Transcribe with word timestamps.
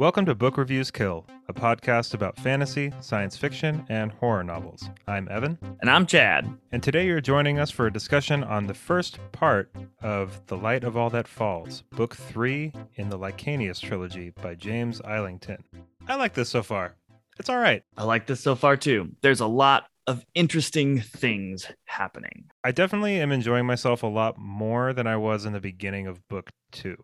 Welcome 0.00 0.24
to 0.24 0.34
Book 0.34 0.56
Reviews 0.56 0.90
Kill, 0.90 1.26
a 1.50 1.52
podcast 1.52 2.14
about 2.14 2.38
fantasy, 2.38 2.90
science 3.00 3.36
fiction, 3.36 3.84
and 3.90 4.10
horror 4.12 4.42
novels. 4.42 4.88
I'm 5.06 5.28
Evan, 5.30 5.58
And 5.82 5.90
I'm 5.90 6.06
Chad. 6.06 6.50
and 6.72 6.82
today 6.82 7.04
you're 7.04 7.20
joining 7.20 7.58
us 7.58 7.70
for 7.70 7.86
a 7.86 7.92
discussion 7.92 8.42
on 8.42 8.66
the 8.66 8.72
first 8.72 9.18
part 9.32 9.70
of 10.00 10.40
The 10.46 10.56
Light 10.56 10.84
of 10.84 10.96
All 10.96 11.10
That 11.10 11.28
Falls, 11.28 11.82
Book 11.90 12.16
3 12.16 12.72
in 12.94 13.10
the 13.10 13.18
Licanius 13.18 13.78
trilogy 13.78 14.30
by 14.30 14.54
James 14.54 15.02
Islington. 15.02 15.62
I 16.08 16.14
like 16.14 16.32
this 16.32 16.48
so 16.48 16.62
far. 16.62 16.96
It's 17.38 17.50
all 17.50 17.58
right. 17.58 17.82
I 17.98 18.04
like 18.04 18.26
this 18.26 18.40
so 18.40 18.54
far 18.54 18.78
too. 18.78 19.10
There's 19.20 19.40
a 19.40 19.46
lot 19.46 19.84
of 20.06 20.24
interesting 20.34 21.02
things 21.02 21.66
happening. 21.84 22.44
I 22.64 22.72
definitely 22.72 23.20
am 23.20 23.32
enjoying 23.32 23.66
myself 23.66 24.02
a 24.02 24.06
lot 24.06 24.38
more 24.38 24.94
than 24.94 25.06
I 25.06 25.18
was 25.18 25.44
in 25.44 25.52
the 25.52 25.60
beginning 25.60 26.06
of 26.06 26.26
Book 26.28 26.48
2. 26.72 26.96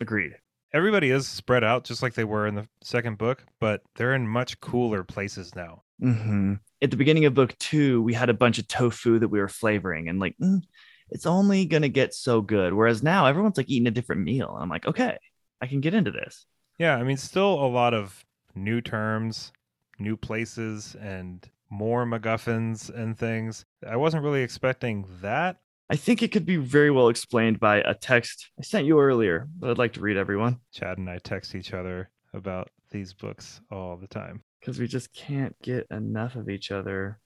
Agreed. 0.00 0.32
Everybody 0.72 1.10
is 1.10 1.26
spread 1.26 1.64
out 1.64 1.84
just 1.84 2.02
like 2.02 2.14
they 2.14 2.24
were 2.24 2.46
in 2.46 2.54
the 2.54 2.68
second 2.82 3.18
book, 3.18 3.44
but 3.58 3.82
they're 3.96 4.14
in 4.14 4.26
much 4.28 4.60
cooler 4.60 5.02
places 5.02 5.54
now. 5.54 5.82
hmm 6.00 6.54
At 6.80 6.90
the 6.90 6.96
beginning 6.96 7.24
of 7.24 7.34
book 7.34 7.56
two, 7.58 8.02
we 8.02 8.14
had 8.14 8.30
a 8.30 8.34
bunch 8.34 8.58
of 8.58 8.68
tofu 8.68 9.18
that 9.18 9.28
we 9.28 9.40
were 9.40 9.48
flavoring, 9.48 10.08
and 10.08 10.20
like, 10.20 10.36
mm, 10.40 10.62
it's 11.10 11.26
only 11.26 11.66
gonna 11.66 11.88
get 11.88 12.14
so 12.14 12.40
good. 12.40 12.72
Whereas 12.72 13.02
now, 13.02 13.26
everyone's 13.26 13.56
like 13.56 13.68
eating 13.68 13.88
a 13.88 13.90
different 13.90 14.22
meal, 14.22 14.56
I'm 14.58 14.68
like, 14.68 14.86
okay, 14.86 15.18
I 15.60 15.66
can 15.66 15.80
get 15.80 15.94
into 15.94 16.12
this. 16.12 16.46
Yeah, 16.78 16.96
I 16.96 17.02
mean, 17.02 17.16
still 17.16 17.62
a 17.64 17.66
lot 17.66 17.92
of 17.92 18.24
new 18.54 18.80
terms, 18.80 19.52
new 19.98 20.16
places, 20.16 20.96
and 21.00 21.46
more 21.68 22.04
MacGuffins 22.06 22.90
and 22.94 23.18
things. 23.18 23.64
I 23.86 23.96
wasn't 23.96 24.24
really 24.24 24.42
expecting 24.42 25.04
that. 25.20 25.58
I 25.90 25.96
think 25.96 26.22
it 26.22 26.30
could 26.30 26.46
be 26.46 26.56
very 26.56 26.92
well 26.92 27.08
explained 27.08 27.58
by 27.58 27.78
a 27.78 27.94
text 27.94 28.48
I 28.56 28.62
sent 28.62 28.86
you 28.86 29.00
earlier, 29.00 29.48
but 29.58 29.70
I'd 29.70 29.78
like 29.78 29.94
to 29.94 30.00
read 30.00 30.16
everyone 30.16 30.60
Chad 30.72 30.98
and 30.98 31.10
I 31.10 31.18
text 31.18 31.56
each 31.56 31.74
other 31.74 32.10
about 32.32 32.70
these 32.92 33.12
books 33.12 33.60
all 33.72 33.96
the 33.96 34.06
time. 34.06 34.44
because 34.60 34.78
we 34.78 34.86
just 34.86 35.12
can't 35.12 35.60
get 35.62 35.88
enough 35.90 36.36
of 36.36 36.48
each 36.48 36.70
other. 36.70 37.18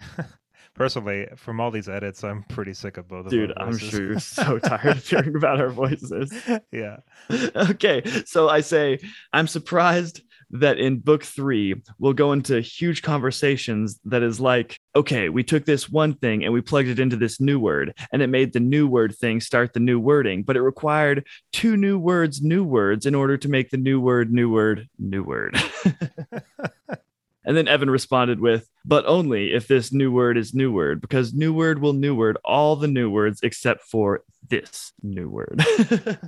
Personally, 0.74 1.28
from 1.36 1.60
all 1.60 1.70
these 1.70 1.88
edits, 1.88 2.24
I'm 2.24 2.42
pretty 2.44 2.74
sick 2.74 2.96
of 2.96 3.08
both 3.08 3.26
of 3.26 3.30
them. 3.30 3.40
Dude, 3.40 3.52
I'm 3.56 3.76
sure 3.76 4.02
you're 4.02 4.20
so 4.20 4.58
tired 4.58 4.96
of 4.96 5.06
hearing 5.06 5.36
about 5.36 5.60
our 5.60 5.70
voices. 5.70 6.32
yeah. 6.72 6.98
okay, 7.30 8.02
so 8.24 8.48
I 8.48 8.60
say 8.60 8.98
I'm 9.32 9.46
surprised 9.46 10.22
that 10.52 10.78
in 10.78 10.98
book 10.98 11.24
three 11.24 11.74
we'll 11.98 12.12
go 12.12 12.32
into 12.32 12.60
huge 12.60 13.00
conversations 13.02 13.98
that 14.04 14.22
is 14.22 14.38
like, 14.38 14.78
okay, 14.94 15.30
we 15.30 15.42
took 15.42 15.64
this 15.64 15.88
one 15.88 16.14
thing 16.14 16.44
and 16.44 16.52
we 16.52 16.60
plugged 16.60 16.88
it 16.88 17.00
into 17.00 17.16
this 17.16 17.40
new 17.40 17.58
word, 17.58 17.94
and 18.12 18.22
it 18.22 18.26
made 18.28 18.52
the 18.52 18.60
new 18.60 18.86
word 18.86 19.16
thing 19.16 19.40
start 19.40 19.72
the 19.72 19.80
new 19.80 19.98
wording, 19.98 20.42
but 20.42 20.56
it 20.56 20.62
required 20.62 21.26
two 21.52 21.76
new 21.76 21.98
words, 21.98 22.42
new 22.42 22.64
words, 22.64 23.06
in 23.06 23.14
order 23.14 23.36
to 23.36 23.48
make 23.48 23.70
the 23.70 23.76
new 23.76 24.00
word, 24.00 24.32
new 24.32 24.50
word, 24.50 24.88
new 24.98 25.22
word. 25.22 25.56
And 27.44 27.56
then 27.56 27.68
Evan 27.68 27.90
responded 27.90 28.40
with, 28.40 28.68
but 28.84 29.04
only 29.06 29.52
if 29.52 29.66
this 29.68 29.92
new 29.92 30.12
word 30.12 30.36
is 30.36 30.54
new 30.54 30.72
word, 30.72 31.00
because 31.00 31.34
new 31.34 31.52
word 31.52 31.80
will 31.80 31.92
new 31.92 32.14
word 32.14 32.38
all 32.44 32.76
the 32.76 32.88
new 32.88 33.10
words 33.10 33.40
except 33.42 33.82
for 33.82 34.22
this 34.48 34.92
new 35.02 35.28
word. 35.28 35.64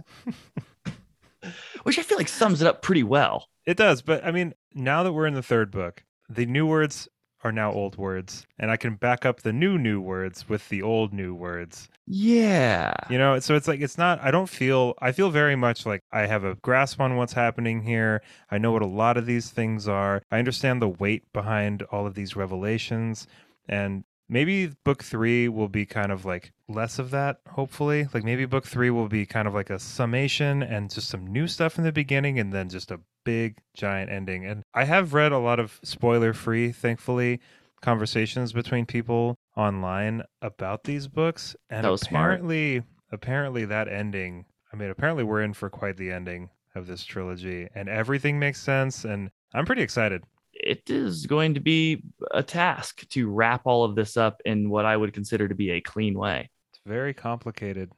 Which 1.83 1.99
I 1.99 2.03
feel 2.03 2.19
like 2.19 2.29
sums 2.29 2.63
it 2.63 2.67
up 2.67 2.83
pretty 2.83 3.03
well. 3.03 3.49
It 3.67 3.77
does, 3.77 4.03
but 4.03 4.25
I 4.25 4.31
mean, 4.31 4.55
now 4.75 5.03
that 5.03 5.13
we're 5.13 5.27
in 5.27 5.35
the 5.35 5.43
third 5.43 5.71
book, 5.71 6.03
the 6.29 6.47
new 6.47 6.67
words 6.67 7.09
are 7.43 7.53
now 7.53 7.71
old 7.73 7.97
words, 7.97 8.47
and 8.59 8.71
I 8.71 8.77
can 8.77 8.95
back 8.95 9.27
up 9.27 9.43
the 9.43 9.53
new 9.53 9.79
new 9.79 10.01
words 10.01 10.49
with 10.49 10.69
the 10.71 10.83
old 10.83 11.13
new 11.13 11.35
words. 11.35 11.89
Yeah. 12.07 12.93
You 13.09 13.17
know, 13.17 13.39
so 13.41 13.55
it's 13.55 13.67
like 13.67 13.81
it's 13.81 13.97
not 13.97 14.21
I 14.21 14.31
don't 14.31 14.49
feel 14.49 14.95
I 15.01 15.13
feel 15.13 15.31
very 15.31 15.57
much 15.57 15.87
like 15.87 16.01
I 16.13 16.27
have 16.27 16.45
a 16.45 16.55
grasp 16.57 17.01
on 17.01 17.17
what's 17.17 17.33
happening 17.33 17.83
here. 17.83 18.23
I 18.51 18.59
know 18.59 18.73
what 18.73 18.83
a 18.83 18.87
lot 18.87 19.17
of 19.17 19.25
these 19.27 19.51
things 19.51 19.89
are. 19.89 20.23
I 20.31 20.39
understand 20.39 20.83
the 20.83 20.89
weight 20.89 21.33
behind 21.33 21.83
all 21.85 22.07
of 22.07 22.15
these 22.15 22.37
revelations 22.37 23.27
and 23.69 24.05
maybe 24.29 24.67
book 24.85 25.03
3 25.03 25.49
will 25.49 25.69
be 25.69 25.87
kind 25.87 26.13
of 26.13 26.25
like 26.27 26.53
less 26.69 26.99
of 26.99 27.11
that 27.13 27.39
hopefully. 27.49 28.07
Like 28.13 28.25
maybe 28.25 28.45
book 28.45 28.67
3 28.67 28.91
will 28.91 29.09
be 29.09 29.25
kind 29.25 29.49
of 29.49 29.55
like 29.55 29.71
a 29.71 29.79
summation 29.79 30.63
and 30.63 30.91
just 30.91 31.09
some 31.09 31.27
new 31.27 31.49
stuff 31.49 31.79
in 31.79 31.85
the 31.85 31.93
beginning 31.93 32.39
and 32.39 32.53
then 32.53 32.69
just 32.69 32.91
a 32.91 33.01
big 33.25 33.57
giant 33.75 34.11
ending. 34.11 34.45
And 34.45 34.63
I 34.75 34.85
have 34.85 35.15
read 35.15 35.33
a 35.33 35.39
lot 35.39 35.59
of 35.59 35.81
spoiler 35.83 36.35
free 36.35 36.71
thankfully 36.71 37.41
conversations 37.81 38.53
between 38.53 38.85
people 38.87 39.37
online 39.57 40.23
about 40.43 40.85
these 40.85 41.07
books 41.09 41.55
and 41.71 41.87
was 41.89 42.01
smart. 42.03 42.33
apparently 42.35 42.83
apparently 43.13 43.65
that 43.65 43.89
ending 43.89 44.45
i 44.73 44.77
mean 44.77 44.91
apparently 44.91 45.23
we're 45.25 45.43
in 45.43 45.53
for 45.53 45.71
quite 45.71 45.97
the 45.97 46.11
ending 46.11 46.51
of 46.75 46.87
this 46.87 47.05
trilogy 47.05 47.69
and 47.75 47.89
everything 47.89 48.39
makes 48.39 48.61
sense 48.61 49.05
and 49.05 49.31
i'm 49.55 49.65
pretty 49.65 49.83
excited 49.83 50.23
It 50.53 50.91
is 50.91 51.27
going 51.27 51.55
to 51.55 51.61
be 51.61 52.03
a 52.33 52.43
task 52.43 53.09
to 53.11 53.29
wrap 53.31 53.63
all 53.65 53.85
of 53.85 53.95
this 53.95 54.17
up 54.17 54.41
in 54.45 54.69
what 54.71 54.85
I 54.85 54.97
would 54.97 55.13
consider 55.13 55.47
to 55.49 55.55
be 55.55 55.71
a 55.71 55.81
clean 55.81 56.19
way. 56.19 56.51
it's 56.73 56.81
very 56.87 57.15
complicated 57.15 57.91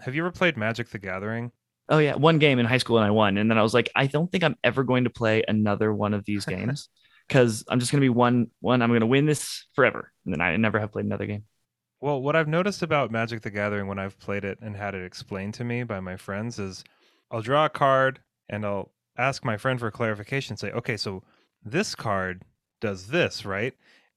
have 0.00 0.14
you 0.14 0.22
ever 0.22 0.30
played 0.30 0.56
magic 0.56 0.88
the 0.90 0.98
gathering 0.98 1.52
Oh, 1.88 1.98
yeah. 1.98 2.16
One 2.16 2.40
game 2.40 2.58
in 2.58 2.66
high 2.66 2.78
school 2.78 2.96
and 2.98 3.06
I 3.06 3.12
won. 3.12 3.36
And 3.38 3.48
then 3.48 3.58
I 3.58 3.62
was 3.62 3.72
like, 3.72 3.88
I 3.94 4.08
don't 4.08 4.28
think 4.32 4.42
I'm 4.42 4.56
ever 4.64 4.82
going 4.82 5.04
to 5.04 5.10
play 5.10 5.44
another 5.46 5.94
one 5.94 6.14
of 6.14 6.24
these 6.24 6.44
games 6.54 6.88
because 7.28 7.64
I'm 7.68 7.80
just 7.80 7.90
going 7.92 8.00
to 8.00 8.04
be 8.04 8.08
one, 8.10 8.48
one, 8.60 8.82
I'm 8.82 8.90
going 8.90 9.00
to 9.00 9.06
win 9.06 9.26
this 9.26 9.66
forever. 9.74 10.12
And 10.24 10.32
then 10.34 10.40
I 10.40 10.56
never 10.56 10.78
have 10.80 10.92
played 10.92 11.04
another 11.06 11.26
game. 11.26 11.44
well 12.00 12.20
what 12.20 12.36
i've 12.36 12.48
noticed 12.48 12.82
about 12.82 13.10
magic 13.10 13.40
the 13.42 13.50
gathering 13.50 13.86
when 13.86 13.98
i've 13.98 14.18
played 14.18 14.44
it 14.44 14.58
and 14.60 14.76
had 14.76 14.94
it 14.94 15.02
explained 15.04 15.54
to 15.54 15.64
me 15.64 15.82
by 15.82 15.98
my 16.00 16.16
friends 16.16 16.58
is 16.58 16.84
i'll 17.30 17.40
draw 17.42 17.64
a 17.64 17.70
card 17.70 18.20
and 18.50 18.64
i'll 18.66 18.92
ask 19.16 19.44
my 19.44 19.56
friend 19.56 19.80
for 19.80 19.90
clarification 19.90 20.56
say 20.56 20.70
okay 20.72 20.96
so 20.96 21.22
this 21.64 21.94
card 21.94 22.42
does 22.82 23.06
this 23.06 23.44
right 23.46 23.72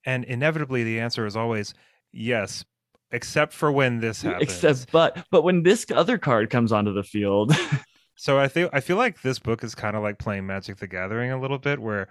and 0.05 0.25
inevitably 0.25 0.83
the 0.83 0.99
answer 0.99 1.25
is 1.25 1.37
always 1.37 1.73
yes 2.11 2.65
except 3.11 3.53
for 3.53 3.71
when 3.71 3.99
this 4.01 4.21
happens 4.21 4.43
Except, 4.43 4.91
but, 4.91 5.25
but 5.31 5.43
when 5.43 5.63
this 5.63 5.85
other 5.95 6.17
card 6.17 6.49
comes 6.49 6.71
onto 6.71 6.93
the 6.93 7.03
field, 7.03 7.55
So 8.15 8.37
I 8.37 8.49
feel 8.49 8.69
I 8.73 8.81
feel 8.81 8.97
like 8.97 9.21
this 9.21 9.39
book 9.39 9.63
is 9.63 9.73
kind 9.73 9.95
of 9.95 10.03
like 10.03 10.19
playing 10.19 10.45
Magic 10.45 10.75
the 10.77 10.87
Gathering 10.87 11.31
a 11.31 11.39
little 11.39 11.57
bit 11.57 11.79
where 11.79 12.09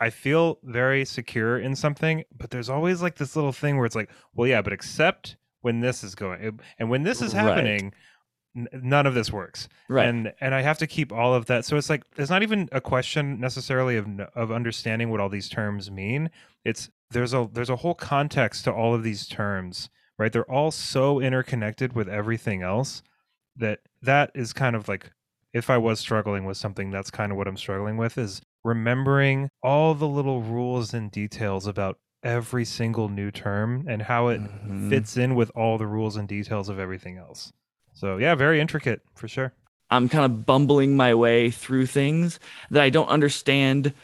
I 0.00 0.10
feel 0.10 0.58
very 0.62 1.04
secure 1.04 1.58
in 1.58 1.74
something, 1.74 2.24
but 2.36 2.50
there's 2.50 2.68
always 2.70 3.02
like 3.02 3.16
this 3.16 3.34
little 3.36 3.52
thing 3.52 3.76
where 3.76 3.86
it's 3.86 3.96
like, 3.96 4.10
well, 4.34 4.46
yeah, 4.48 4.62
but 4.62 4.72
except 4.72 5.36
when 5.62 5.80
this 5.80 6.04
is 6.04 6.14
going 6.14 6.60
and 6.78 6.88
when 6.90 7.02
this 7.02 7.20
is 7.20 7.34
Right. 7.34 7.42
happening, 7.42 7.92
n- 8.56 8.68
none 8.72 9.06
of 9.06 9.14
this 9.14 9.32
works. 9.32 9.68
right. 9.88 10.06
And 10.08 10.32
and 10.40 10.54
I 10.54 10.62
have 10.62 10.78
to 10.78 10.86
keep 10.86 11.12
all 11.12 11.34
of 11.34 11.46
that. 11.46 11.64
So 11.64 11.76
it's 11.76 11.90
like 11.90 12.04
there's 12.14 12.30
not 12.30 12.42
even 12.42 12.68
a 12.72 12.80
question 12.80 13.40
necessarily 13.40 13.96
of 13.96 14.06
of 14.34 14.52
understanding 14.52 15.10
what 15.10 15.20
all 15.20 15.28
these 15.28 15.48
terms 15.48 15.90
mean. 15.90 16.30
It's 16.64 16.90
there's 17.10 17.34
a 17.34 17.48
there's 17.52 17.70
a 17.70 17.76
whole 17.76 17.94
context 17.94 18.64
to 18.64 18.72
all 18.72 18.94
of 18.94 19.02
these 19.02 19.26
terms, 19.26 19.90
right? 20.18 20.32
They're 20.32 20.50
all 20.50 20.70
so 20.70 21.20
interconnected 21.20 21.94
with 21.94 22.08
everything 22.08 22.62
else 22.62 23.02
that 23.56 23.80
that 24.02 24.30
is 24.34 24.52
kind 24.52 24.76
of 24.76 24.86
like 24.88 25.10
if 25.52 25.70
I 25.70 25.78
was 25.78 25.98
struggling 25.98 26.44
with 26.44 26.56
something, 26.56 26.90
that's 26.90 27.10
kind 27.10 27.32
of 27.32 27.38
what 27.38 27.48
I'm 27.48 27.56
struggling 27.56 27.96
with 27.96 28.16
is 28.18 28.42
remembering 28.68 29.48
all 29.62 29.94
the 29.94 30.06
little 30.06 30.42
rules 30.42 30.92
and 30.94 31.10
details 31.10 31.66
about 31.66 31.98
every 32.22 32.64
single 32.64 33.08
new 33.08 33.30
term 33.30 33.84
and 33.88 34.02
how 34.02 34.28
it 34.28 34.40
Mhm. 34.40 34.88
fits 34.90 35.16
in 35.16 35.34
with 35.34 35.50
all 35.54 35.78
the 35.78 35.86
rules 35.86 36.16
and 36.16 36.28
details 36.28 36.68
of 36.68 36.78
everything 36.78 37.16
else. 37.16 37.52
So 37.94 38.18
yeah, 38.18 38.34
very 38.34 38.60
intricate 38.60 39.00
for 39.14 39.26
sure. 39.28 39.52
I'm 39.90 40.08
kind 40.08 40.24
of 40.24 40.44
bumbling 40.44 40.96
my 40.96 41.14
way 41.14 41.50
through 41.50 41.86
things 41.86 42.38
that 42.70 42.82
I 42.82 42.90
don't 42.90 43.08
understand 43.08 43.94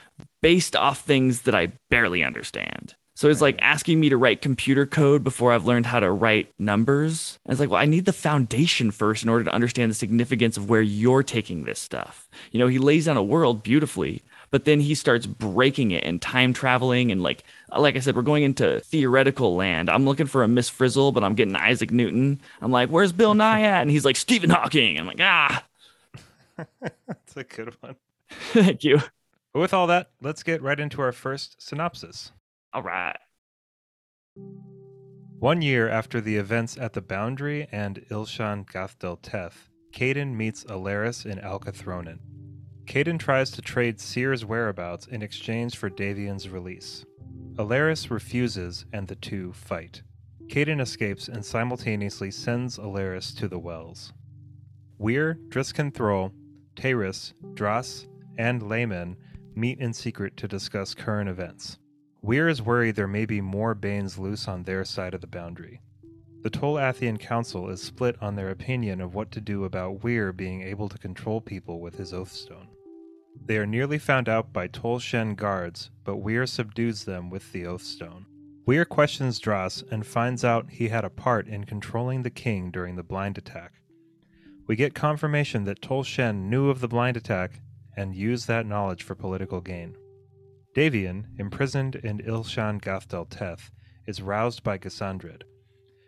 based 0.40 0.74
off 0.74 1.00
things 1.00 1.42
that 1.42 1.54
I 1.54 1.72
barely 1.90 2.24
understand. 2.24 2.94
So 3.16 3.28
it's 3.28 3.40
like 3.40 3.56
asking 3.60 4.00
me 4.00 4.08
to 4.08 4.16
write 4.16 4.42
computer 4.42 4.86
code 4.86 5.22
before 5.22 5.52
I've 5.52 5.66
learned 5.66 5.86
how 5.86 6.00
to 6.00 6.10
write 6.10 6.50
numbers. 6.58 7.38
And 7.44 7.52
it's 7.52 7.60
like, 7.60 7.70
well, 7.70 7.80
I 7.80 7.86
need 7.86 8.06
the 8.06 8.12
foundation 8.12 8.90
first 8.90 9.22
in 9.22 9.28
order 9.28 9.44
to 9.44 9.52
understand 9.52 9.90
the 9.90 9.94
significance 9.94 10.56
of 10.56 10.68
where 10.68 10.82
you're 10.82 11.22
taking 11.22 11.62
this 11.62 11.78
stuff. 11.78 12.28
You 12.50 12.58
know, 12.58 12.66
he 12.66 12.78
lays 12.78 13.04
down 13.04 13.16
a 13.16 13.22
world 13.22 13.62
beautifully, 13.62 14.22
but 14.54 14.66
then 14.66 14.78
he 14.78 14.94
starts 14.94 15.26
breaking 15.26 15.90
it 15.90 16.04
and 16.04 16.22
time 16.22 16.52
traveling 16.52 17.10
and 17.10 17.24
like 17.24 17.42
like 17.76 17.96
I 17.96 17.98
said, 17.98 18.14
we're 18.14 18.22
going 18.22 18.44
into 18.44 18.78
theoretical 18.82 19.56
land. 19.56 19.90
I'm 19.90 20.04
looking 20.04 20.26
for 20.26 20.44
a 20.44 20.48
Miss 20.48 20.68
Frizzle, 20.68 21.10
but 21.10 21.24
I'm 21.24 21.34
getting 21.34 21.56
Isaac 21.56 21.90
Newton. 21.90 22.40
I'm 22.62 22.70
like, 22.70 22.88
where's 22.88 23.10
Bill 23.10 23.34
Nye 23.34 23.62
at? 23.62 23.82
And 23.82 23.90
he's 23.90 24.04
like, 24.04 24.14
Stephen 24.14 24.50
Hawking. 24.50 24.96
I'm 24.96 25.08
like, 25.08 25.20
ah, 25.20 25.64
That's 26.56 27.36
a 27.36 27.42
good 27.42 27.74
one. 27.80 27.96
thank 28.52 28.84
you. 28.84 29.00
But 29.52 29.58
with 29.58 29.74
all 29.74 29.88
that, 29.88 30.10
let's 30.22 30.44
get 30.44 30.62
right 30.62 30.78
into 30.78 31.02
our 31.02 31.10
first 31.10 31.60
synopsis. 31.60 32.30
All 32.72 32.82
right. 32.82 33.18
One 35.40 35.62
year 35.62 35.88
after 35.88 36.20
the 36.20 36.36
events 36.36 36.78
at 36.78 36.92
the 36.92 37.02
Boundary 37.02 37.66
and 37.72 38.06
Ilshan 38.08 38.70
Gathdel 38.70 39.18
Teth, 39.20 39.68
Caden 39.92 40.36
meets 40.36 40.62
Alaris 40.62 41.26
in 41.26 41.38
Alcathronin. 41.38 42.20
Caden 42.86 43.18
tries 43.18 43.50
to 43.52 43.62
trade 43.62 43.98
Seer's 43.98 44.44
whereabouts 44.44 45.06
in 45.06 45.22
exchange 45.22 45.76
for 45.76 45.90
Davian's 45.90 46.48
release. 46.48 47.04
Alaris 47.56 48.10
refuses, 48.10 48.84
and 48.92 49.08
the 49.08 49.14
two 49.14 49.52
fight. 49.52 50.02
Caden 50.48 50.80
escapes 50.80 51.28
and 51.28 51.44
simultaneously 51.44 52.30
sends 52.30 52.78
Alaris 52.78 53.36
to 53.38 53.48
the 53.48 53.58
wells. 53.58 54.12
Wirr, 54.98 55.38
Driskin 55.48 55.92
Thrall, 55.92 56.32
Taris, 56.76 57.32
Dras, 57.54 58.06
and 58.38 58.62
laymen 58.62 59.16
meet 59.54 59.78
in 59.78 59.92
secret 59.92 60.36
to 60.36 60.48
discuss 60.48 60.94
current 60.94 61.28
events. 61.28 61.78
Wirr 62.22 62.48
is 62.48 62.62
worried 62.62 62.96
there 62.96 63.08
may 63.08 63.26
be 63.26 63.40
more 63.40 63.74
Banes 63.74 64.18
loose 64.18 64.48
on 64.48 64.62
their 64.62 64.84
side 64.84 65.14
of 65.14 65.20
the 65.20 65.26
boundary. 65.26 65.80
The 66.42 66.50
Tol 66.50 66.74
Athian 66.74 67.18
Council 67.18 67.70
is 67.70 67.80
split 67.80 68.16
on 68.20 68.36
their 68.36 68.50
opinion 68.50 69.00
of 69.00 69.14
what 69.14 69.30
to 69.32 69.40
do 69.40 69.64
about 69.64 70.00
Wirr 70.02 70.32
being 70.36 70.62
able 70.62 70.88
to 70.88 70.98
control 70.98 71.40
people 71.40 71.80
with 71.80 71.96
his 71.96 72.12
Oathstone. 72.12 72.68
They 73.46 73.58
are 73.58 73.66
nearly 73.66 73.98
found 73.98 74.28
out 74.28 74.52
by 74.52 74.68
Tol 74.68 74.98
Shen 74.98 75.34
guards, 75.34 75.90
but 76.04 76.16
Wirr 76.16 76.46
subdues 76.46 77.04
them 77.04 77.30
with 77.30 77.52
the 77.52 77.66
Oathstone. 77.66 78.26
Wirr 78.66 78.86
questions 78.86 79.38
Dras 79.38 79.82
and 79.90 80.06
finds 80.06 80.44
out 80.44 80.70
he 80.70 80.88
had 80.88 81.04
a 81.04 81.10
part 81.10 81.46
in 81.46 81.64
controlling 81.64 82.22
the 82.22 82.30
king 82.30 82.70
during 82.70 82.96
the 82.96 83.02
blind 83.02 83.36
attack. 83.36 83.72
We 84.66 84.76
get 84.76 84.94
confirmation 84.94 85.64
that 85.64 85.82
Tol 85.82 86.02
Shen 86.02 86.48
knew 86.48 86.70
of 86.70 86.80
the 86.80 86.88
blind 86.88 87.16
attack 87.16 87.60
and 87.96 88.14
used 88.14 88.48
that 88.48 88.66
knowledge 88.66 89.02
for 89.02 89.14
political 89.14 89.60
gain. 89.60 89.96
Davian, 90.74 91.26
imprisoned 91.38 91.96
in 91.96 92.18
Ilshan 92.18 92.80
Gathdel 92.80 93.28
Teth, 93.28 93.70
is 94.06 94.22
roused 94.22 94.62
by 94.62 94.78
Gassandrid. 94.78 95.42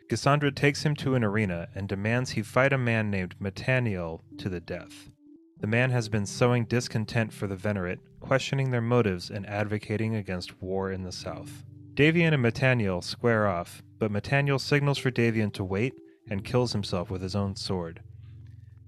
Gassandrid 0.09 0.57
takes 0.57 0.85
him 0.85 0.95
to 0.97 1.15
an 1.15 1.25
arena 1.25 1.69
and 1.75 1.89
demands 1.89 2.31
he 2.31 2.43
fight 2.43 2.73
a 2.73 2.79
man 2.79 3.11
named 3.11 3.39
Metaniel 3.39 4.21
to 4.39 4.49
the 4.49 4.61
death. 4.61 5.11
The 5.59 5.67
man 5.67 5.91
has 5.91 6.11
been 6.11 6.27
sowing 6.27 6.67
discontent 6.67 7.33
for 7.33 7.47
the 7.47 7.57
Venerate, 7.57 8.01
questioning 8.21 8.71
their 8.71 8.83
motives 8.83 9.31
and 9.31 9.47
advocating 9.47 10.15
against 10.15 10.61
war 10.61 10.93
in 10.93 11.03
the 11.03 11.13
south. 11.13 11.65
Davian 11.95 12.35
and 12.35 12.45
Metaniel 12.45 13.03
square 13.03 13.47
off, 13.47 13.83
but 13.99 14.13
Metaniel 14.13 14.61
signals 14.61 14.99
for 14.99 15.11
Davian 15.11 15.51
to 15.55 15.65
wait 15.65 15.95
and 16.29 16.45
kills 16.45 16.73
himself 16.73 17.11
with 17.11 17.23
his 17.23 17.35
own 17.35 17.57
sword. 17.57 18.03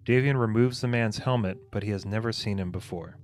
Davian 0.04 0.38
removes 0.38 0.80
the 0.82 0.88
man's 0.88 1.18
helmet, 1.18 1.70
but 1.70 1.82
he 1.82 1.90
has 1.90 2.04
never 2.04 2.32
seen 2.32 2.58
him 2.58 2.70
before. 2.70 3.16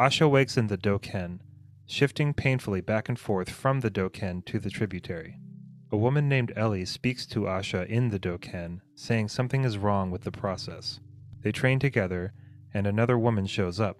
Asha 0.00 0.28
wakes 0.28 0.56
in 0.56 0.66
the 0.66 0.76
Doken, 0.76 1.38
shifting 1.86 2.34
painfully 2.34 2.80
back 2.80 3.08
and 3.08 3.18
forth 3.18 3.48
from 3.48 3.80
the 3.80 3.90
Doken 3.90 4.44
to 4.46 4.58
the 4.58 4.70
tributary. 4.70 5.38
A 5.92 5.96
woman 5.96 6.28
named 6.28 6.52
Ellie 6.56 6.84
speaks 6.84 7.26
to 7.26 7.42
Asha 7.42 7.86
in 7.86 8.08
the 8.08 8.18
Doken, 8.18 8.80
saying 8.96 9.28
something 9.28 9.64
is 9.64 9.78
wrong 9.78 10.10
with 10.10 10.22
the 10.22 10.32
process. 10.32 10.98
They 11.42 11.52
train 11.52 11.78
together, 11.78 12.32
and 12.76 12.86
another 12.86 13.18
woman 13.18 13.46
shows 13.46 13.80
up 13.80 13.96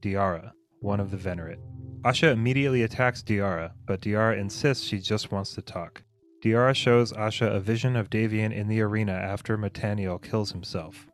Diara, 0.00 0.52
one 0.78 1.00
of 1.00 1.10
the 1.10 1.16
Venerate. 1.16 1.58
Asha 2.02 2.30
immediately 2.30 2.84
attacks 2.84 3.24
Diara, 3.24 3.72
but 3.86 4.00
Diara 4.00 4.38
insists 4.38 4.84
she 4.84 5.00
just 5.00 5.32
wants 5.32 5.54
to 5.54 5.62
talk. 5.62 6.04
Diara 6.40 6.76
shows 6.76 7.12
Asha 7.12 7.52
a 7.52 7.58
vision 7.58 7.96
of 7.96 8.10
Davian 8.10 8.52
in 8.52 8.68
the 8.68 8.80
arena 8.82 9.12
after 9.12 9.58
Metaniel 9.58 10.22
kills 10.22 10.52
himself. 10.52 11.08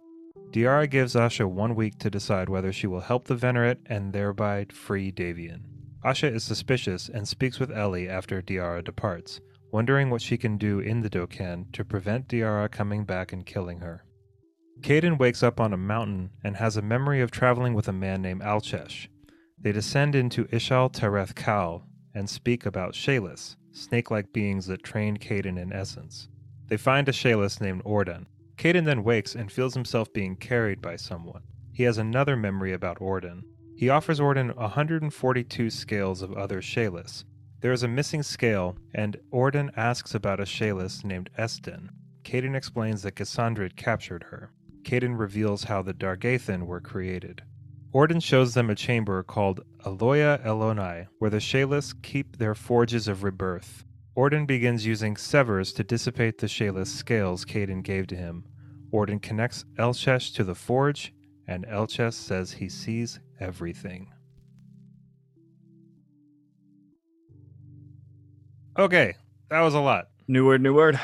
Diara 0.51 0.91
gives 0.91 1.15
Asha 1.15 1.49
one 1.49 1.75
week 1.75 1.99
to 2.01 2.11
decide 2.11 2.51
whether 2.51 2.73
she 2.73 2.87
will 2.87 3.01
help 3.01 3.25
the 3.25 3.37
Venerate 3.37 3.79
and 3.87 4.13
thereby 4.13 4.67
free 4.71 5.11
Davian. 5.11 5.63
Asha 6.05 6.31
is 6.31 6.45
suspicious 6.45 7.09
and 7.09 7.27
speaks 7.27 7.59
with 7.59 7.71
Ellie 7.71 8.11
after 8.11 8.43
Diara 8.43 8.85
departs, 8.85 9.41
wondering 9.73 10.11
what 10.11 10.21
she 10.21 10.37
can 10.37 10.59
do 10.59 10.81
in 10.81 11.01
the 11.01 11.09
Doken 11.09 11.73
to 11.73 11.83
prevent 11.83 12.29
Diara 12.29 12.71
coming 12.71 13.05
back 13.05 13.33
and 13.33 13.47
killing 13.47 13.81
her. 13.81 14.05
Caden 14.81 15.19
wakes 15.19 15.43
up 15.43 15.61
on 15.61 15.73
a 15.73 15.77
mountain 15.77 16.31
and 16.43 16.57
has 16.57 16.77
a 16.77 16.83
memory 16.83 17.21
of 17.21 17.31
traveling 17.31 17.75
with 17.75 17.87
a 17.87 17.93
man 17.93 18.23
named 18.23 18.41
Alchesh. 18.41 19.09
They 19.59 19.73
descend 19.73 20.15
into 20.15 20.47
Ishal 20.47 20.91
Tereth 20.93 21.35
Kal 21.35 21.85
and 22.15 22.29
speak 22.29 22.65
about 22.65 22.95
Shalis, 22.95 23.57
snake 23.73 24.11
like 24.11 24.33
beings 24.33 24.67
that 24.67 24.83
trained 24.83 25.21
Caden 25.21 25.59
in 25.59 25.73
essence. 25.73 26.29
They 26.69 26.79
find 26.79 27.09
a 27.09 27.13
Shalis 27.13 27.61
named 27.61 27.83
Orden. 27.85 28.27
Caden 28.57 28.87
then 28.87 29.05
wakes 29.05 29.35
and 29.35 29.53
feels 29.53 29.75
himself 29.75 30.13
being 30.13 30.37
carried 30.37 30.81
by 30.81 30.97
someone. 30.97 31.43
He 31.73 31.83
has 31.83 31.99
another 31.99 32.37
memory 32.37 32.73
about 32.73 33.01
Orden. 33.01 33.45
He 33.77 33.91
offers 33.91 34.21
Orden 34.21 34.49
142 34.57 35.71
scales 35.71 36.23
of 36.23 36.33
other 36.33 36.61
Shalis. 36.61 37.25
There 37.61 37.73
is 37.73 37.83
a 37.83 37.89
missing 37.89 38.23
scale, 38.23 38.77
and 38.95 39.19
Orden 39.31 39.71
asks 39.77 40.15
about 40.15 40.41
a 40.41 40.45
Shalis 40.45 41.05
named 41.05 41.29
Esten. 41.37 41.91
Caden 42.25 42.55
explains 42.55 43.03
that 43.03 43.15
Gassandrid 43.15 43.77
captured 43.77 44.25
her. 44.25 44.51
Caden 44.83 45.19
reveals 45.19 45.65
how 45.65 45.83
the 45.83 45.95
Dargathan 45.95 46.67
were 46.67 46.81
created. 46.81 47.43
Orden 47.93 48.21
shows 48.21 48.55
them 48.55 48.71
a 48.71 48.75
chamber 48.75 49.23
called 49.23 49.61
Aloya 49.85 50.45
Elonai, 50.45 51.09
where 51.19 51.31
the 51.31 51.39
Shalis 51.39 51.93
keep 52.03 52.37
their 52.37 52.55
forges 52.55 53.09
of 53.09 53.25
rebirth. 53.25 53.85
Orden 54.15 54.47
begins 54.47 54.87
using 54.87 55.17
severs 55.17 55.73
to 55.73 55.85
dissipate 55.85 56.39
the 56.39 56.47
Shalis 56.47 56.87
scales 56.89 57.45
Caden 57.45 57.83
gave 57.83 58.07
to 58.09 58.17
him. 58.17 58.45
Orden 58.93 59.19
connects 59.19 59.65
Elchesh 59.79 60.33
to 60.33 60.45
the 60.45 60.55
forge, 60.55 61.13
and 61.47 61.67
Elchesh 61.67 62.15
says 62.15 62.53
he 62.53 62.69
sees 62.69 63.19
everything. 63.41 64.13
Okay, 68.79 69.17
that 69.49 69.61
was 69.61 69.75
a 69.75 69.81
lot. 69.81 70.09
New 70.29 70.47
word, 70.47 70.63
new 70.63 70.75
word. 70.75 70.99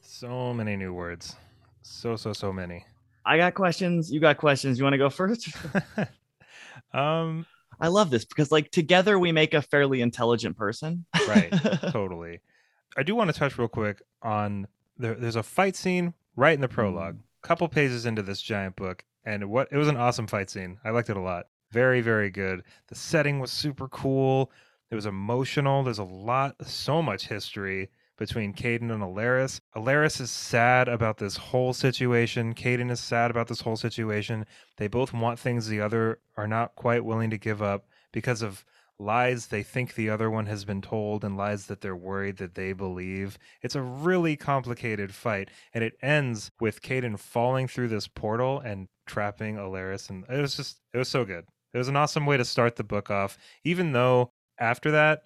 So 0.00 0.54
many 0.54 0.76
new 0.76 0.94
words. 0.94 1.36
So, 1.82 2.16
so, 2.16 2.32
so 2.32 2.52
many. 2.52 2.84
I 3.26 3.36
got 3.36 3.54
questions. 3.54 4.10
You 4.10 4.20
got 4.20 4.38
questions. 4.38 4.78
You 4.78 4.84
want 4.84 4.94
to 4.94 4.98
go 4.98 5.10
first? 5.10 5.48
um, 6.94 7.44
I 7.80 7.88
love 7.88 8.08
this 8.10 8.24
because, 8.24 8.52
like, 8.52 8.70
together 8.70 9.18
we 9.18 9.32
make 9.32 9.52
a 9.52 9.60
fairly 9.60 10.00
intelligent 10.00 10.56
person. 10.56 11.04
right. 11.26 11.50
totally. 11.90 12.40
I 12.96 13.02
do 13.02 13.14
want 13.14 13.28
to 13.32 13.38
touch 13.38 13.58
real 13.58 13.68
quick 13.68 14.00
on 14.22 14.68
there, 14.96 15.14
there's 15.14 15.36
a 15.36 15.42
fight 15.42 15.76
scene 15.76 16.14
right 16.36 16.54
in 16.54 16.60
the 16.60 16.68
prologue, 16.68 17.18
couple 17.42 17.68
pages 17.68 18.06
into 18.06 18.22
this 18.22 18.40
giant 18.40 18.76
book, 18.76 19.04
and 19.24 19.50
what 19.50 19.68
it 19.70 19.76
was 19.76 19.88
an 19.88 19.96
awesome 19.96 20.26
fight 20.26 20.48
scene. 20.48 20.78
I 20.84 20.90
liked 20.90 21.10
it 21.10 21.16
a 21.16 21.20
lot. 21.20 21.48
Very, 21.72 22.00
very 22.00 22.30
good. 22.30 22.62
The 22.86 22.94
setting 22.94 23.40
was 23.40 23.50
super 23.50 23.88
cool. 23.88 24.52
It 24.90 24.94
was 24.94 25.04
emotional. 25.04 25.82
There's 25.82 25.98
a 25.98 26.04
lot, 26.04 26.54
so 26.64 27.02
much 27.02 27.26
history 27.26 27.90
between 28.16 28.54
Caden 28.54 28.90
and 28.92 29.02
Alaris. 29.02 29.60
Alaris 29.74 30.20
is 30.20 30.30
sad 30.30 30.88
about 30.88 31.18
this 31.18 31.36
whole 31.36 31.72
situation. 31.72 32.54
Caden 32.54 32.90
is 32.90 33.00
sad 33.00 33.30
about 33.30 33.48
this 33.48 33.60
whole 33.60 33.76
situation. 33.76 34.46
They 34.76 34.88
both 34.88 35.12
want 35.12 35.38
things 35.38 35.68
the 35.68 35.80
other 35.80 36.20
are 36.36 36.48
not 36.48 36.74
quite 36.76 37.04
willing 37.04 37.30
to 37.30 37.38
give 37.38 37.62
up 37.62 37.86
because 38.12 38.42
of 38.42 38.64
lies 38.98 39.48
they 39.48 39.62
think 39.62 39.94
the 39.94 40.08
other 40.08 40.30
one 40.30 40.46
has 40.46 40.64
been 40.64 40.80
told 40.80 41.22
and 41.24 41.36
lies 41.36 41.66
that 41.66 41.80
they're 41.80 41.96
worried 41.96 42.38
that 42.38 42.54
they 42.54 42.72
believe. 42.72 43.38
It's 43.62 43.74
a 43.74 43.82
really 43.82 44.36
complicated 44.36 45.14
fight, 45.14 45.50
and 45.74 45.84
it 45.84 45.98
ends 46.02 46.50
with 46.60 46.82
Caden 46.82 47.18
falling 47.18 47.68
through 47.68 47.88
this 47.88 48.08
portal 48.08 48.60
and 48.60 48.88
trapping 49.06 49.56
Alaris, 49.56 50.08
and 50.10 50.24
it 50.28 50.40
was 50.40 50.56
just 50.56 50.80
it 50.92 50.98
was 50.98 51.08
so 51.08 51.24
good. 51.24 51.44
It 51.74 51.78
was 51.78 51.88
an 51.88 51.96
awesome 51.96 52.26
way 52.26 52.36
to 52.38 52.44
start 52.44 52.76
the 52.76 52.84
book 52.84 53.10
off, 53.10 53.36
even 53.64 53.92
though 53.92 54.30
after 54.58 54.90
that 54.92 55.24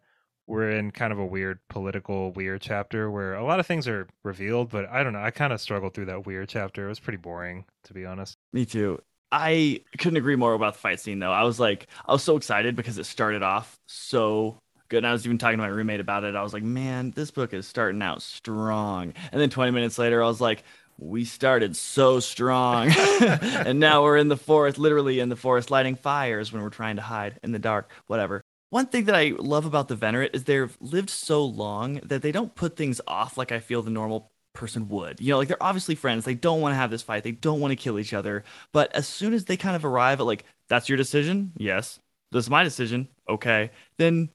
we're 0.50 0.70
in 0.70 0.90
kind 0.90 1.12
of 1.12 1.18
a 1.20 1.24
weird 1.24 1.60
political 1.68 2.32
weird 2.32 2.60
chapter 2.60 3.08
where 3.08 3.34
a 3.34 3.44
lot 3.44 3.60
of 3.60 3.66
things 3.66 3.86
are 3.86 4.08
revealed, 4.24 4.68
but 4.68 4.88
I 4.90 5.04
don't 5.04 5.12
know. 5.12 5.22
I 5.22 5.30
kind 5.30 5.52
of 5.52 5.60
struggled 5.60 5.94
through 5.94 6.06
that 6.06 6.26
weird 6.26 6.48
chapter. 6.48 6.86
It 6.86 6.88
was 6.88 6.98
pretty 6.98 7.18
boring, 7.18 7.64
to 7.84 7.94
be 7.94 8.04
honest. 8.04 8.36
Me 8.52 8.66
too. 8.66 9.00
I 9.30 9.80
couldn't 9.96 10.16
agree 10.16 10.34
more 10.34 10.54
about 10.54 10.74
the 10.74 10.80
fight 10.80 10.98
scene 10.98 11.20
though. 11.20 11.30
I 11.30 11.44
was 11.44 11.60
like, 11.60 11.86
I 12.04 12.12
was 12.12 12.24
so 12.24 12.36
excited 12.36 12.74
because 12.74 12.98
it 12.98 13.06
started 13.06 13.44
off 13.44 13.78
so 13.86 14.58
good. 14.88 14.98
And 14.98 15.06
I 15.06 15.12
was 15.12 15.24
even 15.24 15.38
talking 15.38 15.58
to 15.58 15.62
my 15.62 15.68
roommate 15.68 16.00
about 16.00 16.24
it. 16.24 16.34
I 16.34 16.42
was 16.42 16.52
like, 16.52 16.64
man, 16.64 17.12
this 17.12 17.30
book 17.30 17.54
is 17.54 17.68
starting 17.68 18.02
out 18.02 18.20
strong. 18.20 19.14
And 19.30 19.40
then 19.40 19.50
20 19.50 19.70
minutes 19.70 19.98
later, 19.98 20.20
I 20.20 20.26
was 20.26 20.40
like, 20.40 20.64
we 20.98 21.24
started 21.24 21.76
so 21.76 22.18
strong. 22.18 22.90
and 23.20 23.78
now 23.78 24.02
we're 24.02 24.16
in 24.16 24.26
the 24.26 24.36
forest, 24.36 24.78
literally 24.78 25.20
in 25.20 25.28
the 25.28 25.36
forest, 25.36 25.70
lighting 25.70 25.94
fires 25.94 26.52
when 26.52 26.60
we're 26.60 26.70
trying 26.70 26.96
to 26.96 27.02
hide 27.02 27.38
in 27.44 27.52
the 27.52 27.60
dark, 27.60 27.92
whatever. 28.08 28.42
One 28.70 28.86
thing 28.86 29.04
that 29.06 29.14
I 29.16 29.32
love 29.36 29.66
about 29.66 29.88
the 29.88 29.96
Venerate 29.96 30.30
is 30.34 30.44
they've 30.44 30.76
lived 30.80 31.10
so 31.10 31.44
long 31.44 31.94
that 32.04 32.22
they 32.22 32.32
don't 32.32 32.54
put 32.54 32.76
things 32.76 33.00
off 33.06 33.36
like 33.36 33.50
I 33.52 33.58
feel 33.58 33.82
the 33.82 33.90
normal 33.90 34.30
person 34.52 34.88
would. 34.88 35.20
You 35.20 35.30
know, 35.32 35.38
like 35.38 35.48
they're 35.48 35.62
obviously 35.62 35.94
friends. 35.96 36.24
They 36.24 36.34
don't 36.34 36.60
want 36.60 36.72
to 36.72 36.76
have 36.76 36.90
this 36.90 37.02
fight. 37.02 37.24
They 37.24 37.32
don't 37.32 37.60
want 37.60 37.72
to 37.72 37.76
kill 37.76 37.98
each 37.98 38.14
other. 38.14 38.44
But 38.72 38.94
as 38.94 39.08
soon 39.08 39.34
as 39.34 39.44
they 39.44 39.56
kind 39.56 39.74
of 39.76 39.84
arrive 39.84 40.20
at 40.20 40.26
like, 40.26 40.44
that's 40.68 40.88
your 40.88 40.96
decision? 40.98 41.52
Yes. 41.56 41.98
This 42.32 42.44
is 42.44 42.50
my 42.50 42.62
decision. 42.62 43.08
Okay. 43.28 43.70
Then 43.98 44.28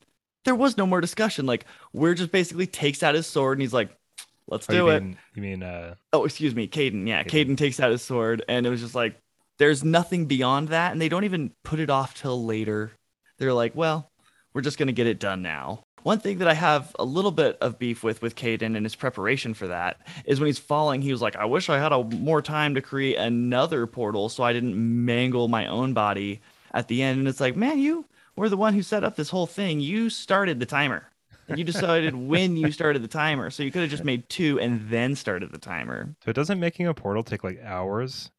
there 0.43 0.55
was 0.55 0.75
no 0.77 0.85
more 0.85 0.99
discussion. 0.99 1.45
Like, 1.45 1.65
Wirr 1.93 2.13
just 2.13 2.31
basically 2.31 2.67
takes 2.67 3.03
out 3.03 3.15
his 3.15 3.25
sword 3.27 3.57
and 3.57 3.61
he's 3.61 3.73
like, 3.73 3.89
let's 4.47 4.69
Oh, 4.69 4.73
do 4.73 4.77
you 4.77 4.89
it. 4.89 5.01
mean, 5.01 5.17
you 5.33 5.41
mean 5.41 5.63
uh 5.63 5.95
Oh, 6.11 6.25
excuse 6.25 6.53
me, 6.53 6.67
Caden. 6.67 7.07
Yeah, 7.07 7.23
Caden. 7.23 7.51
Caden 7.51 7.57
takes 7.57 7.79
out 7.79 7.91
his 7.91 8.01
sword, 8.01 8.43
and 8.49 8.65
it 8.65 8.69
was 8.69 8.81
just 8.81 8.95
like 8.95 9.15
there's 9.59 9.83
nothing 9.85 10.25
beyond 10.25 10.67
that, 10.69 10.91
and 10.91 10.99
they 11.01 11.07
don't 11.07 11.23
even 11.23 11.51
put 11.63 11.79
it 11.79 11.89
off 11.89 12.13
till 12.15 12.43
later. 12.45 12.91
They're 13.37 13.53
like, 13.53 13.73
well, 13.75 14.11
we're 14.55 14.61
just 14.61 14.79
gonna 14.79 14.91
get 14.91 15.05
it 15.05 15.19
done 15.19 15.43
now. 15.43 15.83
One 16.03 16.19
thing 16.19 16.37
that 16.37 16.47
I 16.47 16.53
have 16.53 16.95
a 16.99 17.03
little 17.05 17.31
bit 17.31 17.57
of 17.61 17.77
beef 17.77 18.03
with 18.03 18.21
with 18.21 18.35
Caden 18.35 18.75
and 18.77 18.85
his 18.85 18.95
preparation 18.95 19.53
for 19.53 19.67
that 19.67 19.99
is 20.25 20.39
when 20.39 20.47
he's 20.47 20.59
falling, 20.59 21.01
he 21.01 21.11
was 21.11 21.21
like, 21.21 21.35
I 21.35 21.45
wish 21.45 21.67
I 21.69 21.77
had 21.79 21.91
a 21.91 22.03
more 22.03 22.41
time 22.41 22.75
to 22.75 22.81
create 22.81 23.17
another 23.17 23.85
portal 23.87 24.29
so 24.29 24.43
I 24.43 24.53
didn't 24.53 24.75
mangle 24.75 25.47
my 25.47 25.65
own 25.67 25.93
body 25.93 26.41
at 26.73 26.87
the 26.87 27.01
end. 27.01 27.19
And 27.19 27.27
it's 27.27 27.39
like, 27.39 27.55
man, 27.55 27.79
you 27.79 28.05
were 28.35 28.49
the 28.49 28.57
one 28.57 28.73
who 28.75 28.83
set 28.83 29.03
up 29.03 29.15
this 29.15 29.29
whole 29.31 29.47
thing. 29.47 29.79
You 29.79 30.09
started 30.11 30.59
the 30.59 30.65
timer. 30.67 31.09
You 31.47 31.63
decided 31.63 32.15
when 32.27 32.55
you 32.55 32.71
started 32.71 33.01
the 33.01 33.07
timer. 33.07 33.49
So 33.49 33.63
you 33.63 33.71
could 33.71 33.81
have 33.81 33.89
just 33.91 34.03
made 34.05 34.29
two 34.29 34.59
and 34.59 34.87
then 34.89 35.15
started 35.15 35.51
the 35.51 35.57
timer. 35.57 36.15
so 36.23 36.29
it 36.29 36.35
doesn't 36.35 36.59
making 36.59 36.85
a 36.87 36.93
portal 36.93 37.23
take 37.23 37.43
like 37.43 37.59
hours? 37.63 38.29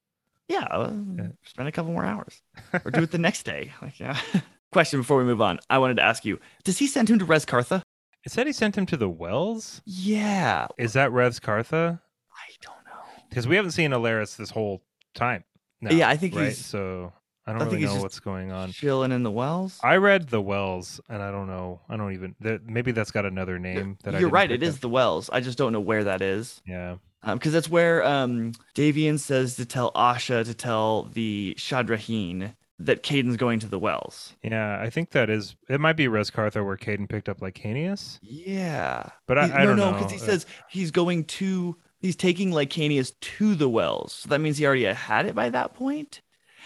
Yeah, 0.48 0.68
uh, 0.70 0.92
Yeah. 1.16 1.28
spend 1.44 1.68
a 1.68 1.72
couple 1.72 1.90
more 1.92 2.04
hours, 2.04 2.40
or 2.84 2.92
do 2.92 3.02
it 3.02 3.10
the 3.10 3.18
next 3.18 3.42
day. 3.42 3.72
Like, 3.82 3.98
yeah. 3.98 4.16
Question 4.72 5.00
before 5.00 5.18
we 5.18 5.24
move 5.24 5.40
on, 5.40 5.58
I 5.70 5.78
wanted 5.78 5.96
to 5.96 6.02
ask 6.02 6.24
you: 6.24 6.38
Does 6.64 6.78
he 6.78 6.86
send 6.86 7.08
him 7.08 7.18
to 7.18 7.24
Res 7.24 7.46
Kartha? 7.46 7.82
It 8.24 8.32
said 8.32 8.46
he 8.46 8.52
sent 8.52 8.76
him 8.76 8.86
to 8.86 8.96
the 8.96 9.08
wells. 9.08 9.80
Yeah, 9.86 10.66
Is 10.78 10.94
that 10.94 11.12
Revs 11.12 11.38
Kartha? 11.38 12.00
I 12.32 12.50
don't 12.60 12.74
know. 12.84 13.22
Because 13.28 13.46
we 13.46 13.54
haven't 13.54 13.70
seen 13.70 13.92
Alaris 13.92 14.36
this 14.36 14.50
whole 14.50 14.82
time. 15.14 15.44
now, 15.80 15.92
Yeah, 15.92 16.08
I 16.08 16.16
think 16.16 16.34
right. 16.34 16.44
he's- 16.46 16.58
so 16.58 17.12
I 17.46 17.52
don't 17.52 17.62
I 17.62 17.66
really 17.66 17.84
know 17.84 18.02
what's 18.02 18.18
going 18.18 18.50
on. 18.50 18.72
Chilling 18.72 19.12
in 19.12 19.22
the 19.22 19.30
wells. 19.30 19.78
I 19.84 19.96
read 19.98 20.28
the 20.30 20.40
wells, 20.42 21.00
and 21.08 21.22
I 21.22 21.30
don't 21.30 21.46
know. 21.46 21.80
I 21.88 21.96
don't 21.96 22.12
even. 22.14 22.34
Maybe 22.66 22.90
that's 22.90 23.12
got 23.12 23.24
another 23.24 23.60
name 23.60 23.96
that 24.02 24.16
I. 24.16 24.18
You're 24.18 24.28
right. 24.30 24.50
It 24.50 24.64
is 24.64 24.74
up. 24.74 24.80
the 24.80 24.88
wells. 24.88 25.30
I 25.32 25.38
just 25.40 25.56
don't 25.56 25.72
know 25.72 25.78
where 25.80 26.02
that 26.04 26.20
is. 26.22 26.60
Yeah. 26.66 26.96
because 27.24 27.52
that's 27.52 27.68
where 27.70 28.04
um, 28.04 28.52
Davian 28.74 29.20
says 29.20 29.54
to 29.56 29.64
tell 29.64 29.92
Asha 29.92 30.44
to 30.44 30.54
tell 30.54 31.04
the 31.12 31.54
Shadraheen 31.56 32.56
that 32.78 33.02
Caden's 33.02 33.36
going 33.36 33.58
to 33.60 33.66
the 33.66 33.78
wells. 33.78 34.34
Yeah, 34.42 34.78
I 34.80 34.90
think 34.90 35.10
that 35.10 35.30
is. 35.30 35.56
It 35.68 35.80
might 35.80 35.94
be 35.96 36.08
Res 36.08 36.30
where 36.34 36.76
Caden 36.76 37.08
picked 37.08 37.28
up 37.28 37.40
Licanius, 37.40 38.18
Yeah, 38.22 39.08
but 39.26 39.38
I, 39.38 39.46
He- 39.46 39.52
I 39.52 39.58
no, 39.60 39.66
don't 39.68 39.76
no, 39.76 39.90
know. 39.90 39.96
because 39.96 40.12
he 40.12 40.18
says 40.18 40.46
he's 40.68 40.90
going 40.90 41.24
to. 41.24 41.76
He's 41.98 42.16
taking 42.16 42.50
Licanius 42.50 43.18
to 43.20 43.54
the 43.54 43.68
wells. 43.68 44.12
So 44.12 44.28
that 44.28 44.40
means 44.40 44.58
he 44.58 44.66
already 44.66 44.84
had 44.84 45.24
it 45.26 45.34
by 45.34 45.48
that 45.50 45.74
point, 45.74 46.20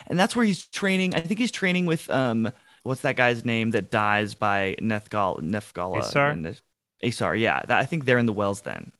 and 0.08 0.18
that's 0.18 0.34
where 0.34 0.44
he's 0.44 0.66
training. 0.66 1.14
I 1.14 1.20
think 1.20 1.38
he's 1.38 1.52
training 1.52 1.86
with 1.86 2.10
um, 2.10 2.50
what's 2.82 3.02
that 3.02 3.16
guy's 3.16 3.44
name 3.44 3.70
that 3.70 3.90
dies 3.90 4.34
by 4.34 4.76
Nethgal 4.82 5.40
Nefgala? 5.42 6.00
Asar? 6.00 6.36
Asar, 7.02 7.36
yeah. 7.36 7.62
That, 7.68 7.78
I 7.78 7.86
think 7.86 8.04
they're 8.04 8.18
in 8.18 8.26
the 8.26 8.32
wells 8.32 8.62
then. 8.62 8.92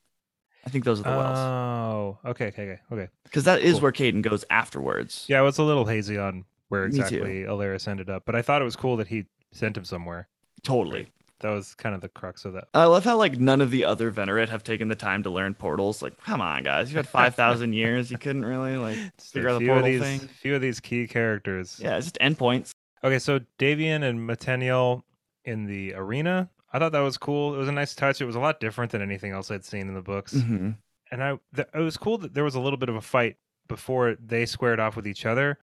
I 0.65 0.71
think 0.71 0.85
those 0.85 1.01
are 1.01 1.05
the 1.05 1.11
wells 1.11 1.39
Oh, 1.39 2.19
okay, 2.31 2.47
okay, 2.49 2.63
okay, 2.63 2.81
okay. 2.93 3.09
because 3.25 3.45
that 3.45 3.61
is 3.61 3.75
cool. 3.75 3.83
where 3.83 3.93
Caden 3.93 4.23
goes 4.23 4.45
afterwards. 4.51 5.25
Yeah, 5.29 5.39
I 5.39 5.43
was 5.43 5.59
a 5.59 5.63
little 5.63 5.87
hazy 5.87 6.17
on 6.19 6.45
where 6.71 6.85
exactly 6.87 7.43
Alaris 7.45 7.87
ended 7.87 8.09
up, 8.09 8.25
but 8.25 8.35
I 8.35 8.43
thought 8.43 8.63
it 8.63 8.65
was 8.65 8.77
cool 8.77 8.97
that 8.97 9.09
he 9.09 9.27
sent 9.53 9.77
him 9.77 9.85
somewhere. 9.85 10.27
totally. 10.63 11.09
That 11.41 11.53
was 11.53 11.75
kind 11.75 11.95
of 11.95 12.03
the 12.03 12.11
crux 12.11 12.45
of 12.45 12.53
that. 12.53 12.69
I 12.75 12.85
love 12.85 13.03
how 13.05 13.17
like 13.17 13.39
none 13.41 13.63
of 13.63 13.71
the 13.71 13.87
other 13.87 14.11
Venerate 14.11 14.51
have 14.51 14.63
taken 14.63 14.89
the 14.89 14.95
time 14.95 15.23
to 15.23 15.31
learn 15.31 15.55
portals. 15.55 16.03
Like, 16.03 16.23
come 16.23 16.43
on, 16.43 16.63
guys, 16.65 16.91
you 16.93 16.99
had 16.99 17.09
five 17.21 17.35
thousand 17.35 17.73
years. 17.73 18.11
You 18.11 18.19
couldn't 18.19 18.45
really 18.45 18.77
like 18.77 18.97
Just 19.17 19.33
figure 19.33 19.49
out 19.49 19.59
the 19.59 19.67
portal 19.67 19.85
these, 19.87 20.03
thing. 20.03 20.19
few 20.21 20.55
of 20.55 20.61
these 20.61 20.81
key 20.81 21.07
characters. 21.07 21.81
Yeah, 21.83 21.97
it's 21.97 22.09
just 22.13 22.19
endpoints. 22.21 22.73
Okay, 23.03 23.19
so 23.19 23.41
Davian 23.59 24.03
and 24.03 24.29
Metaniel 24.29 25.03
in 25.47 25.65
the 25.65 25.95
arena. 25.95 26.51
I 26.75 26.79
thought 26.79 26.93
that 26.93 27.01
was 27.01 27.17
cool. 27.17 27.55
It 27.55 27.59
was 27.59 27.69
a 27.69 27.73
nice 27.73 27.95
touch. 27.95 28.21
It 28.21 28.27
was 28.27 28.37
a 28.37 28.41
lot 28.41 28.61
different 28.61 28.93
than 28.93 29.01
anything 29.01 29.33
else 29.33 29.51
I'd 29.51 29.65
seen 29.65 29.89
in 29.89 29.95
the 29.95 30.03
books. 30.03 30.35
Mm-hmm. 30.35 30.73
And 31.11 31.25
I, 31.25 31.39
th- 31.57 31.69
it 31.75 31.81
was 31.81 31.97
cool 31.97 32.19
that 32.19 32.35
there 32.35 32.45
was 32.45 32.55
a 32.55 32.61
little 32.61 32.77
bit 32.77 32.91
of 32.91 32.97
a 32.97 33.01
fight 33.01 33.37
before 33.67 34.15
they 34.25 34.45
squared 34.45 34.79
off 34.79 34.95
with 34.95 35.07
each 35.07 35.25
other. 35.25 35.59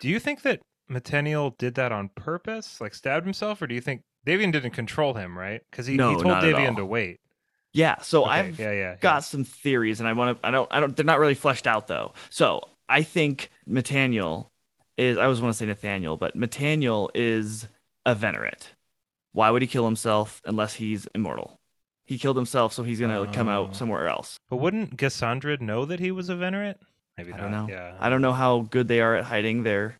Do 0.00 0.08
you 0.08 0.18
think 0.18 0.42
that 0.42 0.60
Metaniel 0.90 1.56
did 1.58 1.74
that 1.76 1.92
on 1.92 2.10
purpose, 2.16 2.80
like 2.80 2.94
stabbed 2.94 3.24
himself, 3.26 3.62
or 3.62 3.66
do 3.66 3.74
you 3.74 3.80
think 3.80 4.02
Davian 4.26 4.50
didn't 4.52 4.72
control 4.72 5.14
him, 5.14 5.38
right? 5.38 5.60
Because 5.70 5.86
he, 5.86 5.96
No, 5.96 6.10
he 6.16 6.22
told 6.22 6.34
Davian 6.42 6.76
to 6.76 6.84
wait. 6.84 7.18
Yeah, 7.72 8.00
so 8.00 8.22
Okay, 8.24 8.30
I've 8.32 8.58
yeah, 8.58 8.72
yeah, 8.72 8.78
yeah. 8.78 8.96
got 9.00 9.20
some 9.24 9.44
theories, 9.44 10.00
and 10.00 10.08
I 10.08 10.12
want 10.12 10.40
to. 10.42 10.46
I 10.46 10.50
don't. 10.50 10.68
I 10.72 10.80
don't. 10.80 10.96
They're 10.96 11.04
not 11.04 11.20
really 11.20 11.34
fleshed 11.34 11.68
out 11.68 11.86
though. 11.86 12.12
So 12.28 12.68
I 12.88 13.02
think 13.04 13.48
Metaniel 13.68 14.48
is. 14.98 15.16
I 15.16 15.22
always 15.24 15.40
want 15.40 15.54
to 15.54 15.58
say 15.58 15.66
Nathaniel, 15.66 16.16
but 16.16 16.36
Metaniel 16.36 17.10
is 17.14 17.68
a 18.04 18.14
Venerate. 18.16 18.70
Why 19.32 19.50
would 19.50 19.62
he 19.62 19.68
kill 19.68 19.84
himself 19.84 20.42
unless 20.44 20.74
he's 20.74 21.06
immortal? 21.14 21.60
He 22.04 22.18
killed 22.18 22.36
himself, 22.36 22.72
so 22.72 22.82
he's 22.82 22.98
gonna 22.98 23.30
come 23.32 23.46
Oh. 23.48 23.66
out 23.66 23.76
somewhere 23.76 24.08
else. 24.08 24.36
But 24.48 24.56
wouldn't 24.56 24.98
Cassandra 24.98 25.56
know 25.58 25.84
that 25.84 26.00
he 26.00 26.10
was 26.10 26.28
a 26.28 26.34
Venerate? 26.34 26.80
Maybe 27.20 27.34
I 27.34 27.36
not. 27.36 27.42
don't 27.42 27.52
know. 27.52 27.66
Yeah, 27.68 27.96
I 28.00 28.08
don't 28.08 28.22
know 28.22 28.32
how 28.32 28.60
good 28.70 28.88
they 28.88 29.00
are 29.00 29.16
at 29.16 29.24
hiding 29.24 29.62
their. 29.62 29.96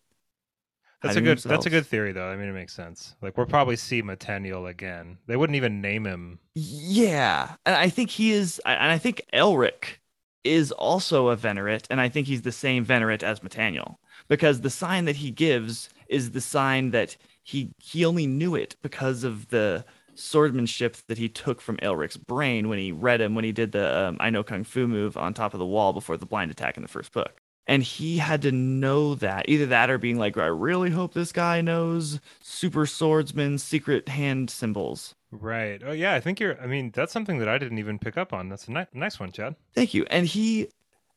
That's 1.01 1.15
a 1.15 1.19
hiding 1.19 1.23
good. 1.23 1.37
That's 1.39 1.65
a 1.67 1.69
good 1.69 1.85
theory, 1.85 2.13
though. 2.13 2.27
I 2.27 2.35
mean, 2.35 2.49
it 2.49 2.53
makes 2.53 2.73
sense. 2.73 3.15
Like 3.21 3.37
we'll 3.37 3.45
probably 3.45 3.75
see 3.75 4.01
Metaniel 4.01 4.69
again. 4.69 5.19
They 5.27 5.35
wouldn't 5.35 5.55
even 5.55 5.81
name 5.81 6.05
him. 6.05 6.39
Yeah, 6.55 7.55
and 7.65 7.75
I 7.75 7.89
think 7.89 8.09
he 8.09 8.31
is, 8.31 8.59
and 8.65 8.91
I 8.91 8.97
think 8.97 9.21
Aelric 9.33 9.97
is 10.43 10.71
also 10.71 11.27
a 11.27 11.35
Venerate, 11.35 11.87
and 11.91 12.01
I 12.01 12.09
think 12.09 12.25
he's 12.25 12.41
the 12.41 12.51
same 12.51 12.83
Venerate 12.83 13.23
as 13.23 13.41
Metaniel 13.41 13.97
because 14.27 14.61
the 14.61 14.69
sign 14.71 15.05
that 15.05 15.17
he 15.17 15.29
gives 15.29 15.89
is 16.07 16.31
the 16.31 16.41
sign 16.41 16.91
that 16.91 17.15
he 17.43 17.69
he 17.77 18.03
only 18.03 18.25
knew 18.25 18.55
it 18.55 18.75
because 18.81 19.23
of 19.23 19.49
the 19.49 19.85
swordsmanship 20.21 20.97
that 21.07 21.17
he 21.17 21.29
took 21.29 21.61
from 21.61 21.77
Aelric's 21.77 22.17
brain 22.17 22.69
when 22.69 22.79
he 22.79 22.91
read 22.91 23.21
him 23.21 23.35
when 23.35 23.43
he 23.43 23.51
did 23.51 23.71
the 23.71 24.07
um, 24.07 24.17
I 24.19 24.29
know 24.29 24.43
kung 24.43 24.63
fu 24.63 24.87
move 24.87 25.17
on 25.17 25.33
top 25.33 25.53
of 25.53 25.59
the 25.59 25.65
wall 25.65 25.93
before 25.93 26.17
the 26.17 26.25
blind 26.25 26.51
attack 26.51 26.77
in 26.77 26.83
the 26.83 26.89
first 26.89 27.11
book. 27.11 27.41
And 27.67 27.83
he 27.83 28.17
had 28.17 28.41
to 28.41 28.51
know 28.51 29.15
that 29.15 29.47
either 29.47 29.67
that 29.67 29.89
or 29.89 29.97
being 29.97 30.17
like, 30.17 30.35
I 30.35 30.47
really 30.47 30.89
hope 30.89 31.13
this 31.13 31.31
guy 31.31 31.61
knows 31.61 32.19
super 32.41 32.85
swordsman 32.85 33.59
secret 33.59 34.09
hand 34.09 34.49
symbols. 34.49 35.15
Right. 35.31 35.81
Oh 35.85 35.91
yeah. 35.93 36.13
I 36.13 36.19
think 36.19 36.39
you're. 36.39 36.59
I 36.61 36.67
mean, 36.67 36.91
that's 36.93 37.13
something 37.13 37.37
that 37.39 37.47
I 37.47 37.57
didn't 37.57 37.77
even 37.77 37.99
pick 37.99 38.17
up 38.17 38.33
on. 38.33 38.49
That's 38.49 38.67
a 38.67 38.71
ni- 38.71 38.85
nice 38.93 39.19
one, 39.19 39.31
Chad. 39.31 39.55
Thank 39.73 39.93
you. 39.93 40.05
And 40.09 40.25
he 40.25 40.69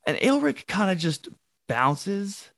and 0.07 0.17
Aelric 0.19 0.67
kind 0.67 0.91
of 0.91 0.99
just 0.99 1.29
bounces 1.67 2.51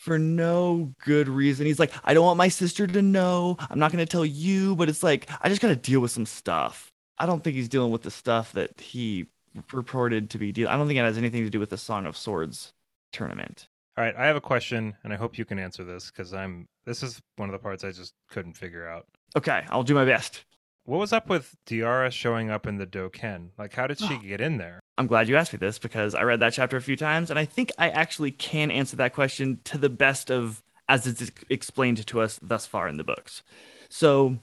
for 0.00 0.18
no 0.18 0.94
good 1.04 1.28
reason. 1.28 1.66
He's 1.66 1.78
like, 1.78 1.92
I 2.04 2.14
don't 2.14 2.24
want 2.24 2.38
my 2.38 2.48
sister 2.48 2.86
to 2.86 3.02
know. 3.02 3.58
I'm 3.68 3.78
not 3.78 3.92
going 3.92 4.04
to 4.04 4.10
tell 4.10 4.24
you, 4.24 4.74
but 4.74 4.88
it's 4.88 5.02
like, 5.02 5.28
I 5.42 5.50
just 5.50 5.60
got 5.60 5.68
to 5.68 5.76
deal 5.76 6.00
with 6.00 6.10
some 6.10 6.24
stuff. 6.24 6.90
I 7.18 7.26
don't 7.26 7.44
think 7.44 7.54
he's 7.54 7.68
dealing 7.68 7.92
with 7.92 8.00
the 8.00 8.10
stuff 8.10 8.52
that 8.54 8.80
he 8.80 9.26
purported 9.68 10.30
to 10.30 10.38
be 10.38 10.52
dealing. 10.52 10.72
I 10.72 10.78
don't 10.78 10.86
think 10.86 10.98
it 10.98 11.02
has 11.02 11.18
anything 11.18 11.44
to 11.44 11.50
do 11.50 11.60
with 11.60 11.68
the 11.68 11.76
Song 11.76 12.06
of 12.06 12.16
Swords 12.16 12.72
tournament. 13.12 13.68
All 13.98 14.02
right. 14.02 14.16
I 14.16 14.26
have 14.26 14.36
a 14.36 14.40
question, 14.40 14.96
and 15.04 15.12
I 15.12 15.16
hope 15.16 15.36
you 15.36 15.44
can 15.44 15.58
answer 15.58 15.84
this 15.84 16.10
because 16.10 16.32
I'm. 16.32 16.66
This 16.86 17.02
is 17.02 17.20
one 17.36 17.50
of 17.50 17.52
the 17.52 17.58
parts 17.58 17.84
I 17.84 17.90
just 17.90 18.14
couldn't 18.30 18.54
figure 18.54 18.88
out. 18.88 19.06
Okay, 19.36 19.66
I'll 19.68 19.82
do 19.82 19.94
my 19.94 20.06
best. 20.06 20.46
What 20.90 20.98
was 20.98 21.12
up 21.12 21.28
with 21.28 21.54
Diara 21.66 22.10
showing 22.10 22.50
up 22.50 22.66
in 22.66 22.78
the 22.78 22.86
Doken? 22.86 23.50
Like, 23.56 23.72
how 23.74 23.86
did 23.86 24.00
she 24.00 24.18
get 24.26 24.40
in 24.40 24.58
there? 24.58 24.80
I'm 24.98 25.06
glad 25.06 25.28
you 25.28 25.36
asked 25.36 25.52
me 25.52 25.58
this 25.58 25.78
because 25.78 26.16
I 26.16 26.22
read 26.22 26.40
that 26.40 26.52
chapter 26.52 26.76
a 26.76 26.82
few 26.82 26.96
times 26.96 27.30
and 27.30 27.38
I 27.38 27.44
think 27.44 27.70
I 27.78 27.90
actually 27.90 28.32
can 28.32 28.72
answer 28.72 28.96
that 28.96 29.14
question 29.14 29.60
to 29.66 29.78
the 29.78 29.88
best 29.88 30.32
of 30.32 30.64
as 30.88 31.06
it's 31.06 31.30
explained 31.48 32.04
to 32.04 32.20
us 32.20 32.40
thus 32.42 32.66
far 32.66 32.88
in 32.88 32.96
the 32.96 33.04
books. 33.04 33.44
So 33.88 34.38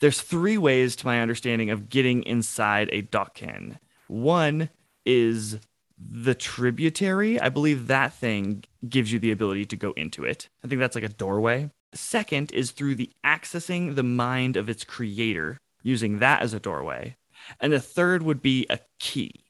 there's 0.00 0.20
three 0.20 0.58
ways 0.58 0.96
to 0.96 1.06
my 1.06 1.20
understanding 1.20 1.70
of 1.70 1.88
getting 1.88 2.24
inside 2.24 2.88
a 2.90 3.02
Dokken. 3.02 3.78
One 4.08 4.70
is 5.06 5.60
the 5.96 6.34
tributary. 6.34 7.38
I 7.38 7.50
believe 7.50 7.86
that 7.86 8.12
thing 8.12 8.64
gives 8.88 9.12
you 9.12 9.20
the 9.20 9.30
ability 9.30 9.66
to 9.66 9.76
go 9.76 9.92
into 9.92 10.24
it. 10.24 10.48
I 10.64 10.66
think 10.66 10.80
that's 10.80 10.96
like 10.96 11.04
a 11.04 11.08
doorway. 11.08 11.70
Second 11.94 12.50
is 12.50 12.72
through 12.72 12.96
the 12.96 13.12
accessing 13.24 13.94
the 13.94 14.02
mind 14.02 14.56
of 14.56 14.68
its 14.68 14.82
creator, 14.82 15.58
using 15.82 16.18
that 16.18 16.42
as 16.42 16.54
a 16.54 16.60
doorway. 16.60 17.16
And 17.60 17.72
the 17.72 17.80
third 17.80 18.22
would 18.22 18.42
be 18.42 18.66
a 18.68 18.78
key. 18.98 19.44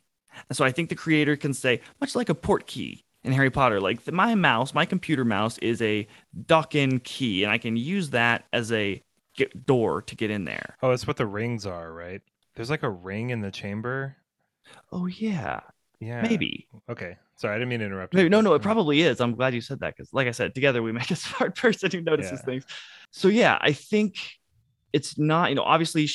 And 0.49 0.57
so 0.57 0.65
I 0.65 0.71
think 0.71 0.89
the 0.89 0.95
creator 0.95 1.37
can 1.37 1.53
say, 1.55 1.81
much 2.01 2.15
like 2.15 2.29
a 2.29 2.35
port 2.35 2.67
key 2.67 3.05
in 3.25 3.33
Harry 3.33 3.51
Potter, 3.51 3.81
like 3.81 4.05
the, 4.05 4.13
my 4.13 4.35
mouse, 4.35 4.73
my 4.73 4.85
computer 4.85 5.25
mouse 5.25 5.59
is 5.59 5.83
a 5.83 6.07
dock-in 6.47 7.01
key, 7.01 7.43
and 7.43 7.53
I 7.53 7.59
can 7.59 7.77
use 7.77 8.11
that 8.11 8.45
as 8.53 8.71
a 8.73 9.03
get, 9.35 9.67
door 9.67 10.03
to 10.03 10.15
get 10.17 10.31
in 10.31 10.45
there. 10.45 10.77
Oh, 10.83 10.91
it's 10.93 11.07
what 11.07 11.17
the 11.17 11.27
rings 11.27 11.67
are, 11.67 11.93
right? 11.93 12.23
There's 12.55 12.71
like 12.71 12.83
a 12.85 12.91
ring 12.91 13.31
in 13.31 13.41
the 13.41 13.51
chamber. 13.51 14.17
Oh 14.93 15.07
yeah, 15.07 15.61
Yeah. 16.01 16.23
maybe. 16.23 16.69
Okay. 16.89 17.17
Sorry, 17.37 17.55
I 17.55 17.59
didn't 17.59 17.69
mean 17.69 17.81
to 17.81 17.87
interrupt. 17.87 18.15
you, 18.15 18.29
no, 18.29 18.41
no, 18.41 18.55
it 18.55 18.61
mm. 18.61 18.63
probably 18.63 19.01
is. 19.03 19.21
I'm 19.21 19.35
glad 19.35 19.55
you 19.55 19.61
said 19.61 19.81
that 19.81 19.97
because, 19.97 20.13
like 20.13 20.27
I 20.27 20.33
said, 20.33 20.55
together 20.55 20.83
we 20.83 20.93
make 20.93 21.11
a 21.11 21.17
smart 21.17 21.57
person 21.57 21.91
who 21.91 22.01
notices 22.01 22.41
Yeah. 22.41 22.45
things. 22.45 22.67
So 23.13 23.29
yeah, 23.29 23.59
I 23.61 23.73
think 23.73 24.17
it's 24.93 25.19
not. 25.19 25.51
You 25.51 25.57
know, 25.57 25.63
obviously, 25.63 26.09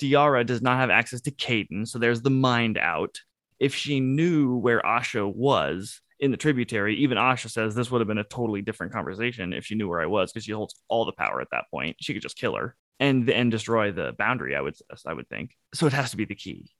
Diara 0.00 0.44
does 0.44 0.62
not 0.62 0.78
have 0.78 0.90
access 0.90 1.20
to 1.22 1.30
Caden, 1.30 1.86
so 1.86 1.98
there's 1.98 2.22
the 2.22 2.30
mind 2.30 2.78
out. 2.78 3.20
If 3.58 3.74
she 3.74 4.00
knew 4.00 4.56
where 4.56 4.80
Asha 4.80 5.32
was 5.32 6.00
in 6.18 6.30
the 6.30 6.36
tributary, 6.36 6.96
even 6.96 7.18
Asha 7.18 7.50
says 7.50 7.74
this 7.74 7.90
would 7.90 8.00
have 8.00 8.08
been 8.08 8.18
a 8.18 8.24
totally 8.24 8.62
different 8.62 8.92
conversation 8.92 9.52
if 9.52 9.66
she 9.66 9.74
knew 9.74 9.88
where 9.88 10.00
I 10.00 10.06
was 10.06 10.32
because 10.32 10.44
she 10.44 10.52
holds 10.52 10.74
all 10.88 11.04
the 11.04 11.12
power 11.12 11.40
at 11.40 11.48
that 11.52 11.64
point. 11.70 11.96
She 12.00 12.14
could 12.14 12.22
just 12.22 12.36
kill 12.36 12.56
her 12.56 12.74
and 12.98 13.28
and 13.30 13.50
destroy 13.50 13.92
the 13.92 14.14
boundary. 14.18 14.56
I 14.56 14.60
would 14.60 14.76
I 15.06 15.12
would 15.12 15.28
think. 15.28 15.56
So 15.74 15.86
it 15.86 15.92
has 15.92 16.12
to 16.12 16.16
be 16.16 16.24
the 16.24 16.34
key. 16.34 16.70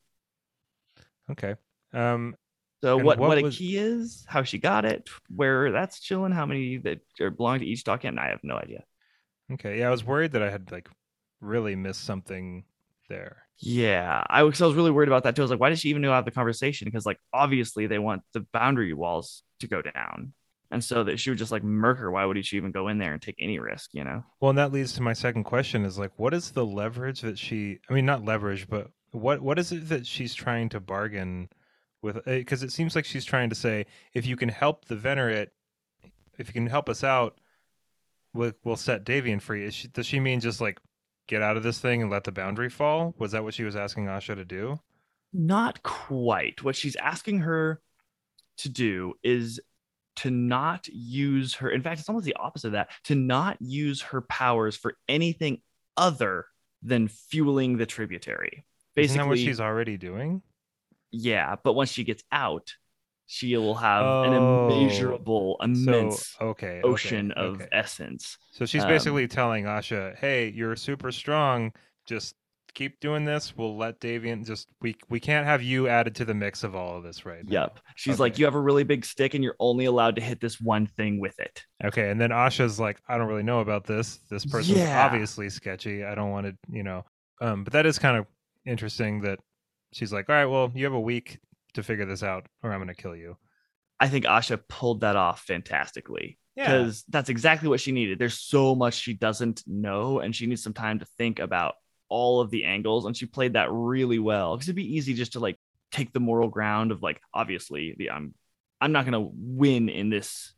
Okay. 1.31 1.57
Um. 1.93 2.37
So 2.83 2.97
what 2.97 3.19
what 3.19 3.29
what, 3.29 3.39
a 3.39 3.43
was- 3.43 3.59
key 3.59 3.77
is, 3.77 4.25
how 4.27 4.43
she 4.43 4.59
got 4.59 4.85
it, 4.85 5.11
where 5.35 5.71
that's 5.71 6.01
chilling, 6.01 6.33
how 6.33 6.47
many 6.47 6.79
that 6.79 7.01
are 7.21 7.31
belong 7.31 7.59
to 7.59 7.67
each 7.67 7.85
document, 7.85 8.19
I 8.19 8.29
have 8.29 8.41
no 8.43 8.57
idea. 8.57 8.85
Okay. 9.53 9.81
Yeah, 9.81 9.89
I 9.89 9.91
was 9.91 10.05
worried 10.05 10.33
that 10.33 10.43
I 10.43 10.51
had 10.51 10.71
like 10.71 10.89
really 11.41 11.77
missed 11.77 12.05
something 12.05 12.65
there. 13.09 13.45
Yeah, 13.59 14.25
I 14.31 14.43
was 14.43 14.63
I 14.63 14.67
was 14.67 14.75
really 14.75 14.91
worried 14.91 15.09
about 15.09 15.25
that 15.25 15.37
too. 15.37 15.43
I 15.43 15.45
was 15.45 15.51
like, 15.51 15.61
why 15.61 15.69
did 15.69 15.79
she 15.79 15.91
even 15.91 16.01
know 16.01 16.09
about 16.09 16.25
the 16.25 16.31
conversation? 16.31 16.87
Because 16.87 17.05
like 17.05 17.19
obviously 17.33 17.87
they 17.87 17.99
want 17.99 18.23
the 18.33 18.41
boundary 18.53 18.95
walls 18.95 19.43
to 19.59 19.69
go 19.69 19.83
down, 19.83 20.33
and 20.71 20.83
so 20.83 21.05
that 21.05 21.21
she 21.21 21.31
would 21.31 21.39
just 21.39 21.53
like 21.53 21.63
murk 21.63 21.99
her. 21.99 22.11
Why 22.11 22.25
would 22.25 22.43
she 22.47 22.57
even 22.57 22.73
go 22.73 22.89
in 22.89 22.97
there 22.97 23.13
and 23.13 23.21
take 23.21 23.37
any 23.39 23.59
risk? 23.59 23.91
You 23.93 24.05
know? 24.05 24.25
Well, 24.41 24.51
and 24.51 24.59
that 24.59 24.73
leads 24.73 24.95
to 24.95 25.03
my 25.03 25.13
second 25.13 25.45
question: 25.45 25.85
is 25.85 25.99
like, 25.99 26.13
what 26.17 26.33
is 26.33 26.53
the 26.53 26.65
leverage 26.65 27.21
that 27.21 27.39
she? 27.39 27.81
I 27.91 27.93
mean, 27.93 28.07
not 28.07 28.25
leverage, 28.25 28.67
but 28.67 28.91
what 29.11 29.43
what 29.43 29.59
is 29.59 29.73
it 29.73 29.89
that 29.91 30.07
she's 30.07 30.35
trying 30.35 30.71
to 30.71 30.81
bargain 30.81 31.51
with? 32.01 32.17
Eh, 32.27 32.39
because 32.39 32.63
it 32.63 32.73
seems 32.73 32.97
like 32.97 33.05
she's 33.05 33.27
trying 33.27 33.51
to 33.51 33.57
say, 33.57 33.85
if 34.15 34.25
you 34.25 34.37
can 34.37 34.49
help 34.49 34.87
the 34.87 34.97
venerate, 34.97 35.51
if 36.39 36.49
you 36.49 36.55
can 36.55 36.67
help 36.67 36.89
us 36.89 37.05
out, 37.05 37.39
we'll 38.33 38.53
we'll 38.65 38.77
set 38.77 39.05
Davian 39.05 39.43
free." 39.43 39.67
Is 39.67 39.75
she, 39.75 39.89
does 39.89 40.07
she 40.07 40.19
mean 40.19 40.41
just 40.41 40.63
like 40.63 40.79
get 41.31 41.43
out 41.43 41.57
of 41.57 41.63
this 41.63 41.79
thing 41.79 42.03
and 42.03 42.11
let 42.11 42.25
the 42.25 42.33
boundary 42.33 42.69
fall? 42.69 43.15
Was 43.17 43.33
that 43.33 43.45
what 43.45 43.55
she 43.55 43.63
was 43.63 43.77
asking 43.77 44.07
Asha 44.07 44.35
to 44.35 44.45
do? 44.45 44.81
Not 45.33 45.83
quite. 45.85 46.63
What 46.65 46.75
she's 46.75 46.97
asking 46.97 47.39
her 47.41 47.81
to 48.59 48.69
do 48.69 49.15
is 49.23 49.61
to 50.17 50.31
not 50.31 50.89
use 50.89 51.55
her. 51.55 51.71
In 51.71 51.83
fact, 51.83 52.01
it's 52.01 52.09
almost 52.09 52.27
the 52.27 52.35
opposite 52.35 52.69
of 52.69 52.73
that. 52.73 52.91
To 53.05 53.15
not 53.15 53.57
use 53.61 54.03
her 54.03 54.23
powers 54.23 54.77
for 54.77 54.97
anything 55.09 55.63
other 55.97 56.47
than 56.83 57.07
fueling 57.07 57.77
the 57.77 57.87
tributary. 57.87 58.65
Isn't 58.97 59.17
that 59.17 59.29
what 59.29 59.39
she's 59.39 59.61
already 59.61 59.97
doing? 59.97 60.43
yeah. 61.13 61.57
But 61.63 61.75
once 61.75 61.91
she 61.91 62.05
gets 62.05 62.25
out, 62.33 62.75
she 63.33 63.57
will 63.57 63.77
have 63.77 64.03
an 64.03 64.35
Oh. 64.35 64.67
immeasurable, 64.67 65.57
immense 65.63 66.27
So 66.39 66.47
okay, 66.49 66.81
ocean 66.83 67.31
okay, 67.31 67.41
of 67.41 67.55
okay. 67.55 67.69
essence. 67.71 68.37
So 68.51 68.67
she's 68.67 68.83
um, 68.83 68.89
basically 68.89 69.29
telling 69.29 69.67
Asha, 69.67 70.17
"Hey, 70.17 70.49
you're 70.51 70.75
super 70.75 71.13
strong. 71.13 71.73
Just 72.07 72.35
keep 72.75 72.99
doing 72.99 73.25
this. 73.25 73.57
We'll 73.57 73.77
let 73.77 74.01
Davian 74.01 74.45
just 74.45 74.67
we 74.81 74.97
we 75.09 75.21
can't 75.21 75.47
have 75.47 75.63
you 75.63 75.87
added 75.87 76.17
to 76.17 76.25
the 76.25 76.35
mix 76.35 76.65
of 76.65 76.75
all 76.75 76.97
of 76.97 77.05
this 77.05 77.25
right 77.25 77.45
now." 77.45 77.53
Yep. 77.53 77.79
She's 77.95 78.19
like, 78.19 78.37
you 78.37 78.47
have 78.47 78.57
a 78.57 78.61
really 78.61 78.83
big 78.83 79.05
stick 79.05 79.35
and 79.35 79.45
you're 79.45 79.57
only 79.61 79.85
allowed 79.85 80.17
to 80.17 80.23
hit 80.23 80.41
this 80.41 80.61
one 80.61 80.87
thing 80.89 81.21
with 81.21 81.39
it. 81.39 81.65
Okay, 81.85 82.11
and 82.11 82.21
then 82.21 82.31
Asha's 82.31 82.81
like, 82.81 83.01
"I 83.09 83.17
don't 83.17 83.29
really 83.29 83.45
know 83.45 83.61
about 83.61 83.85
this. 83.85 84.17
This 84.29 84.45
person's 84.45 84.79
Yeah. 84.81 85.07
obviously 85.07 85.49
sketchy. 85.51 86.03
I 86.03 86.17
don't 86.17 86.31
want 86.31 86.47
to, 86.49 86.57
you 86.69 86.83
know." 86.83 87.05
Um, 87.41 87.63
but 87.63 87.75
that 87.75 87.87
is 87.87 87.97
kind 88.01 88.17
of 88.17 88.27
interesting 88.67 89.21
that 89.21 89.39
she's 89.93 90.13
like, 90.13 90.29
"All 90.29 90.35
right, 90.35 90.47
well, 90.47 90.73
you 90.75 90.85
have 90.85 90.95
a 90.95 91.01
week 91.01 91.39
to 91.75 91.83
figure 91.83 92.07
this 92.07 92.23
out, 92.23 92.47
or 92.63 92.73
I'm 92.73 92.79
going 92.79 92.89
to 92.95 92.95
kill 93.01 93.17
you." 93.17 93.37
I 93.99 94.09
think 94.09 94.25
Asha 94.25 94.59
pulled 94.69 95.03
that 95.03 95.17
off 95.17 95.43
fantastically 95.43 96.39
Yeah. 96.57 96.65
because 96.65 97.05
that's 97.09 97.29
exactly 97.29 97.69
what 97.69 97.81
she 97.81 97.93
needed. 97.93 98.19
There's 98.19 98.39
so 98.39 98.75
much 98.75 98.95
she 98.95 99.13
doesn't 99.15 99.63
know, 99.67 100.21
and 100.21 100.35
she 100.35 100.47
needs 100.47 100.63
some 100.63 100.73
time 100.73 101.01
to 101.01 101.05
think 101.19 101.39
about 101.39 101.75
all 102.09 102.41
of 102.41 102.51
the 102.51 102.65
angles. 102.65 103.05
And 103.05 103.15
she 103.17 103.27
played 103.27 103.53
that 103.53 103.71
really 103.71 104.19
well 104.19 104.57
because 104.57 104.69
it'd 104.69 104.77
be 104.77 104.97
easy 104.97 105.13
just 105.15 105.33
to 105.35 105.41
like 105.41 105.59
take 105.93 106.13
the 106.13 106.21
moral 106.21 106.49
ground 106.49 106.93
of 106.93 107.03
like, 107.03 107.21
obviously, 107.35 107.95
the 107.99 108.11
I'm 108.11 108.35
I'm 108.81 108.93
not 108.93 109.05
gonna 109.05 109.21
win 109.21 109.89
in 109.91 110.09
this 110.09 110.55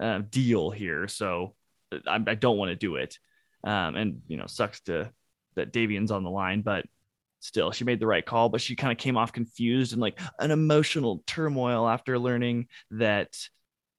uh, 0.00 0.20
deal 0.30 0.70
here, 0.70 1.08
so 1.08 1.54
uh, 1.90 1.98
I, 2.06 2.22
I 2.24 2.34
don't 2.36 2.58
want 2.58 2.68
to 2.70 2.76
do 2.76 2.96
it. 2.96 3.18
Um, 3.64 3.96
and 3.96 4.22
you 4.28 4.36
know, 4.36 4.46
sucks 4.46 4.80
to 4.82 5.10
that 5.56 5.72
Davian's 5.72 6.12
on 6.12 6.22
the 6.22 6.30
line, 6.30 6.62
but 6.62 6.86
still 7.46 7.70
she 7.70 7.84
made 7.84 8.00
the 8.00 8.06
right 8.06 8.26
call 8.26 8.48
but 8.48 8.60
she 8.60 8.76
kind 8.76 8.92
of 8.92 8.98
came 8.98 9.16
off 9.16 9.32
confused 9.32 9.92
and 9.92 10.00
like 10.02 10.18
an 10.40 10.50
emotional 10.50 11.22
turmoil 11.26 11.88
after 11.88 12.18
learning 12.18 12.66
that 12.90 13.36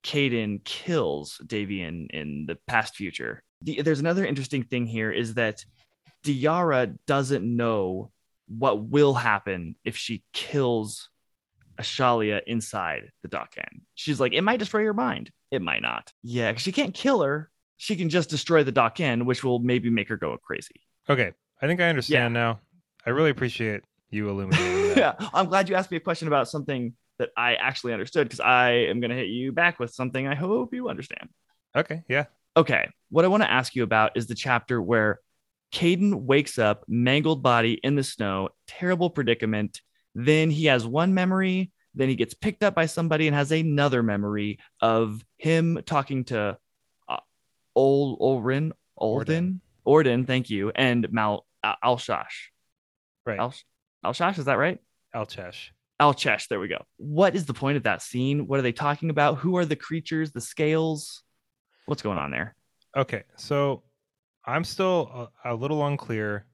Caden 0.08 0.64
kills 0.64 1.42
Davian 1.46 2.08
in 2.12 2.46
the 2.48 2.58
past 2.68 2.96
future. 2.96 3.44
The, 3.62 3.82
there's 3.82 4.00
another 4.00 4.26
interesting 4.26 4.64
thing 4.64 4.86
here 4.86 5.12
is 5.12 5.34
that 5.34 5.66
Diara 6.24 6.98
doesn't 7.06 7.44
know 7.44 8.12
what 8.48 8.82
will 8.82 9.14
happen 9.14 9.76
if 9.84 9.98
she 9.98 10.24
kills 10.32 11.10
Ashalia 11.78 12.42
inside 12.48 13.12
the 13.22 13.30
Daken. 13.30 13.82
She's 13.96 14.20
like, 14.20 14.34
it 14.34 14.42
might 14.42 14.60
destroy 14.60 14.82
your 14.82 14.94
mind. 14.94 15.32
It 15.52 15.62
might 15.62 15.82
not. 15.82 16.12
Yeah, 16.24 16.56
she 16.56 16.72
can't 16.72 16.94
kill 16.94 17.22
her. 17.22 17.52
She 17.76 17.96
can 17.96 18.10
just 18.10 18.30
destroy 18.30 18.64
the 18.64 18.72
Daken, 18.72 19.26
which 19.26 19.44
will 19.44 19.60
maybe 19.60 19.90
make 19.90 20.10
her 20.10 20.18
go 20.18 20.38
crazy. 20.38 20.82
Okay, 21.10 21.34
I 21.62 21.68
think 21.68 21.82
I 21.82 21.90
understand 21.90 22.34
now. 22.34 22.60
I 23.08 23.12
really 23.12 23.30
appreciate 23.30 23.84
you 24.10 24.30
illuminating 24.30 24.90
that. 24.96 24.98
yeah, 24.98 25.30
I'm 25.34 25.48
glad 25.48 25.70
you 25.70 25.76
asked 25.76 25.90
me 25.90 25.98
a 25.98 26.02
question 26.02 26.28
about 26.28 26.50
something 26.50 26.94
that 27.20 27.30
I 27.38 27.56
actually 27.56 27.94
understood 27.94 28.28
because 28.28 28.42
I 28.42 28.72
am 28.72 29.00
going 29.00 29.12
to 29.12 29.16
hit 29.16 29.30
you 29.30 29.54
back 29.54 29.80
with 29.80 29.94
something 29.94 30.28
I 30.28 30.36
hope 30.36 30.74
you 30.74 30.90
understand. 30.90 31.30
Okay, 31.74 32.04
yeah. 32.10 32.26
Okay, 32.58 32.90
what 33.10 33.24
I 33.24 33.30
want 33.30 33.44
to 33.44 33.52
ask 33.52 33.76
you 33.76 33.84
about 33.84 34.18
is 34.18 34.28
the 34.28 34.36
chapter 34.36 34.82
where 34.82 35.22
Caden 35.72 36.14
wakes 36.14 36.60
up, 36.60 36.84
mangled 36.90 37.42
body 37.42 37.80
in 37.82 37.96
the 37.96 38.04
snow, 38.04 38.50
terrible 38.68 39.10
predicament. 39.10 39.82
Then 40.14 40.50
he 40.50 40.66
has 40.66 40.86
one 40.86 41.14
memory, 41.14 41.72
then 41.96 42.10
he 42.10 42.16
gets 42.16 42.34
picked 42.34 42.62
up 42.62 42.76
by 42.76 42.88
somebody 42.88 43.28
and 43.28 43.36
has 43.36 43.54
another 43.54 44.04
memory 44.04 44.60
of 44.82 45.24
him 45.38 45.80
talking 45.86 46.26
to 46.26 46.58
uh, 47.08 47.18
Ol 47.74 48.18
Olrin, 48.20 48.74
Olden, 48.98 49.62
Orden, 49.86 50.26
thank 50.26 50.50
you, 50.50 50.72
and 50.76 51.08
Mal 51.10 51.46
Al- 51.64 51.96
Alshash. 51.96 52.50
Right. 53.28 53.40
Al- 53.40 53.54
Alshash, 54.06 54.40
is 54.40 54.46
that 54.46 54.58
right? 54.58 54.80
Alchesh. 55.14 55.70
Alchesh, 56.02 56.48
there 56.48 56.60
we 56.60 56.68
go. 56.68 56.84
What 56.98 57.36
is 57.36 57.46
the 57.46 57.54
point 57.54 57.78
of 57.78 57.84
that 57.84 58.02
scene? 58.02 58.48
What 58.48 58.60
are 58.60 58.64
they 58.64 58.72
talking 58.72 59.10
about? 59.10 59.40
Who 59.40 59.58
are 59.58 59.66
the 59.66 59.76
creatures, 59.76 60.32
the 60.32 60.42
scales? 60.42 61.24
What's 61.88 62.02
going 62.02 62.18
on 62.18 62.32
there? 62.32 62.56
Okay, 62.96 63.24
so 63.36 63.84
I'm 64.46 64.64
still 64.64 65.30
a, 65.44 65.54
a 65.54 65.56
little 65.56 65.86
unclear 65.86 66.46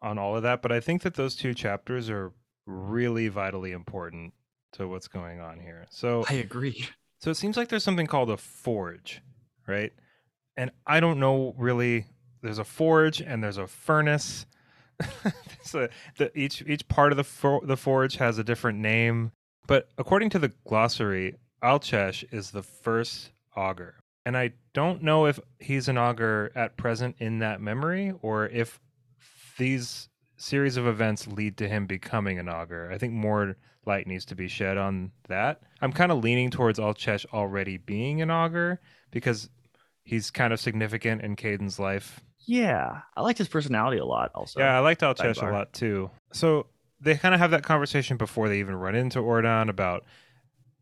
on 0.00 0.18
all 0.18 0.36
of 0.36 0.44
that, 0.44 0.62
but 0.62 0.72
I 0.72 0.80
think 0.80 1.02
that 1.02 1.14
those 1.14 1.34
two 1.34 1.52
chapters 1.52 2.08
are 2.08 2.32
really 2.64 3.28
vitally 3.28 3.72
important 3.72 4.32
to 4.72 4.88
what's 4.88 5.08
going 5.08 5.40
on 5.40 5.60
here. 5.60 5.86
So, 5.90 6.24
I 6.28 6.34
agree. 6.34 6.86
so 7.18 7.30
it 7.30 7.36
seems 7.36 7.56
like 7.56 7.68
there's 7.68 7.84
something 7.84 8.06
called 8.06 8.30
a 8.30 8.36
forge, 8.36 9.20
right? 9.66 9.92
And 10.56 10.70
I 10.86 11.00
don't 11.00 11.20
know 11.20 11.54
really. 11.58 12.06
There's 12.42 12.58
a 12.58 12.64
forge 12.64 13.20
and 13.20 13.42
there's 13.42 13.58
a 13.58 13.66
furnace. 13.66 14.46
so 15.62 15.88
the, 16.18 16.36
each 16.38 16.62
each 16.66 16.86
part 16.88 17.12
of 17.12 17.16
the 17.16 17.24
for, 17.24 17.60
the 17.64 17.76
forge 17.76 18.16
has 18.16 18.38
a 18.38 18.44
different 18.44 18.78
name, 18.78 19.32
but 19.66 19.88
according 19.98 20.30
to 20.30 20.38
the 20.38 20.52
glossary, 20.66 21.34
Alchesh 21.62 22.24
is 22.32 22.50
the 22.50 22.62
first 22.62 23.32
augur. 23.56 23.96
And 24.24 24.36
I 24.36 24.52
don't 24.74 25.02
know 25.02 25.26
if 25.26 25.38
he's 25.60 25.88
an 25.88 25.98
augur 25.98 26.50
at 26.54 26.76
present 26.76 27.16
in 27.18 27.38
that 27.38 27.60
memory 27.60 28.12
or 28.22 28.48
if 28.48 28.80
these 29.56 30.08
series 30.36 30.76
of 30.76 30.86
events 30.86 31.26
lead 31.26 31.56
to 31.58 31.68
him 31.68 31.86
becoming 31.86 32.38
an 32.38 32.48
augur. 32.48 32.90
I 32.92 32.98
think 32.98 33.12
more 33.12 33.56
light 33.86 34.06
needs 34.06 34.24
to 34.26 34.34
be 34.34 34.48
shed 34.48 34.76
on 34.76 35.12
that. 35.28 35.62
I'm 35.80 35.92
kind 35.92 36.10
of 36.10 36.22
leaning 36.22 36.50
towards 36.50 36.78
Alchesh 36.78 37.24
already 37.32 37.76
being 37.76 38.20
an 38.20 38.30
augur 38.30 38.80
because 39.10 39.48
he's 40.04 40.30
kind 40.30 40.52
of 40.52 40.60
significant 40.60 41.22
in 41.22 41.36
Caden's 41.36 41.78
life. 41.78 42.20
Yeah, 42.46 43.00
I 43.16 43.20
liked 43.22 43.38
his 43.38 43.48
personality 43.48 43.98
a 43.98 44.04
lot. 44.04 44.30
Also, 44.34 44.60
yeah, 44.60 44.76
I 44.76 44.80
liked 44.80 45.00
Alchesh 45.02 45.42
a 45.42 45.52
lot 45.52 45.72
too. 45.72 46.10
So 46.32 46.66
they 47.00 47.16
kind 47.16 47.34
of 47.34 47.40
have 47.40 47.50
that 47.50 47.62
conversation 47.64 48.16
before 48.16 48.48
they 48.48 48.58
even 48.60 48.76
run 48.76 48.94
into 48.94 49.18
Orden 49.20 49.68
about, 49.68 50.04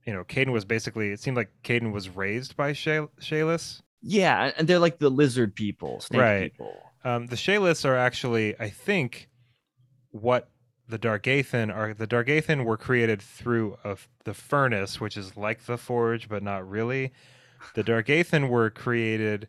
you 0.07 0.13
know, 0.13 0.25
Caden 0.25 0.53
was 0.53 0.65
basically, 0.65 1.11
it 1.11 1.21
seemed 1.21 1.37
like 1.37 1.51
Caden 1.65 1.93
was 1.93 2.09
raised 2.11 2.57
by 2.57 2.73
Shalis. 2.73 3.81
yeah, 4.03 4.53
and 4.57 4.69
they're 4.69 4.79
like 4.79 4.99
the 4.99 5.09
lizard 5.11 5.55
people, 5.55 6.01
snake 6.01 6.21
Right. 6.21 6.53
people. 6.53 6.77
Um, 7.05 7.27
the 7.27 7.37
Shalis 7.37 7.85
are 7.85 7.97
actually, 7.97 8.59
I 8.61 8.69
think, 8.71 9.29
what 10.11 10.51
the 10.89 10.99
Dargathan 10.99 11.75
are. 11.75 11.95
The 11.95 12.07
Dargathan 12.07 12.65
were 12.65 12.77
created 12.77 13.21
through 13.23 13.79
a, 13.85 13.97
the 14.25 14.35
furnace, 14.35 15.01
which 15.01 15.17
is 15.17 15.37
like 15.37 15.65
the 15.65 15.79
forge, 15.79 16.29
but 16.29 16.43
not 16.43 16.69
really. 16.69 17.13
The 17.75 17.83
Dargathan 17.85 18.49
were 18.51 18.71
created 18.71 19.49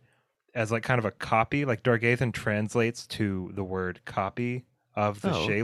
as 0.55 0.71
like 0.71 0.83
kind 0.83 0.97
of 0.97 1.05
a 1.05 1.11
copy. 1.11 1.65
Like 1.65 1.83
Dargathan 1.83 2.33
translates 2.33 3.05
to 3.07 3.51
the 3.53 3.63
word 3.63 4.01
copy 4.05 4.65
of 4.95 5.21
the 5.21 5.31
Oh, 5.31 5.43
okay. 5.43 5.61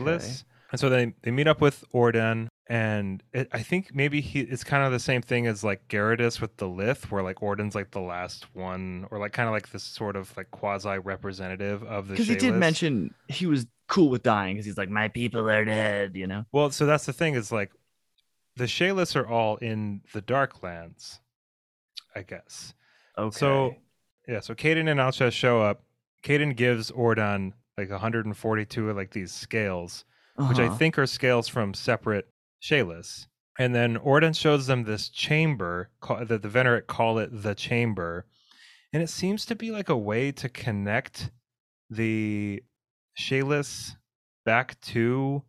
And 0.72 0.80
so 0.80 0.90
they, 0.90 1.14
they 1.24 1.32
meet 1.32 1.48
up 1.48 1.60
with 1.60 1.84
Orden 1.92 2.50
and 2.72 3.22
it, 3.34 3.50
I 3.52 3.64
think 3.64 3.94
maybe 3.94 4.22
he 4.22 4.40
it's 4.40 4.64
kind 4.64 4.86
of 4.86 4.94
the 4.94 5.00
same 5.00 5.22
thing 5.22 5.46
as 5.46 5.62
like 5.62 5.90
Garadis 5.90 6.40
with 6.40 6.56
the 6.56 6.68
Lyth, 6.68 7.12
where 7.12 7.22
like 7.22 7.44
Orden's 7.44 7.76
like 7.76 7.92
the 7.92 8.00
last 8.00 8.46
one, 8.56 9.08
or 9.12 9.20
like 9.20 9.34
kind 9.34 9.50
of 9.50 9.52
like 9.52 9.72
this 9.72 9.84
sort 9.84 10.16
of 10.16 10.36
like 10.38 10.52
quasi 10.52 10.98
representative 10.98 11.84
of 11.84 12.08
the. 12.08 12.14
Because 12.14 12.30
he 12.30 12.38
did 12.38 12.54
mention 12.54 13.14
he 13.28 13.46
was 13.46 13.66
cool 13.90 14.08
with 14.08 14.24
dying 14.24 14.56
because 14.56 14.66
he's 14.66 14.78
like, 14.78 14.88
my 14.88 15.10
people 15.10 15.50
are 15.50 15.66
dead. 15.66 16.16
You 16.16 16.28
know. 16.28 16.46
Well, 16.54 16.72
so 16.72 16.86
that's 16.86 17.06
the 17.06 17.12
thing 17.12 17.34
is 17.34 17.52
like 17.52 17.74
the 18.56 18.64
Shalis 18.64 19.18
are 19.18 19.28
all 19.28 19.58
in 19.58 20.00
the 20.14 20.22
Darklands, 20.22 21.20
I 22.16 22.22
guess. 22.22 22.74
Okay. 23.18 23.38
So 23.38 23.76
yeah, 24.28 24.40
so 24.40 24.54
Caden 24.56 24.90
and 24.90 25.00
Alchesh 25.00 25.34
show 25.34 25.62
up. 25.62 25.84
Caden 26.24 26.56
gives 26.56 26.92
Orden 26.92 27.54
like 27.78 27.90
142 27.90 28.90
of 28.90 28.96
like 28.96 29.12
these 29.12 29.32
scales, 29.32 30.06
which 30.36 30.60
I 30.60 30.66
Uh-huh. 30.68 30.76
think 30.78 31.00
are 31.00 31.08
scales 31.08 31.48
from 31.48 31.74
separate 31.74 32.30
Shalis. 32.62 33.28
And 33.60 33.74
then 33.76 33.98
Orden 33.98 34.34
shows 34.34 34.68
them 34.68 34.84
this 34.84 35.10
chamber 35.10 35.90
call, 36.00 36.24
that 36.26 36.42
the 36.42 36.50
Venerate 36.50 36.88
call 36.88 37.18
it 37.20 37.30
the 37.32 37.56
chamber. 37.56 38.26
And 38.94 39.02
it 39.02 39.10
seems 39.10 39.46
to 39.48 39.56
be 39.56 39.72
like 39.72 39.90
a 39.90 39.98
way 39.98 40.32
to 40.34 40.50
connect 40.50 41.32
the 41.90 42.64
Shalis 43.20 43.96
back 44.46 44.80
to 44.82 45.44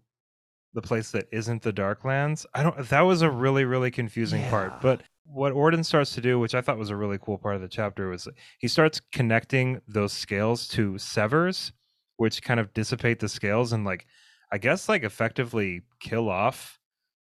the 0.75 0.83
place 0.83 1.11
that 1.11 1.29
isn't 1.33 1.63
the 1.63 1.73
Darklands. 1.73 2.47
I 2.55 2.63
don't 2.63 2.89
that 2.89 3.03
was 3.03 3.23
a 3.23 3.31
really, 3.31 3.65
really 3.65 3.91
confusing 3.91 4.41
Yeah. 4.41 4.51
part. 4.51 4.81
But 4.81 5.03
what 5.25 5.53
Orden 5.53 5.85
starts 5.85 6.15
to 6.15 6.21
do, 6.21 6.39
which 6.39 6.55
I 6.55 6.61
thought 6.61 6.79
was 6.79 6.91
a 6.91 6.97
really 6.97 7.19
cool 7.19 7.39
part 7.39 7.55
of 7.55 7.63
the 7.63 7.69
chapter, 7.69 8.09
was 8.09 8.29
he 8.59 8.69
starts 8.69 9.01
connecting 9.13 9.81
those 9.87 10.13
scales 10.13 10.69
to 10.69 10.99
severs, 10.99 11.73
which 12.17 12.43
kind 12.43 12.61
of 12.61 12.73
dissipate 12.75 13.21
the 13.21 13.29
scales 13.29 13.73
and 13.73 13.85
like 13.85 14.07
I 14.51 14.59
guess 14.59 14.89
like 14.89 15.03
effectively 15.03 15.83
kill 16.01 16.29
off 16.29 16.79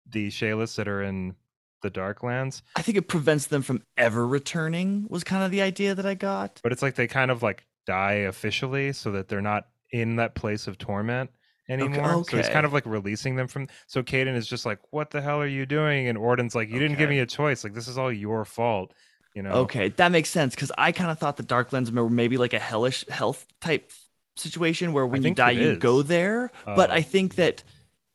the 0.09 0.29
Shalis 0.29 0.75
that 0.75 0.87
are 0.87 1.03
in 1.03 1.35
the 1.81 1.91
Darklands. 1.91 2.61
I 2.75 2.81
think 2.81 2.97
it 2.97 3.07
prevents 3.07 3.47
them 3.47 3.61
from 3.61 3.83
ever 3.97 4.25
returning. 4.25 5.05
Was 5.09 5.23
kind 5.23 5.43
of 5.43 5.51
the 5.51 5.61
idea 5.61 5.95
that 5.95 6.05
I 6.05 6.13
got. 6.13 6.59
But 6.63 6.71
it's 6.71 6.81
like 6.81 6.95
they 6.95 7.07
kind 7.07 7.31
of 7.31 7.43
like 7.43 7.65
die 7.85 8.13
officially, 8.13 8.93
so 8.93 9.11
that 9.11 9.27
they're 9.27 9.41
not 9.41 9.67
in 9.91 10.17
that 10.17 10.35
place 10.35 10.67
of 10.67 10.77
torment 10.77 11.31
anymore. 11.69 12.23
So 12.25 12.37
he's 12.37 12.49
kind 12.49 12.65
of 12.65 12.73
like 12.73 12.85
releasing 12.85 13.35
them 13.35 13.47
from. 13.47 13.67
So 13.87 14.03
Caden 14.03 14.35
is 14.35 14.47
just 14.47 14.65
like, 14.65 14.79
"What 14.91 15.11
the 15.11 15.21
hell 15.21 15.39
are 15.39 15.47
you 15.47 15.65
doing?" 15.65 16.07
And 16.07 16.17
Orden's 16.17 16.55
like, 16.55 16.69
"You 16.69 16.79
didn't 16.79 16.97
give 16.97 17.09
me 17.09 17.19
a 17.19 17.25
choice. 17.25 17.63
Like 17.63 17.73
this 17.73 17.87
is 17.87 17.97
all 17.97 18.11
your 18.11 18.45
fault." 18.45 18.93
You 19.35 19.43
know. 19.43 19.51
Okay, 19.51 19.89
that 19.89 20.11
makes 20.11 20.29
sense 20.29 20.55
because 20.55 20.71
I 20.77 20.91
kind 20.91 21.11
of 21.11 21.19
thought 21.19 21.37
the 21.37 21.43
Darklands 21.43 21.91
were 21.91 22.09
maybe 22.09 22.37
like 22.37 22.53
a 22.53 22.59
hellish 22.59 23.07
health 23.07 23.45
type 23.61 23.91
situation 24.35 24.93
where 24.93 25.05
when 25.05 25.23
you 25.23 25.35
die 25.35 25.51
you 25.51 25.75
go 25.75 26.01
there. 26.01 26.51
but 26.65 26.89
Uh, 26.89 26.95
I 26.95 27.01
think 27.01 27.35
that 27.35 27.63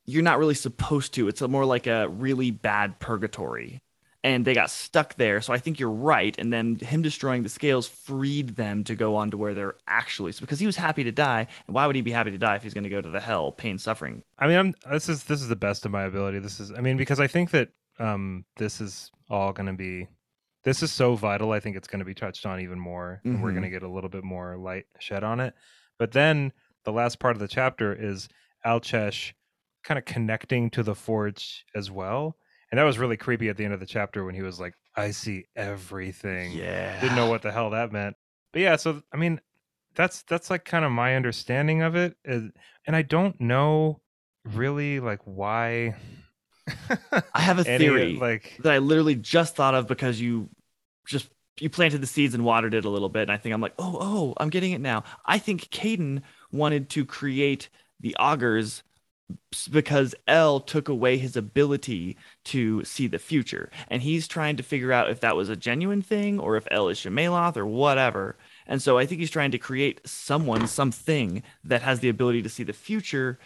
you're 0.06 0.22
not 0.22 0.38
really 0.38 0.54
supposed 0.54 1.14
to. 1.14 1.28
It's 1.28 1.40
a 1.40 1.48
more 1.48 1.64
like 1.64 1.86
a 1.86 2.08
really 2.08 2.50
bad 2.50 2.98
purgatory. 2.98 3.80
And 4.24 4.44
they 4.44 4.54
got 4.54 4.70
stuck 4.70 5.14
there, 5.16 5.40
so 5.42 5.52
I 5.52 5.58
think 5.58 5.78
you're 5.78 5.90
right. 5.90 6.34
And 6.38 6.50
then 6.50 6.76
him 6.76 7.02
destroying 7.02 7.42
the 7.42 7.48
scales 7.50 7.86
freed 7.86 8.56
them 8.56 8.82
to 8.84 8.94
go 8.94 9.16
on 9.16 9.30
to 9.30 9.36
where 9.36 9.52
they're 9.52 9.74
actually 9.86 10.32
because 10.40 10.58
he 10.58 10.64
was 10.66 10.76
happy 10.76 11.04
to 11.04 11.12
die. 11.12 11.46
And 11.66 11.74
why 11.74 11.86
would 11.86 11.94
he 11.94 12.00
be 12.00 12.10
happy 12.10 12.30
to 12.30 12.38
die 12.38 12.56
if 12.56 12.62
he's 12.62 12.72
going 12.72 12.84
to 12.84 12.90
go 12.90 13.02
to 13.02 13.10
the 13.10 13.20
hell, 13.20 13.52
pain, 13.52 13.76
suffering? 13.78 14.22
I 14.38 14.46
mean, 14.46 14.56
I'm 14.56 14.74
this 14.90 15.10
is 15.10 15.24
this 15.24 15.42
is 15.42 15.48
the 15.48 15.56
best 15.56 15.84
of 15.84 15.92
my 15.92 16.04
ability. 16.04 16.38
This 16.38 16.58
is 16.58 16.72
I 16.72 16.80
mean 16.80 16.96
because 16.96 17.20
I 17.20 17.26
think 17.26 17.50
that 17.50 17.68
um 18.00 18.46
this 18.56 18.80
is 18.80 19.12
all 19.28 19.52
going 19.52 19.66
to 19.66 19.74
be 19.74 20.08
this 20.64 20.82
is 20.82 20.90
so 20.90 21.14
vital. 21.16 21.52
I 21.52 21.60
think 21.60 21.76
it's 21.76 21.86
going 21.88 21.98
to 21.98 22.06
be 22.06 22.14
touched 22.14 22.46
on 22.46 22.60
even 22.60 22.80
more, 22.80 23.20
and 23.24 23.42
we're 23.42 23.50
Mhm. 23.50 23.56
going 23.56 23.62
to 23.64 23.70
get 23.70 23.82
a 23.82 23.90
little 23.90 24.08
bit 24.08 24.24
more 24.24 24.56
light 24.56 24.86
shed 25.00 25.22
on 25.22 25.38
it. 25.38 25.52
But 25.98 26.12
then 26.12 26.52
the 26.84 26.92
last 26.92 27.18
part 27.18 27.36
of 27.36 27.40
the 27.40 27.48
chapter 27.48 27.92
is 27.94 28.30
Alchesh 28.64 29.34
kind 29.82 29.98
of 29.98 30.06
connecting 30.06 30.70
to 30.70 30.82
the 30.82 30.94
forge 30.94 31.66
as 31.74 31.90
well, 31.90 32.38
and 32.74 32.80
that 32.80 32.84
was 32.86 32.98
really 32.98 33.16
creepy 33.16 33.48
at 33.48 33.56
the 33.56 33.64
end 33.64 33.72
of 33.72 33.78
the 33.78 33.86
chapter 33.86 34.24
when 34.24 34.34
he 34.34 34.42
was 34.42 34.58
like, 34.58 34.74
"I 34.96 35.12
see 35.12 35.44
everything." 35.54 36.50
Yeah. 36.50 37.00
didn't 37.00 37.14
know 37.14 37.28
what 37.28 37.42
the 37.42 37.52
hell 37.52 37.70
that 37.70 37.92
meant. 37.92 38.16
But 38.52 38.62
yeah, 38.62 38.74
so 38.74 39.00
I 39.12 39.16
mean, 39.16 39.40
that's 39.94 40.24
that's 40.24 40.50
like 40.50 40.64
kind 40.64 40.84
of 40.84 40.90
my 40.90 41.14
understanding 41.14 41.82
of 41.82 41.94
it. 41.94 42.16
and 42.24 42.52
I 42.88 43.02
don't 43.02 43.40
know 43.40 44.00
really 44.44 44.98
like 44.98 45.20
why. 45.22 45.94
I 47.32 47.40
have 47.40 47.60
a 47.60 47.64
theory. 47.64 48.16
like 48.20 48.58
that 48.64 48.72
I 48.72 48.78
literally 48.78 49.14
just 49.14 49.54
thought 49.54 49.76
of 49.76 49.86
because 49.86 50.20
you 50.20 50.50
just 51.06 51.28
you 51.60 51.70
planted 51.70 52.00
the 52.00 52.08
seeds 52.08 52.34
and 52.34 52.44
watered 52.44 52.74
it 52.74 52.84
a 52.84 52.90
little 52.90 53.08
bit, 53.08 53.22
and 53.22 53.30
I 53.30 53.36
think 53.36 53.54
I'm 53.54 53.60
like, 53.60 53.74
oh, 53.78 53.98
oh, 54.00 54.34
I'm 54.38 54.50
getting 54.50 54.72
it 54.72 54.80
now. 54.80 55.04
I 55.24 55.38
think 55.38 55.68
Caden 55.70 56.22
wanted 56.50 56.90
to 56.90 57.06
create 57.06 57.68
the 58.00 58.16
augurs 58.18 58.82
because 59.70 60.14
L 60.26 60.60
took 60.60 60.88
away 60.88 61.16
his 61.16 61.36
ability 61.36 62.16
to 62.44 62.84
see 62.84 63.06
the 63.06 63.18
future, 63.18 63.70
and 63.88 64.02
he's 64.02 64.28
trying 64.28 64.56
to 64.56 64.62
figure 64.62 64.92
out 64.92 65.10
if 65.10 65.20
that 65.20 65.36
was 65.36 65.48
a 65.48 65.56
genuine 65.56 66.02
thing 66.02 66.38
or 66.38 66.56
if 66.56 66.68
L 66.70 66.88
is 66.88 66.98
Shammaeloth 66.98 67.56
or 67.56 67.66
whatever. 67.66 68.36
And 68.66 68.82
so 68.82 68.98
I 68.98 69.06
think 69.06 69.20
he's 69.20 69.30
trying 69.30 69.50
to 69.52 69.58
create 69.58 70.00
someone, 70.06 70.66
something 70.66 71.42
that 71.64 71.82
has 71.82 72.00
the 72.00 72.08
ability 72.08 72.42
to 72.42 72.48
see 72.48 72.62
the 72.64 72.72
future 72.72 73.38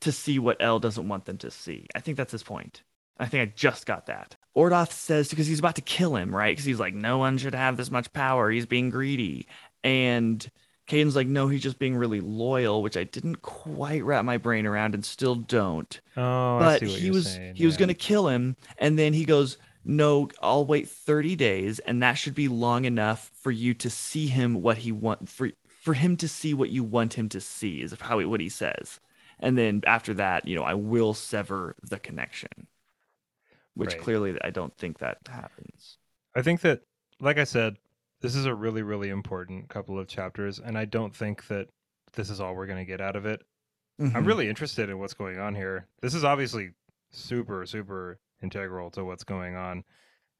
to 0.00 0.12
see 0.12 0.38
what 0.38 0.58
L 0.60 0.78
doesn't 0.78 1.08
want 1.08 1.24
them 1.24 1.38
to 1.38 1.50
see. 1.50 1.86
I 1.94 2.00
think 2.00 2.16
that's 2.16 2.32
his 2.32 2.42
point. 2.42 2.82
I 3.18 3.26
think 3.26 3.42
I 3.42 3.52
just 3.54 3.84
got 3.84 4.06
that. 4.06 4.36
Ordoth 4.56 4.92
says 4.92 5.28
because 5.28 5.46
he's 5.46 5.58
about 5.58 5.74
to 5.76 5.82
kill 5.82 6.16
him, 6.16 6.34
right? 6.34 6.52
Because 6.52 6.64
he's 6.64 6.80
like, 6.80 6.94
no 6.94 7.18
one 7.18 7.38
should 7.38 7.54
have 7.54 7.76
this 7.76 7.90
much 7.90 8.12
power. 8.12 8.50
He's 8.50 8.66
being 8.66 8.90
greedy. 8.90 9.46
And 9.82 10.48
Caden's 10.88 11.14
like, 11.16 11.28
no, 11.28 11.48
he's 11.48 11.62
just 11.62 11.78
being 11.78 11.96
really 11.96 12.20
loyal, 12.20 12.82
which 12.82 12.96
I 12.96 13.04
didn't 13.04 13.42
quite 13.42 14.02
wrap 14.04 14.24
my 14.24 14.38
brain 14.38 14.66
around 14.66 14.94
and 14.94 15.04
still 15.04 15.36
don't. 15.36 16.00
oh, 16.16 16.58
I 16.58 16.66
but 16.66 16.80
see 16.80 16.88
what 16.88 17.00
he 17.00 17.06
you're 17.06 17.14
was 17.14 17.28
saying, 17.34 17.54
he 17.54 17.66
was 17.66 17.74
yeah. 17.74 17.80
gonna 17.80 17.94
kill 17.94 18.28
him, 18.28 18.56
and 18.78 18.98
then 18.98 19.12
he 19.12 19.24
goes, 19.24 19.58
no, 19.84 20.28
I'll 20.42 20.66
wait 20.66 20.88
30 20.88 21.36
days, 21.36 21.78
and 21.80 22.02
that 22.02 22.14
should 22.14 22.34
be 22.34 22.48
long 22.48 22.84
enough 22.84 23.30
for 23.34 23.50
you 23.50 23.74
to 23.74 23.90
see 23.90 24.26
him 24.26 24.62
what 24.62 24.78
he 24.78 24.92
want 24.92 25.28
for 25.28 25.50
for 25.66 25.94
him 25.94 26.16
to 26.18 26.28
see 26.28 26.54
what 26.54 26.70
you 26.70 26.84
want 26.84 27.14
him 27.14 27.28
to 27.30 27.40
see 27.40 27.80
is 27.82 27.92
he, 27.92 28.24
what 28.24 28.40
he 28.40 28.48
says. 28.48 29.00
And 29.40 29.56
then 29.56 29.82
after 29.86 30.14
that, 30.14 30.46
you 30.46 30.56
know, 30.56 30.64
I 30.64 30.74
will 30.74 31.14
sever 31.14 31.76
the 31.82 31.98
connection. 31.98 32.66
Which 33.74 33.90
Right. 33.90 33.98
clearly 33.98 34.36
I 34.42 34.50
don't 34.50 34.76
think 34.76 34.98
that 34.98 35.18
happens. 35.28 35.98
I 36.34 36.42
think 36.42 36.60
that, 36.62 36.82
like 37.20 37.38
I 37.38 37.44
said, 37.44 37.76
this 38.20 38.34
is 38.34 38.46
a 38.46 38.54
really 38.54 38.82
really 38.82 39.08
important 39.10 39.68
couple 39.68 39.98
of 39.98 40.08
chapters, 40.08 40.58
and 40.58 40.76
I 40.78 40.84
don't 40.84 41.14
think 41.14 41.46
that 41.48 41.68
this 42.14 42.30
is 42.30 42.40
all 42.40 42.54
we're 42.54 42.66
going 42.66 42.78
to 42.78 42.84
get 42.84 43.00
out 43.00 43.16
of 43.16 43.26
it. 43.26 43.42
I'm 44.00 44.12
Mhm. 44.12 44.26
really 44.26 44.48
interested 44.48 44.88
in 44.90 44.98
what's 44.98 45.14
going 45.14 45.38
on 45.40 45.54
here. 45.56 45.86
This 46.00 46.14
is 46.14 46.22
obviously 46.24 46.70
super, 47.10 47.66
super 47.66 48.18
integral 48.42 48.90
to 48.92 49.04
what's 49.04 49.24
going 49.24 49.56
on. 49.56 49.82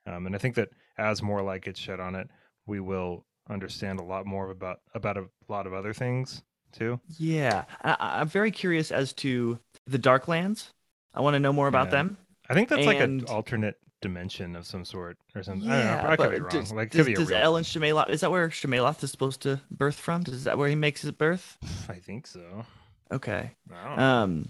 Um, 0.06 0.26
and 0.26 0.34
I 0.34 0.38
think 0.38 0.54
that 0.54 0.70
as 0.96 1.22
more 1.22 1.42
light 1.42 1.62
gets 1.62 1.80
shed 1.80 1.98
on 2.00 2.14
it, 2.14 2.28
we 2.66 2.78
will 2.80 3.26
understand 3.50 3.98
a 3.98 4.04
lot 4.04 4.26
more 4.26 4.50
about 4.50 4.80
about 4.94 5.16
a 5.16 5.28
lot 5.48 5.66
of 5.66 5.72
other 5.72 5.92
things 5.92 6.42
too. 6.72 7.00
Yeah, 7.18 7.64
I, 7.82 7.96
I'm 8.20 8.28
very 8.28 8.50
curious 8.50 8.92
as 8.92 9.12
to 9.14 9.58
the 9.86 9.98
Darklands. 9.98 10.70
I 11.14 11.20
want 11.20 11.34
to 11.34 11.40
know 11.40 11.52
more 11.52 11.66
about 11.68 11.86
Yeah. 11.88 11.90
them. 12.02 12.18
I 12.48 12.54
think 12.54 12.68
that's 12.68 12.86
like 12.86 13.00
an 13.00 13.24
alternate 13.24 13.76
dimension 14.00 14.56
of 14.56 14.66
some 14.66 14.84
sort 14.84 15.18
or 15.34 15.42
something. 15.42 15.70
I 15.70 15.76
don't 15.76 15.86
know. 15.86 16.04
I 16.06 16.16
could 16.16 16.30
be 16.30 16.38
wrong. 16.40 16.50
does, 16.50 16.72
like, 16.72 16.90
does, 16.90 17.00
could 17.00 17.06
be 17.06 17.14
a 17.14 17.16
does 17.16 17.28
real. 17.28 17.38
Ellen 17.38 17.64
Shammaeloth, 17.64 18.10
is 18.10 18.20
that 18.20 18.30
where 18.30 18.48
Shammaeloth 18.48 19.02
is 19.02 19.10
supposed 19.10 19.42
to 19.42 19.60
birth 19.70 19.96
from? 19.96 20.24
Is 20.28 20.44
that 20.44 20.58
where 20.58 20.68
he 20.68 20.74
makes 20.74 21.02
his 21.02 21.12
birth? 21.12 21.58
I 21.88 21.94
think 21.94 22.26
so. 22.26 22.66
Okay. 23.10 23.52
Um, 23.96 24.48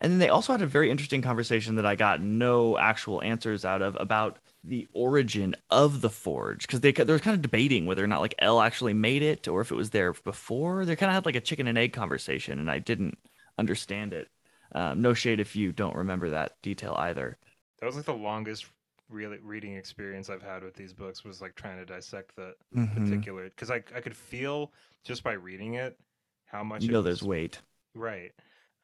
and 0.00 0.12
then 0.12 0.18
they 0.18 0.28
also 0.28 0.52
had 0.52 0.62
a 0.62 0.66
very 0.66 0.90
interesting 0.90 1.22
conversation 1.22 1.76
that 1.76 1.86
I 1.86 1.94
got 1.96 2.20
no 2.20 2.76
actual 2.78 3.22
answers 3.22 3.64
out 3.64 3.82
of 3.82 3.96
about 4.00 4.38
the 4.62 4.86
origin 4.92 5.54
of 5.70 6.00
the 6.00 6.10
forge 6.10 6.66
because 6.66 6.80
they 6.80 6.92
they 6.92 7.12
were 7.12 7.18
kind 7.18 7.34
of 7.34 7.42
debating 7.42 7.86
whether 7.86 8.02
or 8.04 8.06
not 8.06 8.20
like 8.20 8.34
L 8.38 8.60
actually 8.60 8.94
made 8.94 9.22
it 9.22 9.48
or 9.48 9.60
if 9.60 9.70
it 9.70 9.74
was 9.76 9.90
there 9.90 10.12
before. 10.12 10.84
They 10.84 10.96
kind 10.96 11.10
of 11.10 11.14
had 11.14 11.26
like 11.26 11.36
a 11.36 11.40
chicken 11.40 11.66
and 11.66 11.78
egg 11.78 11.92
conversation, 11.92 12.58
and 12.58 12.70
I 12.70 12.78
didn't 12.78 13.18
understand 13.58 14.12
it. 14.12 14.28
Um, 14.72 15.00
no 15.02 15.14
shade 15.14 15.40
if 15.40 15.54
you 15.56 15.72
don't 15.72 15.96
remember 15.96 16.30
that 16.30 16.60
detail 16.62 16.94
either. 16.98 17.38
that 17.80 17.86
was 17.86 17.96
like 17.96 18.06
the 18.06 18.14
longest 18.14 18.66
really 19.08 19.38
reading 19.38 19.74
experience 19.76 20.30
I've 20.30 20.42
had 20.42 20.62
with 20.62 20.74
these 20.74 20.92
books 20.92 21.24
was 21.24 21.40
like 21.40 21.54
trying 21.54 21.78
to 21.78 21.84
dissect 21.86 22.34
the 22.36 22.54
Mhm. 22.74 22.94
particular 22.94 23.44
because 23.50 23.70
I 23.70 23.76
I 23.94 24.00
could 24.00 24.16
feel 24.16 24.72
just 25.04 25.22
by 25.22 25.32
reading 25.32 25.74
it 25.74 25.98
how 26.46 26.64
much 26.64 26.82
You 26.82 26.88
know, 26.92 26.98
was 26.98 27.04
there's 27.04 27.22
weight. 27.22 27.60
Right. 27.94 28.32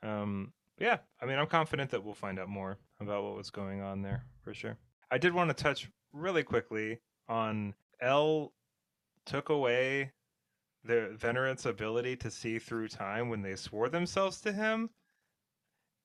Um, 0.02 0.52
yeah, 0.78 0.98
I 1.20 1.26
mean, 1.26 1.38
I'm 1.38 1.46
confident 1.46 1.90
that 1.90 2.02
we'll 2.04 2.14
find 2.14 2.38
out 2.38 2.48
more 2.48 2.78
about 3.00 3.24
what 3.24 3.37
was 3.37 3.50
going 3.50 3.80
on 3.80 4.02
there 4.02 4.24
for 4.42 4.54
sure. 4.54 4.78
I 5.11 5.18
did 5.18 5.33
want 5.35 5.50
to 5.50 5.54
touch 5.54 5.90
really 6.12 6.42
quickly 6.42 7.00
on 7.28 7.74
L 8.00 8.52
took 9.26 9.48
away 9.48 10.12
the 10.85 11.11
Venerant's 11.14 11.66
ability 11.66 12.16
to 12.16 12.30
see 12.30 12.59
through 12.59 12.88
time 12.88 13.28
when 13.28 13.42
they 13.42 13.56
swore 13.56 13.88
themselves 13.88 14.40
to 14.42 14.52
him. 14.52 14.90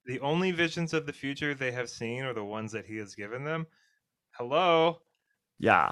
The 0.05 0.19
only 0.19 0.51
visions 0.51 0.93
of 0.93 1.05
the 1.05 1.13
future 1.13 1.53
they 1.53 1.71
have 1.71 1.89
seen 1.89 2.23
are 2.23 2.33
the 2.33 2.43
ones 2.45 2.71
that 2.73 2.85
he 2.85 2.97
has 2.97 3.15
given 3.15 3.43
them. 3.43 3.67
Hello, 4.37 4.99
Yeah, 5.59 5.91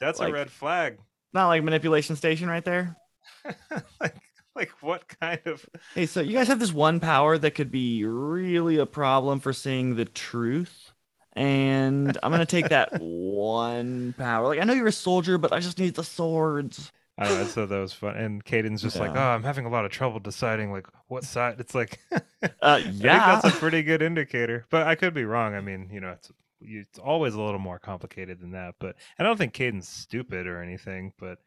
that's 0.00 0.18
Like- 0.18 0.30
a 0.30 0.32
red 0.32 0.50
flag. 0.50 0.98
not 1.32 1.48
like 1.48 1.62
manipulation 1.62 2.16
station 2.16 2.48
right 2.48 2.64
there. 2.64 2.96
like, 4.00 4.16
like 4.54 4.70
what 4.80 5.06
kind 5.20 5.40
of? 5.46 5.64
Hey, 5.94 6.06
so 6.06 6.20
you 6.20 6.32
guys 6.32 6.48
have 6.48 6.58
this 6.58 6.72
one 6.72 6.98
power 7.00 7.38
that 7.38 7.52
could 7.54 7.70
be 7.70 8.04
really 8.04 8.78
a 8.78 8.86
problem 8.86 9.38
for 9.40 9.52
seeing 9.52 9.94
the 9.96 10.04
truth. 10.04 10.92
And 11.34 12.16
I'm 12.22 12.32
gonna 12.32 12.46
take 12.46 12.70
that 12.70 12.90
one 13.00 14.14
power. 14.18 14.46
Like 14.48 14.58
I 14.60 14.64
know 14.64 14.72
you're 14.72 14.86
a 14.88 14.92
soldier, 14.92 15.38
but 15.38 15.52
I 15.52 15.60
just 15.60 15.78
need 15.78 15.94
the 15.94 16.04
swords. 16.04 16.90
I 17.18 17.28
know, 17.28 17.40
I 17.40 17.44
thought 17.44 17.68
that 17.70 17.78
was 17.78 17.92
fun. 17.92 18.16
And 18.16 18.44
Caden's 18.44 18.82
just 18.82 18.96
like, 18.98 19.12
oh, 19.14 19.18
I'm 19.20 19.42
having 19.42 19.64
a 19.64 19.70
lot 19.70 19.84
of 19.86 19.90
trouble 19.90 20.18
deciding 20.20 20.70
like 20.72 20.86
what 21.08 21.24
side. 21.24 21.60
It's 21.60 21.74
like, 21.74 21.98
Uh, 22.12 22.48
I 22.62 22.82
think 22.82 23.02
yeah. 23.02 23.40
that's 23.40 23.56
a 23.56 23.58
pretty 23.58 23.82
good 23.82 24.02
indicator. 24.02 24.66
But 24.70 24.86
I 24.86 24.94
could 24.96 25.14
be 25.14 25.24
wrong. 25.24 25.54
I 25.54 25.60
mean, 25.60 25.88
you 25.90 26.00
know, 26.00 26.10
it's 26.10 26.30
it's 26.60 26.98
always 26.98 27.34
a 27.34 27.40
little 27.40 27.60
more 27.60 27.78
complicated 27.78 28.40
than 28.40 28.52
that. 28.52 28.74
But 28.78 28.96
I 29.18 29.22
don't 29.22 29.36
think 29.36 29.52
Caden's 29.52 29.88
stupid 29.88 30.46
or 30.46 30.62
anything. 30.62 31.12
But 31.18 31.38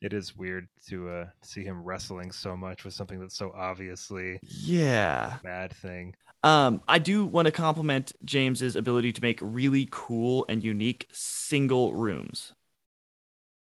it 0.00 0.12
is 0.12 0.36
weird 0.36 0.68
to 0.88 1.08
uh, 1.08 1.26
see 1.42 1.64
him 1.64 1.82
wrestling 1.82 2.30
so 2.30 2.56
much 2.56 2.84
with 2.84 2.94
something 2.94 3.18
that's 3.18 3.36
so 3.36 3.52
obviously 3.56 4.38
yeah. 4.42 5.38
a 5.38 5.42
bad 5.42 5.72
thing. 5.72 6.14
Um, 6.42 6.82
I 6.86 6.98
do 6.98 7.24
want 7.24 7.46
to 7.46 7.52
compliment 7.52 8.12
James's 8.24 8.76
ability 8.76 9.12
to 9.12 9.22
make 9.22 9.38
really 9.42 9.88
cool 9.90 10.44
and 10.48 10.62
unique 10.62 11.08
single 11.12 11.94
rooms. 11.94 12.52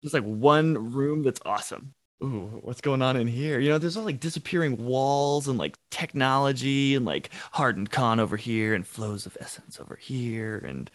Just 0.02 0.14
like 0.14 0.24
one 0.24 0.94
room 0.94 1.22
that's 1.22 1.42
awesome. 1.46 1.94
Ooh, 2.24 2.60
what's 2.62 2.82
going 2.82 3.02
on 3.02 3.18
in 3.18 3.28
here? 3.28 3.60
You 3.60 3.70
know, 3.70 3.78
there's 3.80 3.98
all 3.98 4.04
like 4.04 4.20
disappearing 4.20 4.78
walls 4.78 5.48
and 5.48 5.58
like 5.58 5.78
technology 5.90 6.94
and 6.96 7.04
like 7.04 7.32
hardened 7.52 7.90
con 7.90 8.20
over 8.20 8.38
here 8.38 8.76
and 8.76 8.86
flows 8.86 9.26
of 9.26 9.36
essence 9.40 9.80
over 9.80 9.96
here, 9.96 10.58
and 10.60 10.90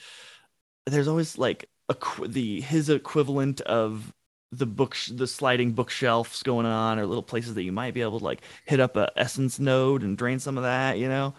there's 0.86 1.08
always 1.08 1.38
like 1.38 1.68
a 1.88 1.96
the 2.28 2.60
his 2.62 2.90
equivalent 2.90 3.60
of 3.62 4.12
the 4.52 4.66
book 4.66 4.96
the 5.12 5.26
sliding 5.26 5.72
bookshelves 5.72 6.42
going 6.44 6.66
on 6.66 6.98
or 6.98 7.06
little 7.06 7.22
places 7.22 7.54
that 7.54 7.64
you 7.64 7.72
might 7.72 7.94
be 7.94 8.02
able 8.02 8.18
to 8.20 8.24
like 8.24 8.42
hit 8.66 8.80
up 8.80 8.96
a 8.96 9.10
essence 9.16 9.58
node 9.60 10.02
and 10.04 10.18
drain 10.18 10.38
some 10.38 10.56
of 10.58 10.64
that 10.64 10.98
you 10.98 11.08
know 11.08 11.34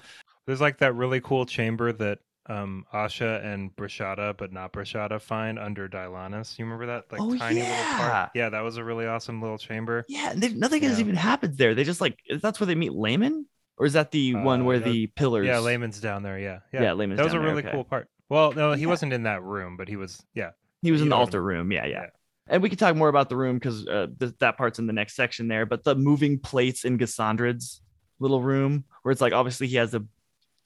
There's 0.48 0.62
like 0.62 0.80
that 0.80 0.96
really 0.96 1.22
cool 1.22 1.46
chamber 1.46 1.94
that 1.94 2.20
um 2.50 2.86
Asha 2.94 3.44
and 3.46 3.76
Brashada, 3.76 4.36
but 4.38 4.52
not 4.54 4.72
Brashada, 4.74 5.20
find 5.22 5.58
under 5.60 5.88
Dylanus. 5.90 6.58
You 6.58 6.66
remember 6.66 6.86
that 6.88 7.06
like 7.12 7.22
Oh, 7.22 7.36
tiny 7.38 7.60
little 7.62 7.76
yeah. 7.76 8.10
part? 8.10 8.32
Yeah, 8.36 8.50
that 8.50 8.62
was 8.62 8.78
a 8.78 8.84
really 8.84 9.06
awesome 9.06 9.42
little 9.42 9.58
chamber. 9.58 10.06
Yeah, 10.08 10.34
they, 10.36 10.50
nothing 10.50 10.84
has 10.84 11.00
even 11.00 11.16
happened 11.16 11.58
there. 11.58 11.76
They 11.76 11.84
just 11.84 12.02
like 12.02 12.18
that's 12.42 12.60
where 12.60 12.68
they 12.68 12.76
meet 12.76 12.94
Layman, 12.94 13.46
or 13.78 13.86
is 13.86 13.94
that 13.94 14.12
the 14.12 14.36
one 14.36 14.62
Uh, 14.62 14.64
where 14.66 14.80
that- 14.80 14.90
the 14.90 15.08
pillars? 15.08 15.46
Yeah, 15.48 15.60
Layman's 15.60 16.00
down 16.00 16.24
there. 16.24 16.40
Yeah, 16.40 16.60
yeah, 16.74 16.84
Yeah, 16.84 16.94
Layman's 16.94 17.18
That 17.18 17.24
was 17.26 17.34
down 17.34 17.42
a 17.42 17.46
there, 17.46 17.50
really 17.56 17.64
okay. 17.68 17.74
cool 17.74 17.84
part. 17.84 18.08
Well, 18.30 18.52
no, 18.54 18.74
he 18.74 18.82
Yeah. 18.84 18.88
wasn't 18.88 19.14
in 19.14 19.24
that 19.24 19.42
room, 19.44 19.78
but 19.78 19.88
he 19.88 19.96
was. 19.96 20.22
Yeah, 20.34 20.52
He 20.82 20.92
was 20.92 21.00
You 21.02 21.06
in 21.06 21.10
the 21.10 21.16
know 21.16 21.20
what 21.20 21.28
altar 21.28 21.42
room. 21.44 21.72
Yeah, 21.72 21.86
yeah. 21.86 21.92
Yeah. 22.02 22.06
And 22.50 22.64
we 22.64 22.70
can 22.70 22.78
talk 22.78 22.96
more 22.96 23.10
about 23.10 23.28
the 23.30 23.36
room 23.36 23.56
because 23.58 23.86
uh, 23.88 24.08
th- 24.20 24.34
that 24.40 24.58
part's 24.58 24.80
in 24.80 24.88
the 24.88 24.94
next 24.94 25.16
section 25.16 25.48
there. 25.50 25.66
But 25.66 25.84
the 25.84 25.96
moving 25.96 26.40
plates 26.40 26.86
in 26.86 26.98
Gassandrid's 26.98 27.82
little 28.20 28.42
room, 28.42 28.86
where 29.04 29.12
it's 29.12 29.20
like 29.22 29.34
obviously 29.34 29.68
he 29.68 29.76
has 29.76 29.94
a 29.94 30.04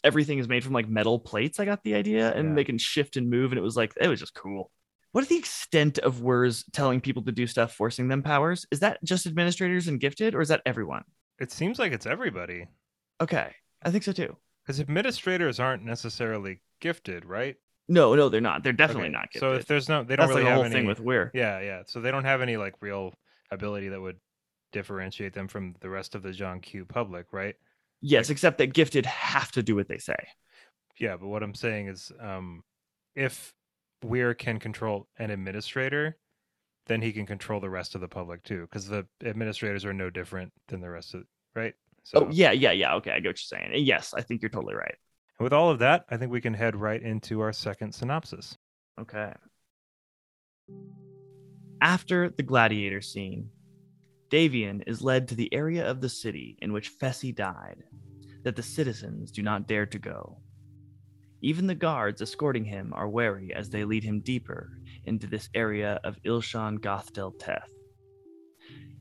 everything 0.03 0.39
is 0.39 0.47
made 0.47 0.63
from 0.63 0.73
like 0.73 0.87
metal 0.89 1.19
plates. 1.19 1.59
I 1.59 1.65
got 1.65 1.83
the 1.83 1.95
idea, 1.95 2.31
and 2.33 2.49
Yeah. 2.49 2.55
they 2.55 2.63
can 2.63 2.77
shift 2.77 3.17
and 3.17 3.29
move, 3.29 3.51
and 3.51 3.59
it 3.59 3.63
was 3.63 3.75
like 3.77 3.93
it 3.99 4.07
was 4.07 4.19
just 4.19 4.33
cool. 4.33 4.71
What 5.11 5.21
is 5.23 5.27
the 5.27 5.37
extent 5.37 5.99
of 5.99 6.21
Wirr's 6.21 6.63
telling 6.71 7.01
people 7.01 7.21
to 7.23 7.31
do 7.33 7.45
stuff, 7.45 7.73
forcing 7.73 8.07
them 8.07 8.23
powers? 8.23 8.65
Is 8.71 8.79
that 8.79 9.03
just 9.03 9.25
administrators 9.25 9.87
and 9.87 9.99
gifted, 9.99 10.33
or 10.35 10.41
is 10.41 10.47
that 10.49 10.61
everyone? 10.65 11.03
it 11.39 11.51
seems 11.51 11.79
like 11.79 11.91
it's 11.91 12.05
everybody 12.05 12.67
Okay, 13.19 13.51
I 13.83 13.89
think 13.89 14.03
so 14.03 14.11
too. 14.11 14.37
because 14.63 14.79
administrators 14.79 15.59
aren't 15.59 15.83
necessarily 15.83 16.61
gifted, 16.79 17.25
right? 17.25 17.55
No, 17.87 18.13
no, 18.15 18.29
they're 18.29 18.39
not. 18.41 18.63
They're 18.63 18.73
definitely 18.73 19.05
Okay, 19.05 19.13
not 19.13 19.31
gifted. 19.31 19.39
So 19.41 19.53
if 19.53 19.65
there's 19.65 19.89
no, 19.89 20.03
they 20.03 20.15
don't 20.15 20.27
That's 20.27 20.29
really 20.37 20.43
like 20.43 20.45
the 20.45 20.49
have 20.49 20.55
whole 20.57 20.65
any. 20.65 20.73
thing 20.75 20.85
with 20.85 20.99
Wirr. 20.99 21.31
Yeah, 21.33 21.59
yeah. 21.61 21.81
So 21.87 21.99
they 21.99 22.11
don't 22.11 22.25
have 22.25 22.41
any 22.41 22.57
like 22.57 22.75
real 22.79 23.13
ability 23.51 23.89
that 23.89 23.99
would 23.99 24.17
differentiate 24.71 25.33
them 25.33 25.47
from 25.47 25.75
the 25.81 25.89
rest 25.89 26.15
of 26.15 26.23
the 26.23 26.31
Jean 26.31 26.59
Q 26.61 26.85
public, 26.85 27.27
right? 27.33 27.55
Yes, 28.01 28.29
except 28.29 28.57
that 28.57 28.73
gifted 28.73 29.05
have 29.05 29.51
to 29.53 29.63
do 29.63 29.75
what 29.75 29.87
they 29.87 29.99
say. 29.99 30.15
Yeah, 30.99 31.17
but 31.17 31.27
what 31.27 31.43
I'm 31.43 31.55
saying 31.55 31.87
is, 31.87 32.11
um, 32.19 32.63
if 33.15 33.53
Wirr 34.03 34.33
can 34.37 34.59
control 34.59 35.07
an 35.19 35.29
administrator, 35.29 36.17
then 36.87 37.01
he 37.01 37.11
can 37.13 37.25
control 37.25 37.59
the 37.59 37.69
rest 37.69 37.93
of 37.95 38.01
the 38.01 38.07
public 38.07 38.43
too, 38.43 38.61
because 38.61 38.87
the 38.87 39.05
administrators 39.23 39.85
are 39.85 39.93
no 39.93 40.09
different 40.09 40.51
than 40.67 40.81
the 40.81 40.89
rest 40.89 41.13
of, 41.13 41.23
right? 41.55 41.73
So, 42.03 42.25
Oh, 42.25 42.29
yeah, 42.31 42.51
yeah, 42.51 42.71
yeah. 42.71 42.95
Okay, 42.95 43.11
I 43.11 43.19
get 43.19 43.29
what 43.29 43.51
you're 43.51 43.59
saying. 43.59 43.71
And 43.73 43.85
Yes, 43.85 44.13
I 44.15 44.21
think 44.21 44.41
you're 44.41 44.49
totally 44.49 44.73
right. 44.75 44.95
with 45.39 45.53
all 45.53 45.69
of 45.69 45.79
that, 45.79 46.05
I 46.09 46.17
think 46.17 46.31
we 46.31 46.41
can 46.41 46.53
head 46.53 46.75
right 46.75 47.01
into 47.01 47.41
our 47.41 47.53
second 47.53 47.93
synopsis. 47.93 48.57
Okay. 48.99 49.31
After 51.81 52.29
the 52.29 52.43
gladiator 52.43 53.01
scene, 53.01 53.49
Davian 54.31 54.81
is 54.87 55.01
led 55.01 55.27
to 55.27 55.35
the 55.35 55.53
area 55.53 55.85
of 55.85 55.99
the 55.99 56.07
city 56.07 56.57
in 56.61 56.71
which 56.71 56.97
Fessy 56.97 57.35
died, 57.35 57.83
that 58.43 58.55
the 58.55 58.63
citizens 58.63 59.29
do 59.29 59.43
not 59.43 59.67
dare 59.67 59.85
to 59.85 59.99
go. 59.99 60.37
Even 61.41 61.67
the 61.67 61.75
guards 61.75 62.21
escorting 62.21 62.63
him 62.63 62.93
are 62.95 63.09
wary 63.09 63.53
as 63.53 63.69
they 63.69 63.83
lead 63.83 64.05
him 64.05 64.21
deeper 64.21 64.79
into 65.03 65.27
this 65.27 65.49
area 65.53 65.99
of 66.05 66.21
Ilshan 66.23 66.79
Gathdel 66.79 67.33
Teth. 67.39 67.69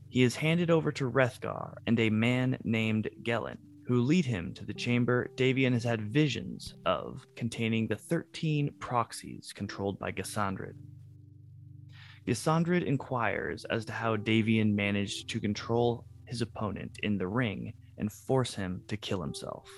He 0.09 0.23
is 0.23 0.35
handed 0.35 0.69
over 0.69 0.91
to 0.91 1.09
Rethgar 1.09 1.75
and 1.87 1.97
a 1.97 2.09
man 2.09 2.57
named 2.65 3.09
Gellin, 3.23 3.57
who 3.85 4.01
lead 4.01 4.25
him 4.25 4.53
to 4.55 4.65
the 4.65 4.73
chamber 4.73 5.29
Davian 5.37 5.71
has 5.71 5.85
had 5.85 6.01
visions 6.01 6.75
of 6.85 7.25
containing 7.37 7.87
the 7.87 7.95
13 7.95 8.73
proxies 8.79 9.53
controlled 9.55 9.97
by 9.97 10.11
Gassandrid. 10.11 10.75
Gassandrid 12.27 12.85
inquires 12.85 13.65
as 13.65 13.85
to 13.85 13.93
how 13.93 14.15
Davian 14.15 14.73
managed 14.73 15.29
to 15.29 15.39
control 15.39 16.05
his 16.25 16.41
opponent 16.41 16.97
in 17.03 17.17
the 17.17 17.27
ring 17.27 17.73
and 17.97 18.11
force 18.11 18.53
him 18.53 18.83
to 18.87 18.97
kill 18.97 19.21
himself. 19.21 19.69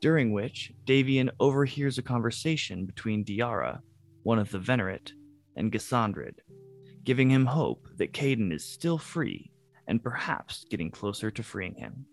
During 0.00 0.32
which, 0.32 0.72
Davian 0.84 1.30
overhears 1.38 1.98
a 1.98 2.02
conversation 2.02 2.84
between 2.84 3.24
Diara, 3.24 3.80
one 4.24 4.38
of 4.38 4.50
the 4.50 4.58
Venerate, 4.58 5.12
and 5.56 5.70
Gassandrid, 5.70 6.40
giving 7.04 7.30
him 7.30 7.46
hope 7.46 7.86
that 7.96 8.12
Caden 8.12 8.52
is 8.52 8.64
still 8.64 8.98
free 8.98 9.52
and 9.86 10.02
perhaps 10.02 10.64
getting 10.68 10.90
closer 10.90 11.30
to 11.30 11.42
freeing 11.42 11.74
him. 11.74 12.06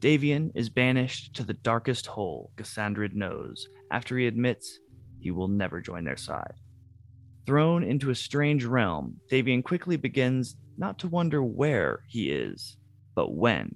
Davian 0.00 0.50
is 0.54 0.68
banished 0.68 1.34
to 1.34 1.44
the 1.44 1.54
darkest 1.54 2.06
hole 2.06 2.50
Gassandrid 2.56 3.14
knows 3.14 3.68
after 3.90 4.18
he 4.18 4.26
admits 4.26 4.80
he 5.20 5.30
will 5.30 5.48
never 5.48 5.80
join 5.80 6.04
their 6.04 6.16
side. 6.16 6.54
Thrown 7.46 7.84
into 7.84 8.10
a 8.10 8.14
strange 8.14 8.64
realm, 8.64 9.20
Davian 9.30 9.62
quickly 9.62 9.96
begins 9.96 10.56
not 10.78 10.98
to 11.00 11.08
wonder 11.08 11.42
where 11.42 12.00
he 12.08 12.30
is, 12.30 12.78
but 13.14 13.34
when. 13.34 13.74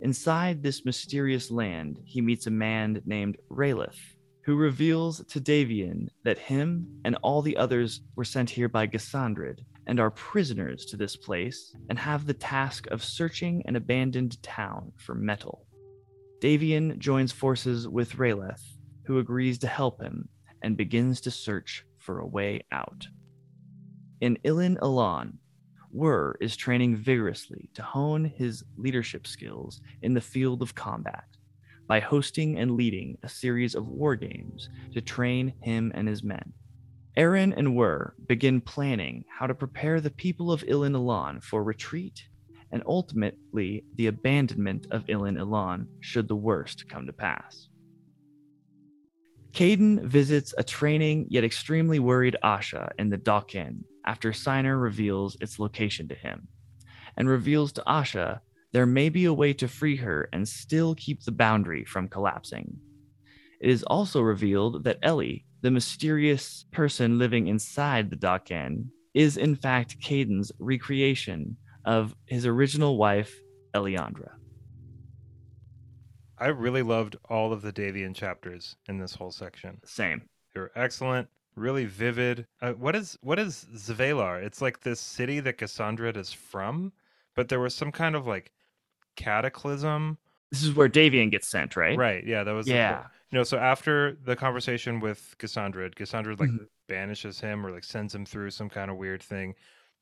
Inside 0.00 0.62
this 0.62 0.84
mysterious 0.84 1.50
land, 1.50 2.00
he 2.04 2.20
meets 2.20 2.46
a 2.46 2.50
man 2.50 3.00
named 3.06 3.36
Raelith, 3.48 4.16
who 4.44 4.56
reveals 4.56 5.24
to 5.26 5.40
Davian 5.40 6.08
that 6.24 6.38
him 6.38 6.88
and 7.04 7.16
all 7.22 7.40
the 7.40 7.56
others 7.56 8.00
were 8.16 8.24
sent 8.24 8.50
here 8.50 8.68
by 8.68 8.86
Gassandrid 8.86 9.60
and 9.86 10.00
are 10.00 10.10
prisoners 10.10 10.84
to 10.86 10.96
this 10.96 11.16
place 11.16 11.74
and 11.88 11.98
have 11.98 12.26
the 12.26 12.34
task 12.34 12.86
of 12.88 13.04
searching 13.04 13.62
an 13.66 13.76
abandoned 13.76 14.42
town 14.42 14.92
for 14.96 15.14
metal. 15.14 15.66
Davian 16.40 16.98
joins 16.98 17.32
forces 17.32 17.88
with 17.88 18.18
Raelith, 18.18 18.62
who 19.04 19.18
agrees 19.18 19.58
to 19.58 19.66
help 19.66 20.02
him 20.02 20.28
and 20.62 20.76
begins 20.76 21.20
to 21.22 21.30
search 21.30 21.84
for 22.08 22.20
a 22.20 22.26
way 22.26 22.62
out. 22.72 23.06
In 24.22 24.38
Ilin 24.42 24.78
Illan, 24.78 25.34
Wirr 25.92 26.36
is 26.40 26.56
training 26.56 26.96
vigorously 26.96 27.68
to 27.74 27.82
hone 27.82 28.24
his 28.24 28.64
leadership 28.78 29.26
skills 29.26 29.82
in 30.00 30.14
the 30.14 30.20
field 30.22 30.62
of 30.62 30.74
combat 30.74 31.26
by 31.86 32.00
hosting 32.00 32.58
and 32.58 32.70
leading 32.70 33.18
a 33.24 33.28
series 33.28 33.74
of 33.74 33.88
war 33.88 34.16
games 34.16 34.70
to 34.94 35.02
train 35.02 35.52
him 35.60 35.92
and 35.94 36.08
his 36.08 36.22
men. 36.22 36.54
Aaron 37.14 37.52
and 37.52 37.76
Wirr 37.76 38.14
begin 38.26 38.62
planning 38.62 39.26
how 39.28 39.46
to 39.46 39.54
prepare 39.54 40.00
the 40.00 40.10
people 40.10 40.50
of 40.50 40.62
Ilin 40.62 40.94
Illan 40.94 41.44
for 41.44 41.62
retreat 41.62 42.26
and 42.72 42.82
ultimately 42.86 43.84
the 43.96 44.06
abandonment 44.06 44.86
of 44.92 45.04
Ilin 45.08 45.36
Illan 45.36 45.86
should 46.00 46.26
the 46.26 46.36
worst 46.36 46.88
come 46.88 47.04
to 47.04 47.12
pass. 47.12 47.68
Caden 49.52 50.04
visits 50.04 50.54
a 50.56 50.62
training 50.62 51.26
yet 51.30 51.44
extremely 51.44 51.98
worried 51.98 52.36
Asha 52.44 52.90
in 52.98 53.08
the 53.08 53.18
Dokken 53.18 53.82
after 54.06 54.32
Scyner 54.32 54.80
reveals 54.80 55.36
its 55.40 55.58
location 55.58 56.08
to 56.08 56.14
him, 56.14 56.48
and 57.16 57.28
reveals 57.28 57.72
to 57.72 57.82
Asha 57.86 58.40
there 58.72 58.86
may 58.86 59.08
be 59.08 59.24
a 59.24 59.32
way 59.32 59.52
to 59.54 59.66
free 59.66 59.96
her 59.96 60.28
and 60.32 60.46
still 60.46 60.94
keep 60.94 61.22
the 61.24 61.32
boundary 61.32 61.84
from 61.84 62.08
collapsing. 62.08 62.78
It 63.60 63.70
is 63.70 63.82
also 63.84 64.20
revealed 64.20 64.84
that 64.84 64.98
Ellie, 65.02 65.46
the 65.62 65.70
mysterious 65.70 66.64
person 66.70 67.18
living 67.18 67.48
inside 67.48 68.10
the 68.10 68.16
Dokken, 68.16 68.86
is 69.14 69.36
in 69.36 69.56
fact 69.56 70.00
Caden's 70.00 70.52
recreation 70.58 71.56
of 71.84 72.14
his 72.26 72.46
original 72.46 72.96
wife, 72.98 73.34
Eliandra. 73.74 74.37
I 76.40 76.46
really 76.48 76.82
loved 76.82 77.16
all 77.28 77.52
of 77.52 77.62
the 77.62 77.72
Davian 77.72 78.14
chapters 78.14 78.76
in 78.88 78.98
this 78.98 79.14
whole 79.14 79.30
section. 79.30 79.80
Same. 79.84 80.22
They 80.54 80.60
were 80.60 80.72
excellent, 80.76 81.28
really 81.56 81.84
vivid. 81.84 82.46
Uh, 82.62 82.72
what 82.72 82.94
is 82.96 83.18
what 83.22 83.38
is 83.38 83.66
Zvelar? 83.74 84.42
It's 84.42 84.62
like 84.62 84.80
this 84.80 85.00
city 85.00 85.40
that 85.40 85.58
Cassandra 85.58 86.16
is 86.16 86.32
from, 86.32 86.92
but 87.34 87.48
there 87.48 87.60
was 87.60 87.74
some 87.74 87.92
kind 87.92 88.14
of 88.16 88.26
like 88.26 88.52
cataclysm. 89.16 90.18
This 90.50 90.62
is 90.62 90.74
where 90.74 90.88
Davian 90.88 91.30
gets 91.30 91.48
sent, 91.48 91.76
right? 91.76 91.98
Right. 91.98 92.24
Yeah, 92.26 92.44
that 92.44 92.52
was 92.52 92.66
the- 92.66 92.72
Yeah. 92.72 93.06
you 93.30 93.36
know, 93.38 93.42
so 93.44 93.58
after 93.58 94.16
the 94.24 94.34
conversation 94.36 95.00
with 95.00 95.34
Cassandra, 95.38 95.90
Cassandra 95.90 96.34
like 96.38 96.48
Mhm. 96.48 96.68
banishes 96.88 97.40
him 97.40 97.66
or 97.66 97.70
like 97.70 97.84
sends 97.84 98.14
him 98.14 98.24
through 98.24 98.50
some 98.50 98.70
kind 98.70 98.90
of 98.90 98.96
weird 98.96 99.22
thing. 99.22 99.54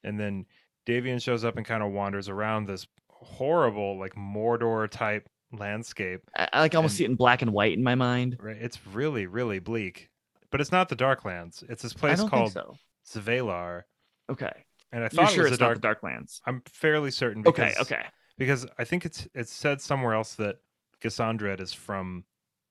And 0.05 0.20
then 0.20 0.46
Davian 0.87 1.20
shows 1.20 1.44
up 1.44 1.57
and 1.57 1.66
kind 1.66 1.83
of 1.83 1.90
wanders 1.90 2.29
around 2.29 2.66
this 2.66 2.87
horrible, 3.11 3.99
like 3.99 4.14
Mordor 4.14 4.88
type 4.88 5.29
landscape. 5.53 6.21
I, 6.37 6.49
I 6.53 6.61
like 6.61 6.75
almost 6.75 6.93
And- 6.93 6.99
see 6.99 7.05
it 7.05 7.11
in 7.11 7.17
black 7.17 7.43
and 7.43 7.53
white 7.53 7.73
in 7.73 7.83
my 7.83 7.95
mind. 7.95 8.37
Right. 8.41 8.57
It's 8.61 8.79
really, 8.87 9.27
really 9.27 9.59
bleak. 9.59 10.11
But 10.51 10.61
it's 10.61 10.73
not 10.73 10.89
the 10.89 10.97
Darklands. 10.97 11.69
It's 11.69 11.83
this 11.83 11.93
place 11.93 12.23
called 12.23 12.53
so. 12.53 12.77
Zvelar. 13.09 13.83
Okay. 14.31 14.53
And 14.93 15.03
I 15.03 15.05
You're 15.05 15.11
thought 15.11 15.31
sure 15.33 15.43
it 15.43 15.51
was 15.51 15.53
it's 15.53 15.59
dark 15.61 15.83
not 15.83 16.01
the 16.01 16.07
Darklands? 16.07 16.41
I'm 16.47 16.63
fairly 16.73 17.11
certain 17.11 17.43
because 17.43 17.77
Okay, 17.79 17.81
okay. 17.95 18.05
because 18.39 18.67
I 18.79 18.85
think 18.85 19.05
it's 19.05 19.27
it's 19.35 19.53
said 19.53 19.81
somewhere 19.81 20.15
else 20.15 20.35
that 20.37 20.57
Cassandra 21.01 21.61
is 21.61 21.73
from 21.73 22.25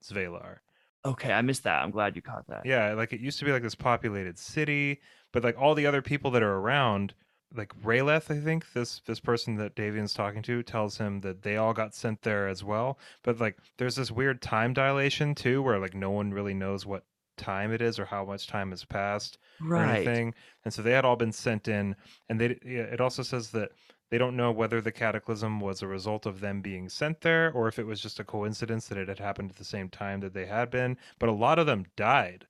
Zvelar. 0.04 0.58
Okay, 1.06 1.32
I 1.32 1.42
missed 1.42 1.64
that. 1.64 1.84
I'm 1.84 1.92
glad 1.92 2.16
you 2.16 2.22
caught 2.22 2.48
that. 2.48 2.66
Yeah, 2.66 2.94
like 2.94 3.14
it 3.14 3.20
used 3.20 3.38
to 3.40 3.46
be 3.46 3.52
like 3.52 3.62
this 3.62 3.76
populated 3.76 4.40
city, 4.40 5.02
but 5.34 5.44
like 5.44 5.58
all 5.60 5.76
the 5.76 5.86
other 5.86 6.02
people 6.02 6.32
that 6.32 6.42
are 6.42 6.56
around, 6.56 7.14
like 7.56 7.74
Raelith, 7.84 8.30
I 8.32 8.40
think 8.40 8.74
this 8.74 9.02
this 9.06 9.20
person 9.20 9.56
that 9.56 9.76
Davian's 9.76 10.14
talking 10.14 10.42
to 10.44 10.64
tells 10.64 10.98
him 10.98 11.22
that 11.22 11.42
they 11.44 11.58
all 11.58 11.74
got 11.74 11.94
sent 11.96 12.22
there 12.22 12.48
as 12.48 12.64
well. 12.64 12.98
But 13.24 13.40
like 13.40 13.58
there's 13.78 13.96
this 13.96 14.12
weird 14.12 14.42
time 14.42 14.74
dilation 14.74 15.36
too, 15.36 15.62
where 15.62 15.80
like 15.80 15.94
no 15.96 16.12
one 16.12 16.32
really 16.34 16.54
knows 16.54 16.86
what 16.86 17.04
time 17.38 17.72
it 17.74 17.82
is 17.82 18.00
or 18.00 18.06
how 18.06 18.24
much 18.26 18.48
time 18.48 18.70
has 18.72 18.86
passed 18.86 19.38
or 19.62 19.66
anything. 19.98 20.34
And 20.64 20.74
so 20.74 20.82
they 20.82 20.92
had 20.92 21.04
all 21.06 21.16
been 21.18 21.32
sent 21.34 21.68
in, 21.68 21.96
and 22.30 22.40
they 22.40 22.46
it 22.64 23.02
also 23.02 23.24
says 23.24 23.52
that 23.52 23.72
they 24.12 24.18
don't 24.20 24.38
know 24.38 24.52
whether 24.52 24.82
the 24.82 24.92
cataclysm 24.92 25.60
was 25.60 25.82
a 25.82 25.88
result 25.88 26.26
of 26.28 26.40
them 26.40 26.62
being 26.62 26.88
sent 26.90 27.22
there 27.22 27.52
or 27.54 27.68
if 27.68 27.80
it 27.80 27.88
was 27.88 28.00
just 28.00 28.20
a 28.20 28.24
coincidence 28.24 28.88
that 28.88 29.00
it 29.00 29.08
had 29.08 29.18
happened 29.20 29.50
at 29.50 29.58
the 29.58 29.64
same 29.66 29.90
time 29.90 30.20
that 30.20 30.34
they 30.34 30.46
had 30.46 30.70
been. 30.70 30.96
But 31.18 31.30
a 31.30 31.34
lot 31.34 31.58
of 31.58 31.66
them 31.66 31.86
died 31.96 32.46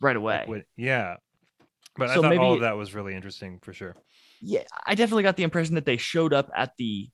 right 0.00 0.16
away. 0.16 0.44
when- 0.46 0.64
yeah. 0.76 1.16
But 1.96 2.10
I 2.10 2.14
So 2.14 2.22
thought 2.22 2.36
all 2.36 2.54
of 2.54 2.60
that 2.60 2.76
was 2.76 2.94
really 2.94 3.14
interesting 3.14 3.58
for 3.60 3.72
sure. 3.72 3.96
yeah, 4.40 4.64
I 4.86 4.94
definitely 4.94 5.22
got 5.22 5.36
the 5.36 5.42
impression 5.42 5.74
that 5.76 5.84
they 5.86 5.96
showed 5.96 6.32
up 6.34 6.50
at 6.54 6.72
the 6.76 7.10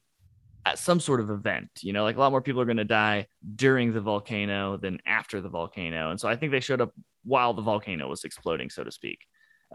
at 0.66 0.78
some 0.78 1.00
sort 1.00 1.20
of 1.20 1.30
event. 1.30 1.70
You 1.82 1.92
know, 1.92 2.02
like 2.04 2.16
a 2.16 2.20
lot 2.20 2.32
more 2.32 2.42
people 2.42 2.60
are 2.60 2.66
going 2.66 2.76
to 2.78 2.84
die 2.84 3.26
during 3.56 3.92
the 3.92 4.00
volcano 4.00 4.76
than 4.76 5.00
after 5.06 5.40
the 5.40 5.48
volcano, 5.48 6.10
and 6.10 6.20
so 6.20 6.28
I 6.28 6.36
think 6.36 6.52
they 6.52 6.60
showed 6.60 6.80
up 6.80 6.92
while 7.24 7.54
the 7.54 7.62
volcano 7.62 8.08
was 8.08 8.24
exploding, 8.24 8.70
so 8.70 8.84
to 8.84 8.90
speak. 8.90 9.20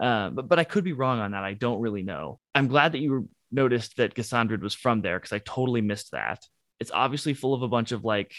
Um, 0.00 0.34
but 0.34 0.48
but 0.48 0.58
I 0.58 0.64
could 0.64 0.84
be 0.84 0.92
wrong 0.92 1.20
on 1.20 1.32
that. 1.32 1.44
I 1.44 1.54
don't 1.54 1.80
really 1.80 2.02
know. 2.02 2.38
I'm 2.54 2.68
glad 2.68 2.92
that 2.92 2.98
you 2.98 3.28
noticed 3.50 3.96
that 3.96 4.14
Cassandra 4.14 4.58
was 4.58 4.74
from 4.74 5.00
there 5.00 5.18
because 5.18 5.32
I 5.32 5.38
totally 5.38 5.80
missed 5.80 6.12
that. 6.12 6.44
It's 6.80 6.90
obviously 6.92 7.32
full 7.34 7.54
of 7.54 7.62
a 7.62 7.68
bunch 7.68 7.92
of 7.92 8.04
like, 8.04 8.32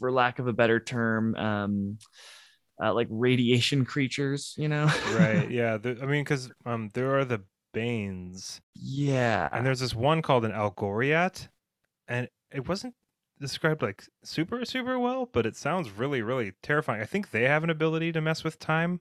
for 0.00 0.10
lack 0.10 0.38
of 0.40 0.48
a 0.48 0.52
better 0.52 0.80
term, 0.80 1.34
um, 1.36 1.98
uh, 2.82 2.92
like 2.94 3.08
radiation 3.10 3.84
creatures. 3.84 4.54
You 4.56 4.68
know, 4.68 4.86
Right. 5.14 5.50
Yeah. 5.56 5.76
The, 5.78 5.98
I 6.02 6.06
mean, 6.06 6.24
because 6.24 6.50
um, 6.64 6.90
there 6.94 7.18
are 7.18 7.24
the 7.24 7.42
Banes, 7.72 8.62
yeah. 8.74 9.50
and 9.52 9.66
there's 9.66 9.80
this 9.80 9.94
one 9.94 10.22
called 10.22 10.46
an 10.46 10.52
Algoriat, 10.52 11.48
and 12.08 12.26
it 12.50 12.66
wasn't 12.66 12.94
described 13.38 13.82
like 13.82 14.02
super 14.24 14.64
super 14.64 14.98
well, 14.98 15.28
but 15.30 15.44
it 15.44 15.56
sounds 15.56 15.90
really 15.90 16.22
really 16.22 16.52
terrifying. 16.62 17.02
I 17.02 17.04
think 17.04 17.30
they 17.30 17.42
have 17.42 17.64
an 17.64 17.68
ability 17.68 18.12
to 18.12 18.22
mess 18.22 18.44
with 18.44 18.58
time. 18.58 19.00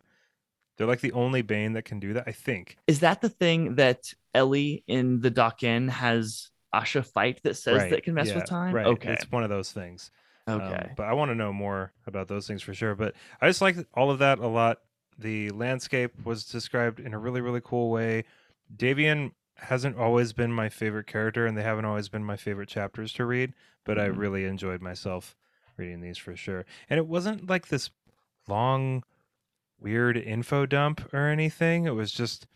They're 0.77 0.87
like 0.87 0.99
the 0.99 1.13
only 1.13 1.41
Bane 1.41 1.71
that 1.73 1.85
can 1.85 2.01
do 2.01 2.11
that. 2.13 2.25
I 2.27 2.33
think. 2.33 2.77
Is 2.85 2.99
that 2.99 3.21
the 3.21 3.29
thing 3.29 3.75
that 3.75 4.13
Ellie 4.33 4.83
in 4.87 5.21
the 5.21 5.31
Dokken 5.31 5.89
has 5.89 6.49
Asha 6.73 7.05
fight 7.05 7.39
that 7.43 7.55
says 7.55 7.77
right. 7.77 7.91
that 7.91 8.03
can 8.03 8.13
mess 8.13 8.27
yeah, 8.27 8.35
with 8.35 8.45
time? 8.45 8.75
Right. 8.75 8.87
Okay. 8.87 9.13
It's 9.13 9.31
one 9.31 9.43
of 9.43 9.49
those 9.49 9.71
things. 9.71 10.11
Um, 10.47 10.61
okay. 10.61 10.93
but 10.95 11.03
I 11.03 11.13
want 11.13 11.31
to 11.31 11.35
know 11.35 11.51
more 11.51 11.91
about 12.05 12.27
those 12.27 12.47
things 12.47 12.61
for 12.61 12.73
sure. 12.73 12.95
But 12.95 13.15
I 13.41 13.47
just 13.47 13.61
like 13.61 13.77
all 13.93 14.11
of 14.11 14.19
that 14.19 14.39
a 14.39 14.47
lot. 14.47 14.79
The 15.17 15.49
landscape 15.51 16.25
was 16.25 16.45
described 16.45 16.99
in 16.99 17.13
a 17.13 17.19
really, 17.19 17.41
really 17.41 17.61
cool 17.63 17.89
way. 17.89 18.25
Davian 18.75 19.31
hasn't 19.55 19.97
always 19.97 20.33
been 20.33 20.51
my 20.51 20.67
favorite 20.69 21.07
character, 21.07 21.45
and 21.45 21.57
they 21.57 21.63
haven't 21.63 21.85
always 21.85 22.09
been 22.09 22.23
my 22.25 22.35
favorite 22.35 22.67
chapters 22.67 23.13
to 23.13 23.25
read, 23.25 23.53
but 23.85 23.97
I 23.97 24.05
Mhm. 24.05 24.17
really 24.17 24.43
enjoyed 24.45 24.81
myself 24.81 25.35
reading 25.77 26.01
these 26.01 26.17
for 26.17 26.35
sure. 26.35 26.65
And 26.89 26.97
it 26.97 27.07
wasn't 27.07 27.49
like 27.49 27.67
this 27.69 27.89
long, 28.47 29.03
weird 29.79 30.17
info 30.17 30.65
dump 30.65 31.13
or 31.13 31.27
anything. 31.29 31.85
It 31.85 31.91
was 31.95 32.11
just 32.11 32.47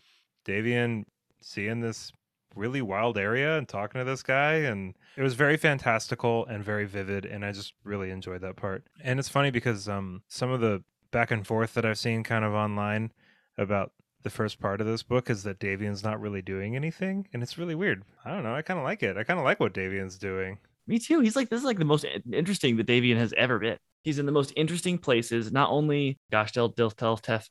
Davian 0.44 1.04
seeing 1.40 1.80
this 1.80 2.12
really 2.54 2.82
wild 2.82 3.16
area 3.16 3.56
and 3.56 3.68
talking 3.68 4.00
to 4.00 4.04
this 4.04 4.22
guy 4.22 4.54
and 4.54 4.94
it 5.16 5.22
was 5.22 5.34
very 5.34 5.56
fantastical 5.56 6.46
and 6.46 6.64
very 6.64 6.84
vivid 6.84 7.24
and 7.24 7.44
i 7.44 7.52
just 7.52 7.74
really 7.84 8.10
enjoyed 8.10 8.40
that 8.40 8.56
part 8.56 8.84
and 9.02 9.18
it's 9.18 9.28
funny 9.28 9.50
because 9.50 9.88
um 9.88 10.22
some 10.28 10.50
of 10.50 10.60
the 10.60 10.82
back 11.10 11.30
and 11.30 11.46
forth 11.46 11.74
that 11.74 11.84
i've 11.84 11.98
seen 11.98 12.22
kind 12.24 12.44
of 12.44 12.52
online 12.52 13.12
about 13.58 13.92
the 14.22 14.30
first 14.30 14.60
part 14.60 14.80
of 14.80 14.86
this 14.86 15.02
book 15.02 15.30
is 15.30 15.42
that 15.44 15.58
davian's 15.60 16.02
not 16.02 16.20
really 16.20 16.42
doing 16.42 16.74
anything 16.76 17.26
and 17.32 17.42
it's 17.42 17.56
really 17.56 17.74
weird 17.74 18.02
i 18.24 18.30
don't 18.30 18.42
know 18.42 18.54
i 18.54 18.62
kind 18.62 18.78
of 18.78 18.84
like 18.84 19.02
it 19.02 19.16
i 19.16 19.24
kind 19.24 19.38
of 19.38 19.44
like 19.44 19.60
what 19.60 19.74
davian's 19.74 20.18
doing 20.18 20.58
Me 20.86 20.98
too. 20.98 21.20
He's 21.20 21.36
like 21.36 21.48
this 21.48 21.60
is 21.60 21.64
like 21.64 21.78
the 21.78 21.84
most 21.84 22.04
interesting 22.32 22.76
that 22.76 22.86
Davian 22.88 23.16
has 23.16 23.32
ever 23.36 23.60
been. 23.60 23.76
He's 24.02 24.18
in 24.18 24.26
the 24.26 24.32
most 24.32 24.52
interesting 24.56 24.98
places, 24.98 25.52
not 25.52 25.70
only 25.70 26.18
Gosh 26.32 26.50
Del 26.50 26.68
Del 26.68 26.90
Teth 26.90 27.48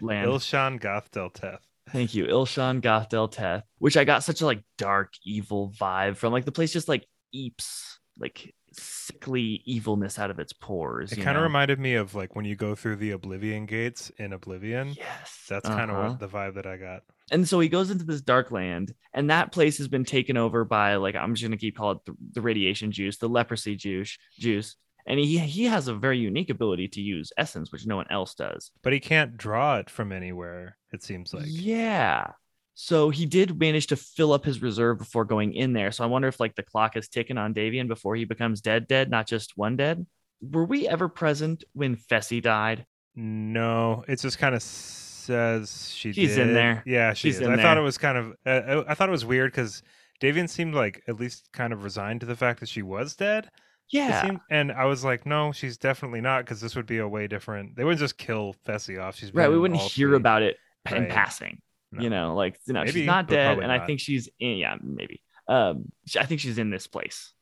land. 0.00 0.26
Ilshan 0.26 0.80
Gathdel 0.80 1.32
Teth 1.34 1.67
Thank 1.92 2.14
you. 2.14 2.26
Ilshan 2.26 2.80
Gathdel 2.80 3.30
Teth, 3.30 3.64
which 3.78 3.96
I 3.96 4.04
got 4.04 4.24
such 4.24 4.40
a 4.40 4.46
like 4.46 4.62
dark, 4.76 5.12
evil 5.24 5.72
vibe 5.78 6.16
from. 6.16 6.32
Like 6.32 6.44
the 6.44 6.52
place 6.52 6.72
just 6.72 6.88
like 6.88 7.06
eeps 7.34 7.98
like 8.18 8.54
sickly 8.72 9.62
evilness 9.64 10.18
out 10.18 10.30
of 10.30 10.38
its 10.38 10.52
pores. 10.52 11.12
it 11.12 11.20
kind 11.20 11.36
of 11.36 11.42
reminded 11.42 11.78
me 11.78 11.94
of 11.94 12.14
like 12.14 12.36
when 12.36 12.44
you 12.44 12.54
go 12.54 12.74
through 12.74 12.96
the 12.96 13.12
oblivion 13.12 13.64
gates 13.64 14.10
in 14.18 14.32
oblivion 14.32 14.92
Yes. 14.96 15.44
that's 15.48 15.68
kind 15.68 15.90
of 15.90 15.96
uh-huh. 15.96 16.08
what 16.10 16.20
the 16.20 16.28
vibe 16.28 16.54
that 16.54 16.66
i 16.66 16.76
got 16.76 17.02
and 17.30 17.48
so 17.48 17.60
he 17.60 17.68
goes 17.68 17.90
into 17.90 18.04
this 18.04 18.20
dark 18.20 18.50
land 18.50 18.94
and 19.14 19.30
that 19.30 19.52
place 19.52 19.78
has 19.78 19.88
been 19.88 20.04
taken 20.04 20.36
over 20.36 20.64
by 20.64 20.96
like 20.96 21.14
i'm 21.16 21.34
just 21.34 21.42
going 21.42 21.52
to 21.52 21.56
keep 21.58 21.76
calling 21.78 21.96
it 21.96 22.04
the, 22.04 22.16
the 22.34 22.42
radiation 22.42 22.92
juice 22.92 23.16
the 23.16 23.28
leprosy 23.28 23.74
juice 23.74 24.18
juice 24.38 24.76
and 25.08 25.18
he 25.18 25.38
he 25.38 25.64
has 25.64 25.88
a 25.88 25.94
very 25.94 26.18
unique 26.18 26.50
ability 26.50 26.86
to 26.88 27.00
use 27.00 27.32
essence 27.36 27.72
which 27.72 27.86
no 27.86 27.96
one 27.96 28.06
else 28.10 28.34
does 28.34 28.70
but 28.82 28.92
he 28.92 29.00
can't 29.00 29.36
draw 29.36 29.78
it 29.78 29.90
from 29.90 30.12
anywhere 30.12 30.76
it 30.92 31.02
seems 31.02 31.34
like 31.34 31.46
yeah 31.46 32.32
so 32.74 33.10
he 33.10 33.26
did 33.26 33.58
manage 33.58 33.88
to 33.88 33.96
fill 33.96 34.32
up 34.32 34.44
his 34.44 34.62
reserve 34.62 34.98
before 34.98 35.24
going 35.24 35.52
in 35.54 35.72
there 35.72 35.90
so 35.90 36.04
i 36.04 36.06
wonder 36.06 36.28
if 36.28 36.38
like 36.40 36.54
the 36.54 36.62
clock 36.62 36.96
is 36.96 37.08
ticking 37.08 37.38
on 37.38 37.54
davian 37.54 37.88
before 37.88 38.14
he 38.16 38.24
becomes 38.24 38.60
dead 38.60 38.86
dead 38.86 39.10
not 39.10 39.26
just 39.26 39.56
one 39.56 39.76
dead 39.76 40.06
were 40.40 40.64
we 40.64 40.86
ever 40.88 41.08
present 41.08 41.64
when 41.72 41.96
Fessi 41.96 42.40
died 42.42 42.86
No, 43.16 44.04
it 44.06 44.20
just 44.20 44.38
kind 44.38 44.54
of 44.54 44.62
says 44.62 45.92
she. 45.94 46.12
She's 46.12 46.38
in 46.38 46.54
there. 46.54 46.82
Yeah, 46.86 47.14
she 47.14 47.28
She's 47.28 47.40
is. 47.40 47.40
in 47.40 47.50
I 47.52 47.56
thought 47.56 47.76
it 47.76 47.80
was 47.82 47.98
kind 47.98 48.16
of. 48.16 48.34
Uh, 48.46 48.84
I 48.86 48.92
I 48.92 48.94
thought 48.94 49.08
it 49.08 49.12
was 49.12 49.24
weird 49.24 49.50
because 49.50 49.82
Davian 50.22 50.48
seemed 50.48 50.74
like 50.74 51.02
at 51.08 51.16
least 51.18 51.48
kind 51.52 51.72
of 51.72 51.82
resigned 51.84 52.20
to 52.20 52.26
the 52.26 52.36
fact 52.36 52.60
that 52.60 52.68
she 52.68 52.82
was 52.82 53.16
dead. 53.16 53.50
Yeah 53.90 54.22
seemed- 54.22 54.40
and 54.50 54.70
I 54.72 54.84
was 54.84 55.04
like, 55.04 55.24
no, 55.26 55.52
she's 55.52 55.78
definitely 55.78 56.20
not 56.20 56.44
because 56.44 56.60
this 56.60 56.76
would 56.76 56.86
be 56.86 56.98
a 56.98 57.08
way 57.08 57.26
different. 57.26 57.76
They 57.76 57.84
wouldn't 57.84 58.00
just 58.00 58.18
kill 58.18 58.54
Fessi 58.66 59.00
off. 59.02 59.16
She's 59.16 59.32
right 59.34 59.50
we 59.50 59.58
wouldn't 59.58 59.80
hear 59.80 60.08
three. 60.08 60.16
about 60.16 60.42
it 60.42 60.56
in 60.90 61.02
Right. 61.02 61.08
passing 61.10 61.60
No. 61.92 62.02
you 62.02 62.08
know 62.10 62.34
like 62.34 62.58
you 62.66 62.72
know 62.72 62.80
Maybe, 62.80 62.92
she's 63.00 63.06
not 63.06 63.28
dead 63.28 63.58
and 63.58 63.70
i 63.70 63.84
think 63.84 64.00
she's 64.00 64.28
in 64.40 64.56
yeah 64.56 64.76
maybe 64.82 65.20
um 65.48 65.92
i 66.18 66.24
think 66.24 66.40
she's 66.40 66.56
in 66.56 66.70
this 66.70 66.86
place 66.86 67.32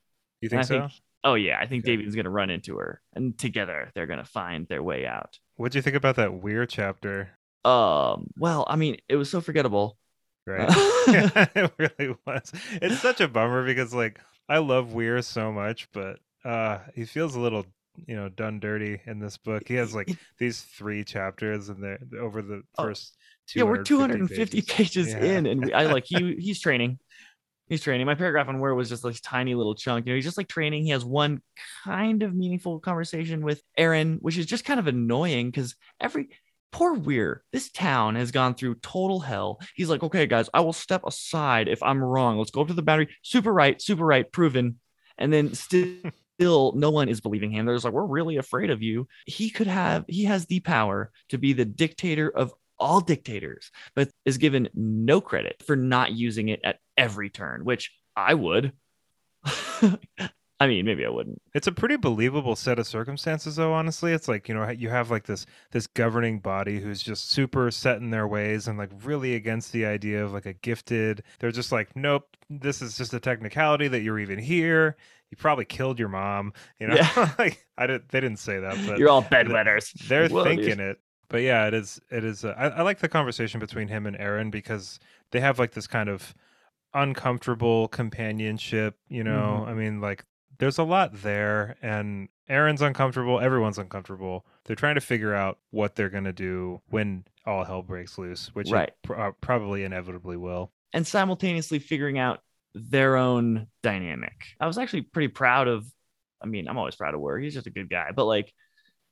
You 0.41 0.49
think 0.49 0.65
so? 0.65 0.81
Think- 0.81 0.93
oh 1.23 1.35
yeah 1.35 1.59
i 1.61 1.67
think 1.67 1.85
Okay. 1.85 1.97
david's 1.97 2.17
gonna 2.17 2.31
run 2.31 2.51
into 2.51 2.77
her 2.79 3.01
and 3.15 3.39
together 3.39 3.91
they're 3.95 4.07
gonna 4.09 4.25
find 4.25 4.67
their 4.67 4.83
way 4.83 5.07
out 5.07 5.39
What 5.57 5.71
do 5.71 5.79
you 5.79 5.83
think 5.83 5.95
about 5.97 6.17
that 6.17 6.33
weird 6.43 6.69
chapter? 6.71 7.31
um 7.65 8.29
well 8.37 8.65
i 8.69 8.75
mean 8.75 8.97
it 9.09 9.15
was 9.17 9.31
so 9.31 9.41
forgettable 9.41 9.97
Right. 10.47 10.69
yeah, 11.09 11.47
it 11.57 11.73
really 11.77 12.17
was. 12.27 12.53
It's 12.81 13.01
such 13.01 13.21
a 13.21 13.27
bummer 13.29 13.65
because 13.65 13.93
like 13.95 14.21
I 14.49 14.59
love 14.59 14.93
Wirr 14.93 15.23
so 15.23 15.51
much, 15.53 15.89
but 15.93 16.21
uh 16.47 16.79
he 16.95 17.05
feels 17.05 17.35
a 17.35 17.41
little 17.41 17.65
you 18.07 18.15
know 18.15 18.29
done 18.29 18.61
dirty 18.61 19.01
in 19.07 19.19
this 19.19 19.37
book. 19.39 19.63
He 19.67 19.75
has 19.75 19.95
like 19.95 20.09
these 20.39 20.61
three 20.61 21.03
chapters 21.05 21.69
and 21.71 21.83
they're 21.83 21.99
over 22.21 22.43
the 22.43 22.63
Oh, 22.79 22.85
first 22.85 23.17
yeah 23.55 23.63
we're 23.63 23.83
250 23.83 24.63
pages, 24.63 25.09
Yeah. 25.09 25.23
in 25.25 25.47
and 25.47 25.65
we, 25.65 25.73
i 25.73 25.85
like 25.87 26.05
he 26.07 26.35
he's 26.39 26.61
training. 26.61 26.99
He's 27.69 27.83
training. 27.83 28.07
My 28.07 28.15
paragraph 28.15 28.49
on 28.49 28.59
Wirr 28.61 28.77
was 28.77 28.89
just 28.89 29.03
like 29.03 29.17
tiny 29.23 29.55
little 29.57 29.75
chunk 29.75 30.07
you 30.07 30.13
know 30.13 30.17
he's 30.17 30.25
just 30.25 30.37
like 30.37 30.49
training. 30.49 30.85
He 30.85 30.91
has 30.91 31.05
one 31.05 31.41
kind 31.85 32.23
of 32.23 32.35
meaningful 32.35 32.79
conversation 32.81 33.45
with 33.45 33.61
aaron 33.77 34.19
which 34.21 34.37
is 34.39 34.47
just 34.47 34.65
kind 34.65 34.79
of 34.79 34.87
annoying 34.87 35.47
because 35.51 35.75
every 36.01 36.29
poor 36.73 36.95
Wirr 36.97 37.41
this 37.53 37.71
town 37.71 38.17
has 38.17 38.31
gone 38.31 38.55
through 38.55 38.75
total 38.77 39.21
hell. 39.21 39.59
He's 39.75 39.89
like 39.89 40.03
okay 40.03 40.27
guys 40.27 40.51
i 40.53 40.61
will 40.61 40.73
step 40.75 41.03
aside 41.07 41.67
if 41.69 41.83
i'm 41.83 42.03
wrong. 42.05 42.37
Let's 42.39 42.51
go 42.51 42.61
up 42.61 42.69
to 42.69 42.75
the 42.75 42.83
boundary. 42.83 43.09
Super 43.23 43.53
right 43.53 43.81
super 43.81 44.05
right 44.05 44.31
proven. 44.31 44.79
And 45.19 45.33
then 45.33 45.55
still 45.55 45.89
still 46.39 46.73
no 46.77 46.91
one 46.91 47.09
is 47.09 47.21
believing 47.21 47.51
him 47.51 47.67
there's 47.67 47.85
like 47.85 47.93
we're 47.93 48.05
really 48.05 48.37
afraid 48.37 48.71
of 48.71 48.83
you 48.83 49.09
he 49.27 49.49
could 49.49 49.67
have 49.67 50.05
he 50.07 50.25
has 50.25 50.47
the 50.47 50.61
power 50.61 51.11
to 51.29 51.39
be 51.39 51.53
the 51.53 51.65
dictator 51.65 52.29
of 52.29 52.53
all 52.79 53.01
dictators, 53.01 53.71
but 53.95 54.11
is 54.25 54.39
given 54.39 54.69
no 54.75 55.21
credit 55.21 55.63
for 55.67 55.77
not 55.77 56.13
using 56.13 56.49
it 56.49 56.61
at 56.65 56.79
every 56.97 57.31
turn, 57.31 57.65
which 57.65 57.93
I 58.15 58.35
would. 58.35 58.73
I 60.59 60.67
mean, 60.67 60.87
maybe 60.87 61.05
I 61.05 61.11
wouldn't. 61.11 61.43
It's 61.55 61.67
a 61.67 61.73
pretty 61.73 61.97
believable 61.97 62.57
set 62.57 62.79
of 62.79 62.87
circumstances 62.87 63.57
though, 63.57 63.75
honestly. 63.75 64.13
It's 64.13 64.27
like, 64.27 64.49
you 64.49 64.55
know, 64.55 64.67
you 64.71 64.89
have 64.89 65.11
like 65.11 65.25
this 65.25 65.45
this 65.73 65.87
governing 65.87 66.39
body 66.39 66.81
who's 66.81 67.03
just 67.03 67.31
super 67.31 67.71
set 67.71 67.99
in 67.99 68.11
their 68.11 68.27
ways 68.27 68.67
and 68.67 68.79
like 68.79 68.91
really 69.05 69.35
against 69.35 69.73
the 69.73 69.85
idea 69.85 70.25
of 70.25 70.33
like 70.33 70.47
a 70.47 70.55
gifted. 70.55 71.23
They're 71.41 71.53
just 71.53 71.73
like, 71.73 71.95
nope, 71.95 72.27
this 72.49 72.81
is 72.81 72.97
just 72.97 73.13
a 73.13 73.21
technicality 73.21 73.87
that 73.89 74.01
you're 74.01 74.19
even 74.19 74.39
here. 74.39 74.97
You 75.31 75.37
probably 75.37 75.67
killed 75.67 75.99
your 75.99 76.09
mom, 76.09 76.55
you 76.79 76.87
know. 76.87 76.95
Yeah. 76.95 77.33
like 77.39 77.67
I 77.77 77.87
didn't 77.87 78.09
they 78.09 78.21
didn't 78.21 78.39
say 78.39 78.59
that, 78.59 78.79
but 78.87 78.99
You're 78.99 79.11
all 79.11 79.23
bedwetters. 79.31 79.93
they're 80.09 80.29
Whoa, 80.29 80.45
dude. 80.45 80.57
thinking 80.65 80.81
it 80.81 80.99
but 81.29 81.39
yeah 81.43 81.67
it 81.67 81.75
is 81.75 82.01
it 82.11 82.25
is 82.25 82.45
uh, 82.45 82.55
I, 82.57 82.69
I 82.69 82.83
like 82.83 83.01
the 83.01 83.09
conversation 83.09 83.59
between 83.59 83.89
him 83.89 84.07
and 84.07 84.17
aaron 84.17 84.49
because 84.51 85.01
they 85.33 85.41
have 85.41 85.59
like 85.59 85.73
this 85.73 85.89
kind 85.89 86.09
of 86.09 86.33
uncomfortable 86.95 87.89
companionship 87.89 88.97
you 89.09 89.23
know 89.25 89.61
Mm-hmm. 89.63 89.71
i 89.71 89.75
mean 89.75 90.01
like 90.01 90.25
there's 90.59 90.79
a 90.79 90.83
lot 90.83 91.23
there 91.23 91.77
and 91.83 92.29
aaron's 92.49 92.83
uncomfortable 92.83 93.41
everyone's 93.41 93.79
uncomfortable 93.79 94.47
they're 94.65 94.77
trying 94.77 94.95
to 94.95 95.01
figure 95.01 95.35
out 95.35 95.59
what 95.71 95.95
they're 95.97 96.09
going 96.11 96.25
to 96.25 96.33
do 96.33 96.81
when 96.89 97.25
all 97.45 97.65
hell 97.65 97.83
breaks 97.83 98.19
loose 98.19 98.51
which 98.55 98.71
Right. 98.71 98.93
pr- 99.03 99.17
uh, 99.17 99.33
probably 99.41 99.85
inevitably 99.85 100.37
will 100.37 100.73
and 100.93 101.07
simultaneously 101.07 101.79
figuring 101.79 102.19
out 102.19 102.41
their 102.75 103.17
own 103.17 103.67
dynamic. 103.83 104.35
I 104.61 104.67
was 104.67 104.77
actually 104.77 105.01
pretty 105.03 105.29
proud 105.29 105.67
of, 105.67 105.87
I 106.43 106.47
mean, 106.47 106.69
I'm 106.69 106.77
always 106.77 106.95
proud 106.95 107.15
of 107.15 107.21
Wirr. 107.21 107.39
He's 107.43 107.55
just 107.55 107.67
a 107.67 107.71
good 107.71 107.89
guy, 107.89 108.11
but 108.15 108.27
like 108.27 108.53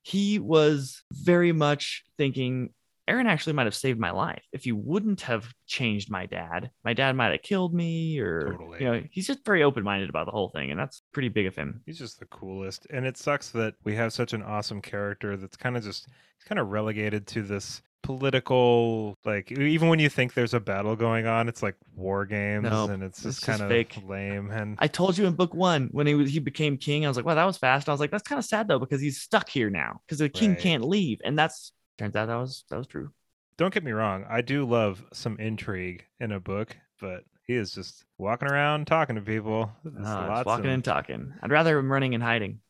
he 0.03 0.39
was 0.39 1.03
very 1.13 1.53
much 1.53 2.05
thinking 2.19 2.75
Aaron 3.07 3.27
actually 3.27 3.53
might 3.53 3.67
have 3.67 3.75
saved 3.75 3.99
my 4.01 4.11
life. 4.11 4.43
If 4.53 4.65
you 4.67 4.77
wouldn't 4.77 5.21
have 5.23 5.47
changed 5.67 6.11
my 6.11 6.27
dad, 6.27 6.71
my 6.85 6.95
dad 6.95 7.15
might 7.17 7.33
have 7.33 7.43
killed 7.43 7.75
me 7.75 8.19
or 8.19 8.53
Totally. 8.53 8.79
you 8.81 8.87
know, 8.87 9.03
he's 9.11 9.27
just 9.27 9.45
very 9.45 9.63
open-minded 9.63 10.09
about 10.09 10.25
the 10.27 10.33
whole 10.33 10.49
thing 10.51 10.71
and 10.71 10.81
that's 10.81 11.03
pretty 11.13 11.29
big 11.29 11.47
of 11.47 11.55
him. 11.55 11.83
He's 11.87 11.99
just 11.99 12.19
the 12.19 12.27
coolest. 12.27 12.87
And 12.91 13.05
it 13.05 13.17
sucks 13.19 13.51
that 13.51 13.75
we 13.85 13.95
have 13.97 14.13
such 14.13 14.33
an 14.33 14.43
awesome 14.43 14.81
character 14.81 15.37
that's 15.37 15.57
kind 15.57 15.77
of 15.77 15.83
just 15.85 16.07
he's 16.39 16.49
kind 16.49 16.59
of 16.59 16.69
relegated 16.69 17.27
to 17.29 17.43
this 17.43 17.83
political 18.03 19.17
like 19.25 19.51
even 19.53 19.89
when 19.89 19.99
you 19.99 20.09
think 20.09 20.35
there's 20.35 20.55
a 20.55 20.61
battle 20.61 20.95
going 20.97 21.27
on, 21.27 21.49
it's 21.49 21.63
like 21.63 21.77
war 21.95 22.25
games 22.27 22.65
No, 22.65 22.85
and 22.87 23.03
it's 23.03 23.23
just 23.23 23.43
kind 23.43 23.61
of 23.63 23.69
fake. 23.69 23.99
lame 24.07 24.51
and 24.51 24.77
I 24.79 24.89
told 24.89 25.17
you 25.19 25.27
in 25.27 25.35
book 25.35 25.55
1 25.55 25.89
when 25.93 26.07
he 26.07 26.15
was 26.15 26.31
he 26.31 26.39
became 26.39 26.77
king, 26.77 27.05
I 27.05 27.09
was 27.09 27.17
like, 27.17 27.27
"Wow, 27.27 27.35
that 27.35 27.45
was 27.45 27.57
fast." 27.59 27.89
I 27.89 27.93
was 27.93 28.01
like, 28.01 28.11
"That's 28.11 28.23
kind 28.23 28.39
of 28.39 28.45
sad 28.45 28.69
though 28.69 28.79
because 28.79 29.01
he's 29.01 29.21
stuck 29.21 29.49
here 29.49 29.71
now 29.71 30.01
because 30.07 30.19
the 30.19 30.29
king 30.29 30.51
Right. 30.51 30.59
can't 30.61 30.85
leave." 30.85 31.21
And 31.25 31.39
that's 31.39 31.73
turns 31.99 32.17
out 32.17 32.27
that 32.27 32.37
was 32.37 32.65
that 32.71 32.79
was 32.79 32.87
true. 32.87 33.11
don't 33.57 33.73
get 33.73 33.85
me 33.85 33.93
wrong, 33.93 34.25
I 34.29 34.41
do 34.41 34.65
love 34.67 35.05
some 35.13 35.39
intrigue 35.39 36.05
in 36.21 36.33
a 36.33 36.41
book, 36.41 36.77
but 37.01 37.25
he 37.47 37.55
is 37.55 37.73
just 37.73 38.05
walking 38.19 38.49
around 38.49 38.87
talking 38.87 39.17
to 39.17 39.23
people. 39.23 39.71
Just 39.85 39.97
lots 39.99 40.47
walking 40.47 40.67
of- 40.67 40.73
and 40.73 40.85
talking. 40.85 41.35
I'd 41.43 41.51
rather 41.53 41.79
him 41.79 41.91
running 41.93 42.15
and 42.15 42.23
hiding. 42.23 42.61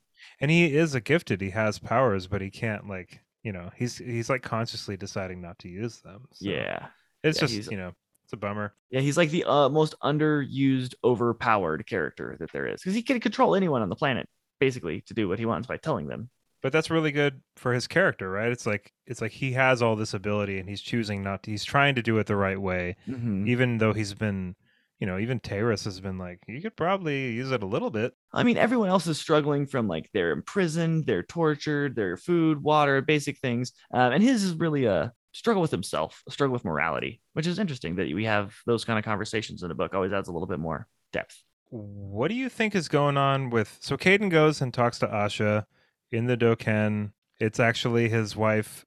and 0.41 0.51
he 0.51 0.75
is 0.77 0.95
a 0.95 1.01
gifted. 1.01 1.41
He 1.41 1.51
has 1.51 1.79
powers, 1.79 2.27
but 2.27 2.41
he 2.41 2.51
can't 2.51 2.89
like 2.89 3.21
you 3.43 3.53
know 3.53 3.71
he's 3.77 3.99
he's 3.99 4.29
like 4.31 4.43
consciously 4.43 4.97
deciding 4.97 5.41
not 5.41 5.59
to 5.61 5.69
use 5.69 6.01
them. 6.01 6.27
So 6.33 6.49
Yeah. 6.51 6.87
it's 7.23 7.41
Yeah, 7.41 7.47
just 7.49 7.71
you 7.71 7.77
know 7.77 7.93
it's 8.25 8.33
a 8.33 8.37
bummer. 8.39 8.75
Yeah, 8.91 9.01
he's 9.01 9.17
like 9.19 9.31
the 9.31 9.45
uh, 9.45 9.69
most 9.69 9.95
underused, 10.03 10.95
overpowered 11.05 11.87
character 11.87 12.37
that 12.41 12.51
there 12.53 12.67
is 12.67 12.81
because 12.81 12.95
he 12.95 13.03
can 13.03 13.21
control 13.21 13.55
anyone 13.55 13.83
on 13.83 13.89
the 13.91 13.97
planet 13.97 14.29
basically 14.61 15.03
to 15.03 15.15
do 15.15 15.29
what 15.29 15.39
he 15.39 15.45
wants 15.47 15.67
by 15.69 15.77
telling 15.77 16.07
them. 16.09 16.31
But 16.65 16.73
that's 16.73 16.89
really 16.89 17.13
good 17.13 17.43
for 17.57 17.75
his 17.75 17.87
character, 17.87 18.31
right? 18.31 18.51
It's 18.51 18.65
like 18.65 18.91
it's 19.07 19.21
like 19.21 19.33
he 19.33 19.53
has 19.53 19.83
all 19.83 19.97
this 19.97 20.15
ability 20.15 20.59
and 20.59 20.67
he's 20.67 20.81
choosing 20.81 21.23
not 21.23 21.43
to. 21.43 21.51
He's 21.51 21.63
trying 21.63 21.95
to 21.97 22.03
do 22.03 22.17
it 22.17 22.27
the 22.27 22.37
right 22.37 22.59
way, 22.59 22.97
Mhm. 23.07 23.47
even 23.47 23.77
though 23.77 23.93
he's 23.93 24.15
been, 24.15 24.57
you 24.99 25.07
know, 25.07 25.19
even 25.19 25.41
Taeris 25.41 25.85
has 25.85 26.01
been 26.01 26.17
like, 26.17 26.39
you 26.49 26.63
could 26.63 26.75
probably 26.75 27.33
use 27.33 27.51
it 27.51 27.63
a 27.63 27.67
little 27.67 27.91
bit. 27.91 28.15
I 28.33 28.45
mean, 28.45 28.57
everyone 28.57 28.89
else 28.89 29.07
is 29.07 29.21
struggling 29.21 29.67
from 29.67 29.89
like 29.89 30.09
they're 30.15 30.33
imprisoned, 30.33 31.05
they're 31.05 31.23
tortured, 31.23 31.97
their 31.97 32.17
food, 32.17 32.63
water, 32.63 33.03
basic 33.03 33.37
things, 33.41 33.73
um, 33.93 34.13
and 34.13 34.23
his 34.23 34.43
is 34.43 34.55
really 34.55 34.87
a 34.87 35.13
struggle 35.33 35.61
with 35.61 35.71
himself, 35.71 36.23
a 36.27 36.31
struggle 36.31 36.55
with 36.55 36.65
morality, 36.65 37.21
which 37.35 37.47
is 37.47 37.59
interesting 37.59 37.97
that 37.97 38.11
we 38.15 38.25
have 38.25 38.55
those 38.65 38.87
kind 38.87 38.99
of 38.99 39.05
conversations 39.05 39.63
in 39.63 39.71
a 39.71 39.75
book. 39.75 39.93
Always 39.93 40.15
adds 40.15 40.29
a 40.29 40.33
little 40.33 40.49
bit 40.49 40.61
more 40.61 40.87
depth. 41.13 41.43
What 41.69 42.29
do 42.29 42.35
you 42.35 42.49
think 42.49 42.75
is 42.75 42.89
going 42.89 43.19
on 43.19 43.51
with? 43.51 43.77
So 43.83 43.99
Caeden 43.99 44.31
goes 44.31 44.63
and 44.63 44.73
talks 44.73 44.99
to 45.01 45.07
Asha 45.09 45.67
in 46.15 46.27
the 46.27 46.37
Doken. 46.37 47.13
It's 47.41 47.59
actually 47.61 48.09
his 48.09 48.37
wife. 48.37 48.87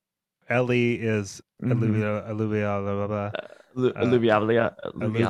Ellie 0.49 0.95
is. 0.95 1.41
Alluvia, 1.61 2.27
Alluvia, 2.29 3.31
Alluvia, 3.75 3.91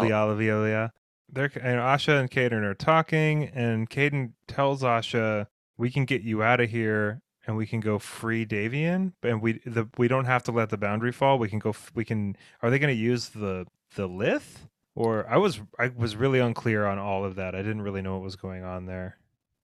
Alluvia. 0.09 0.91
They're 1.29 1.51
and 1.55 1.79
Asha 1.79 2.19
and 2.19 2.31
Caeden 2.31 2.63
are 2.63 2.73
talking, 2.73 3.45
and 3.45 3.89
Caeden 3.89 4.33
tells 4.47 4.81
Asha, 4.81 5.47
"We 5.77 5.89
can 5.89 6.05
get 6.05 6.21
you 6.21 6.41
out 6.41 6.61
of 6.61 6.69
here, 6.69 7.21
and 7.45 7.57
we 7.57 7.65
can 7.65 7.79
go 7.81 7.99
free 7.99 8.45
Davian, 8.45 9.13
and 9.23 9.41
we 9.41 9.59
the 9.65 9.89
we 9.97 10.07
don't 10.07 10.25
have 10.25 10.43
to 10.43 10.51
let 10.51 10.69
the 10.69 10.77
boundary 10.77 11.11
fall. 11.11 11.37
We 11.39 11.49
can 11.49 11.59
go. 11.59 11.75
We 11.93 12.05
can. 12.05 12.37
Are 12.61 12.69
they 12.69 12.79
going 12.79 12.95
to 12.95 13.01
use 13.01 13.29
the 13.29 13.65
the 13.95 14.07
Lyth?" 14.07 14.67
Or 14.95 15.29
I 15.29 15.37
was 15.37 15.61
I 15.77 15.89
was 15.89 16.15
really 16.15 16.39
unclear 16.39 16.85
on 16.85 16.97
all 16.97 17.25
of 17.25 17.35
that. 17.35 17.55
I 17.55 17.59
didn't 17.59 17.81
really 17.81 18.01
know 18.01 18.13
what 18.13 18.23
was 18.23 18.35
going 18.35 18.63
on 18.63 18.85
there. 18.85 19.17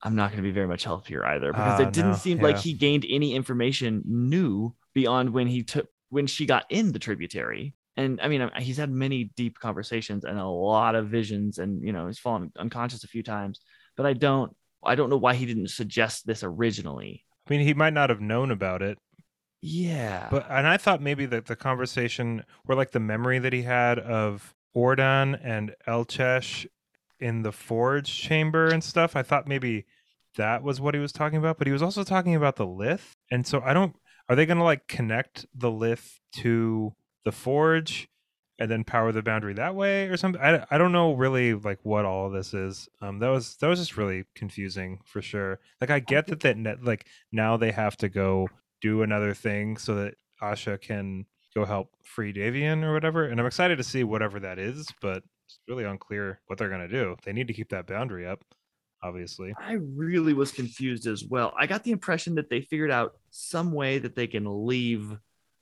I'm 0.04 0.16
not 0.16 0.32
going 0.32 0.38
to 0.38 0.48
be 0.48 0.52
very 0.52 0.68
much 0.68 0.84
help 0.84 1.08
here 1.08 1.24
either 1.24 1.54
because 1.54 1.80
Ah, 1.80 1.84
it 1.84 1.94
didn't 1.94 2.12
no, 2.12 2.18
seem 2.18 2.40
like 2.40 2.58
he 2.58 2.74
gained 2.74 3.06
any 3.10 3.34
information 3.36 4.04
new 4.06 4.76
beyond 4.94 5.32
when 5.32 5.48
he 5.48 5.64
took 5.64 5.88
when 6.10 6.28
she 6.28 6.46
got 6.46 6.66
in 6.70 6.92
the 6.92 7.00
tributary. 7.00 7.74
And 7.96 8.20
I 8.22 8.28
mean, 8.28 8.42
uh, 8.42 8.50
he's 8.60 8.78
had 8.78 8.92
many 8.92 9.26
deep 9.36 9.60
conversations 9.60 10.26
and 10.26 10.38
a 10.40 10.46
lot 10.48 10.96
of 10.96 11.08
visions, 11.10 11.58
and 11.58 11.82
you 11.86 11.94
know, 11.94 12.08
he's 12.08 12.20
fallen 12.20 12.52
unconscious 12.58 13.04
a 13.04 13.08
few 13.08 13.24
times. 13.24 13.62
But 13.96 14.06
I 14.06 14.14
don't, 14.14 14.56
I 14.84 14.96
don't 14.96 15.10
know 15.10 15.18
why 15.18 15.36
he 15.36 15.46
didn't 15.46 15.70
suggest 15.70 16.26
this 16.26 16.44
originally. 16.44 17.24
I 17.48 17.54
mean, 17.54 17.62
he 17.66 17.74
might 17.74 17.94
not 17.94 18.10
have 18.10 18.22
known 18.22 18.52
about 18.52 18.82
it, 18.82 18.98
Yeah, 19.62 20.28
But 20.30 20.46
and 20.50 20.68
I 20.68 20.78
thought 20.78 21.02
maybe 21.02 21.26
that 21.28 21.46
the 21.46 21.56
conversation 21.56 22.44
or 22.68 22.76
like 22.76 22.92
the 22.92 23.00
memory 23.00 23.40
that 23.40 23.54
he 23.54 23.62
had 23.62 24.00
of 24.00 24.54
Orden 24.74 25.36
and 25.36 25.76
Alchesh 25.88 26.66
in 27.24 27.42
the 27.42 27.54
forge 27.54 28.14
chamber 28.14 28.68
and 28.68 28.84
stuff, 28.84 29.16
I 29.16 29.24
thought 29.24 29.48
maybe 29.48 29.86
that 30.36 30.62
was 30.62 30.82
what 30.82 30.94
he 30.94 31.00
was 31.00 31.14
talking 31.14 31.38
about. 31.38 31.58
But 31.58 31.68
he 31.68 31.74
was 31.74 31.82
also 31.82 32.04
talking 32.04 32.36
about 32.36 32.58
the 32.58 32.68
Lyth. 32.68 33.14
And 33.32 33.48
so 33.48 33.62
I 33.62 33.74
don't 33.74 33.96
are 34.30 34.36
they 34.36 34.46
gonna 34.46 34.64
like 34.64 34.88
connect 34.88 35.46
the 35.56 35.72
Lyth 35.72 36.20
to 36.38 36.94
the 37.24 37.32
forge 37.32 38.10
and 38.60 38.70
then 38.70 38.84
power 38.84 39.12
the 39.12 39.24
boundary 39.24 39.54
that 39.54 39.74
way 39.74 40.08
or 40.08 40.18
something? 40.18 40.42
I, 40.42 40.66
I 40.70 40.78
don't 40.78 40.92
know 40.92 41.14
really 41.14 41.54
like 41.54 41.80
what 41.84 42.06
all 42.06 42.30
this 42.30 42.54
is. 42.54 42.90
Um 43.02 43.20
that 43.20 43.30
was 43.30 43.56
that 43.58 43.68
was 43.68 43.80
just 43.80 43.96
really 43.98 44.26
confusing 44.36 45.00
for 45.06 45.22
sure. 45.22 45.60
Like 45.80 45.90
I 45.90 46.00
get 46.00 46.28
that 46.28 46.42
that 46.42 46.58
net, 46.58 46.84
like 46.84 47.08
now 47.32 47.56
they 47.56 47.72
have 47.72 47.96
to 47.98 48.10
go 48.10 48.50
do 48.82 49.02
another 49.02 49.34
thing 49.34 49.78
so 49.78 49.96
that 49.96 50.16
Asha 50.42 50.80
can 50.80 51.26
go 51.56 51.64
help 51.64 51.92
free 52.04 52.34
Davian 52.34 52.84
or 52.84 52.94
whatever. 52.94 53.26
And 53.26 53.40
I'm 53.40 53.46
excited 53.46 53.78
to 53.78 53.84
see 53.84 54.04
whatever 54.04 54.42
that 54.42 54.60
is, 54.60 54.90
but 55.02 55.24
it's 55.46 55.60
really 55.68 55.84
unclear 55.84 56.40
what 56.48 56.58
they're 56.58 56.70
gonna 56.70 56.88
do. 56.88 57.16
They 57.24 57.34
need 57.34 57.48
to 57.48 57.54
keep 57.54 57.70
that 57.70 57.88
boundary 57.88 58.26
up, 58.28 58.44
obviously. 59.02 59.54
I 59.58 59.74
really 59.74 60.34
was 60.34 60.52
confused 60.52 61.08
as 61.08 61.24
well. 61.24 61.54
I 61.58 61.68
got 61.68 61.84
the 61.84 61.92
impression 61.92 62.36
that 62.36 62.50
they 62.50 62.62
figured 62.62 62.92
out 62.92 63.14
some 63.30 63.72
way 63.72 64.00
that 64.00 64.16
they 64.16 64.28
can 64.28 64.46
leave 64.66 65.18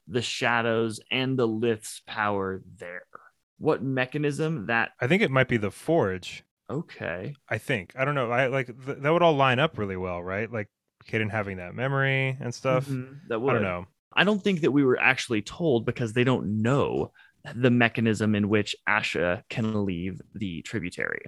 the 0.08 0.22
shadows 0.22 1.00
and 1.10 1.38
the 1.38 1.46
Lyth's 1.46 2.00
power 2.06 2.62
there. 2.78 3.04
What 3.58 3.82
mechanism 3.82 4.66
that 4.66 4.90
I 5.00 5.06
think 5.06 5.22
it 5.22 5.30
might 5.30 5.48
be 5.48 5.56
the 5.56 5.70
forge. 5.70 6.42
okay. 6.68 7.34
I 7.48 7.58
think. 7.58 7.92
I 7.96 8.04
don't 8.04 8.14
know. 8.14 8.30
I 8.30 8.46
like 8.48 8.66
th- 8.66 8.98
that 8.98 9.10
would 9.12 9.22
all 9.22 9.36
line 9.36 9.58
up 9.60 9.78
really 9.78 9.96
well, 9.96 10.22
right? 10.22 10.50
Like 10.50 10.68
Caeden 11.08 11.30
having 11.30 11.58
that 11.58 11.74
memory 11.74 12.36
and 12.40 12.52
stuff. 12.54 12.86
Mhm, 12.86 13.20
that 13.28 13.38
I 13.38 13.52
don't 13.52 13.62
know. 13.62 13.86
I 14.14 14.24
don't 14.24 14.42
think 14.42 14.60
that 14.62 14.72
we 14.72 14.84
were 14.84 14.98
actually 15.00 15.42
told 15.42 15.86
because 15.86 16.12
they 16.12 16.24
don't 16.24 16.60
know 16.62 17.12
the 17.54 17.70
mechanism 17.70 18.34
in 18.34 18.48
which 18.48 18.76
Asha 18.88 19.42
can 19.48 19.84
leave 19.84 20.20
the 20.34 20.62
tributary. 20.62 21.24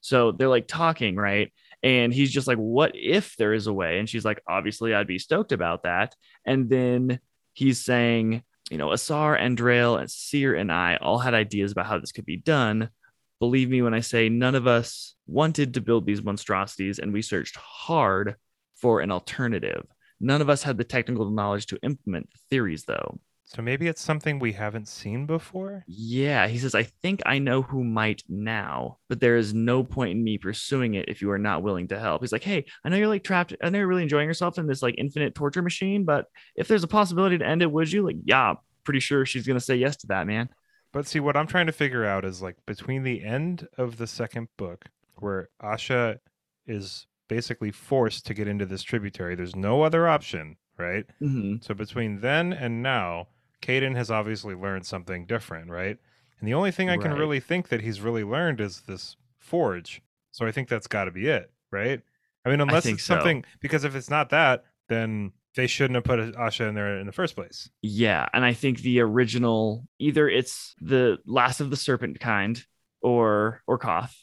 So 0.00 0.32
they're 0.32 0.48
like 0.48 0.66
talking, 0.66 1.16
right? 1.16 1.52
And 1.82 2.12
he's 2.12 2.32
just 2.32 2.46
like, 2.46 2.58
What 2.58 2.92
if 2.94 3.36
there 3.36 3.52
is 3.52 3.66
a 3.66 3.72
way? 3.72 3.98
And 3.98 4.08
she's 4.08 4.24
like, 4.24 4.42
Obviously, 4.48 4.94
I'd 4.94 5.06
be 5.06 5.18
stoked 5.18 5.52
about 5.52 5.82
that. 5.84 6.14
And 6.44 6.68
then 6.68 7.20
he's 7.52 7.84
saying, 7.84 8.42
You 8.70 8.78
know, 8.78 8.92
Asar, 8.92 9.36
and 9.36 9.58
Andrael, 9.58 9.98
and 10.00 10.10
Cyr 10.10 10.54
and 10.54 10.72
I 10.72 10.96
all 10.96 11.18
had 11.18 11.34
ideas 11.34 11.72
about 11.72 11.86
how 11.86 11.98
this 11.98 12.12
could 12.12 12.26
be 12.26 12.36
done. 12.38 12.90
Believe 13.38 13.70
me 13.70 13.80
when 13.80 13.94
I 13.94 14.00
say 14.00 14.28
none 14.28 14.54
of 14.54 14.66
us 14.66 15.14
wanted 15.26 15.74
to 15.74 15.80
build 15.80 16.06
these 16.06 16.22
monstrosities, 16.22 16.98
and 16.98 17.12
we 17.12 17.22
searched 17.22 17.56
hard 17.56 18.36
for 18.76 19.00
an 19.00 19.10
alternative. 19.10 19.86
None 20.20 20.42
of 20.42 20.50
us 20.50 20.62
had 20.62 20.76
the 20.76 20.84
technical 20.84 21.30
knowledge 21.30 21.66
to 21.66 21.78
implement 21.82 22.30
the 22.30 22.38
theories, 22.50 22.84
though. 22.84 23.18
So 23.52 23.62
maybe 23.62 23.88
it's 23.88 24.00
something 24.00 24.38
we 24.38 24.52
haven't 24.52 24.86
seen 24.86 25.26
before. 25.26 25.82
Yeah, 25.88 26.46
he 26.46 26.56
says, 26.56 26.76
I 26.76 26.84
think 26.84 27.20
I 27.26 27.40
know 27.40 27.62
who 27.62 27.82
might 27.82 28.22
now, 28.28 28.98
but 29.08 29.18
there 29.18 29.36
is 29.36 29.52
no 29.52 29.82
point 29.82 30.12
in 30.12 30.22
me 30.22 30.38
pursuing 30.38 30.94
it 30.94 31.08
if 31.08 31.20
you 31.20 31.32
are 31.32 31.38
not 31.38 31.64
willing 31.64 31.88
to 31.88 31.98
help. 31.98 32.22
He's 32.22 32.30
like, 32.30 32.44
Hey, 32.44 32.64
I 32.84 32.88
know 32.88 32.96
you're 32.96 33.08
like 33.08 33.24
trapped. 33.24 33.52
I 33.60 33.68
know 33.68 33.78
you're 33.78 33.88
really 33.88 34.04
enjoying 34.04 34.28
yourself 34.28 34.56
in 34.58 34.68
this 34.68 34.82
like 34.82 34.94
infinite 34.98 35.34
torture 35.34 35.62
machine, 35.62 36.04
but 36.04 36.26
if 36.54 36.68
there's 36.68 36.84
a 36.84 36.88
possibility 36.88 37.38
to 37.38 37.46
end 37.46 37.62
it, 37.62 37.72
would 37.72 37.90
you? 37.90 38.06
Like, 38.06 38.18
yeah, 38.24 38.54
pretty 38.84 39.00
sure 39.00 39.26
she's 39.26 39.46
going 39.48 39.58
to 39.58 39.64
say 39.64 39.74
yes 39.74 39.96
to 39.98 40.06
that, 40.08 40.28
man. 40.28 40.48
But 40.92 41.06
see, 41.08 41.18
what 41.18 41.36
I'm 41.36 41.48
trying 41.48 41.66
to 41.66 41.72
figure 41.72 42.04
out 42.04 42.24
is 42.24 42.40
like 42.40 42.56
between 42.66 43.02
the 43.02 43.24
end 43.24 43.66
of 43.76 43.96
the 43.96 44.06
second 44.06 44.48
book, 44.56 44.84
where 45.16 45.48
Asha 45.60 46.18
is 46.66 47.06
basically 47.28 47.72
forced 47.72 48.26
to 48.26 48.34
get 48.34 48.46
into 48.48 48.66
this 48.66 48.82
tributary, 48.84 49.34
there's 49.34 49.56
no 49.56 49.82
other 49.82 50.06
option, 50.08 50.56
right? 50.78 51.04
hmm 51.20 51.56
So 51.60 51.74
between 51.74 52.20
then 52.20 52.52
and 52.52 52.82
now, 52.82 53.26
Caeden 53.62 53.96
has 53.96 54.10
obviously 54.10 54.54
learned 54.54 54.86
something 54.86 55.26
different, 55.26 55.70
right? 55.70 55.98
And 56.38 56.48
the 56.48 56.54
only 56.54 56.70
thing 56.70 56.88
I 56.88 56.96
can 56.96 57.10
Right. 57.10 57.20
really 57.20 57.40
think 57.40 57.68
that 57.68 57.82
he's 57.82 58.00
really 58.00 58.24
learned 58.24 58.60
is 58.60 58.82
this 58.82 59.16
forge. 59.38 60.02
So 60.32 60.46
I 60.46 60.52
think 60.52 60.68
that's 60.68 60.86
got 60.86 61.04
to 61.04 61.10
be 61.10 61.26
it, 61.26 61.52
right? 61.70 62.00
I 62.44 62.50
mean, 62.50 62.60
unless 62.60 62.84
think 62.84 62.94
it's 62.96 63.04
so. 63.04 63.14
something, 63.14 63.44
because 63.60 63.84
if 63.84 63.94
it's 63.94 64.08
not 64.08 64.30
that, 64.30 64.64
then 64.88 65.32
they 65.54 65.66
shouldn't 65.66 65.96
have 65.96 66.04
put 66.04 66.18
Asha 66.36 66.68
in 66.68 66.74
there 66.74 66.98
in 66.98 67.06
the 67.06 67.12
first 67.12 67.34
place. 67.34 67.68
Yeah, 67.82 68.26
and 68.32 68.44
I 68.44 68.52
think 68.54 68.78
the 68.80 69.00
original 69.00 69.86
either 69.98 70.28
it's 70.28 70.74
the 70.80 71.18
last 71.26 71.60
of 71.60 71.70
the 71.70 71.76
serpent 71.76 72.20
kind 72.20 72.62
or 73.02 73.62
or 73.66 73.78
Koth 73.78 74.16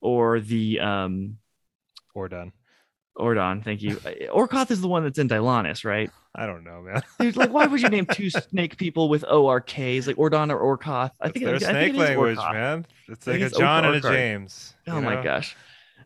or 0.00 0.40
the 0.40 0.80
um 0.80 1.38
Or 2.14 2.28
done. 2.28 2.52
Orden, 3.16 3.62
thank 3.62 3.82
you. 3.82 3.96
Orkoth 4.32 4.70
is 4.70 4.80
the 4.80 4.88
one 4.88 5.04
that's 5.04 5.18
in 5.18 5.28
Deilannis, 5.28 5.84
right? 5.84 6.10
I 6.34 6.46
don't 6.46 6.64
know, 6.64 6.82
man. 6.82 7.00
Dude, 7.20 7.36
like, 7.36 7.52
why 7.52 7.66
would 7.66 7.80
you 7.80 7.88
name 7.88 8.06
two 8.06 8.28
snake 8.50 8.76
people 8.76 9.08
with 9.08 9.22
ORKs, 9.22 10.06
like 10.06 10.18
Orden 10.18 10.50
or 10.50 10.76
Orkoth? 10.76 11.10
I 11.20 11.28
It's 11.28 11.32
think, 11.34 11.44
their 11.44 11.54
I 11.54 11.58
think 11.58 11.94
snake 11.94 11.96
language, 11.96 12.38
Orkoth. 12.38 12.52
man. 12.52 12.86
It's 13.08 13.26
like 13.26 13.40
a 13.40 13.44
it's 13.46 13.58
John 13.58 13.84
and 13.84 13.94
a 13.96 14.00
James. 14.00 14.74
Oh 14.88 15.00
my 15.00 15.14
know? 15.16 15.22
gosh. 15.22 15.56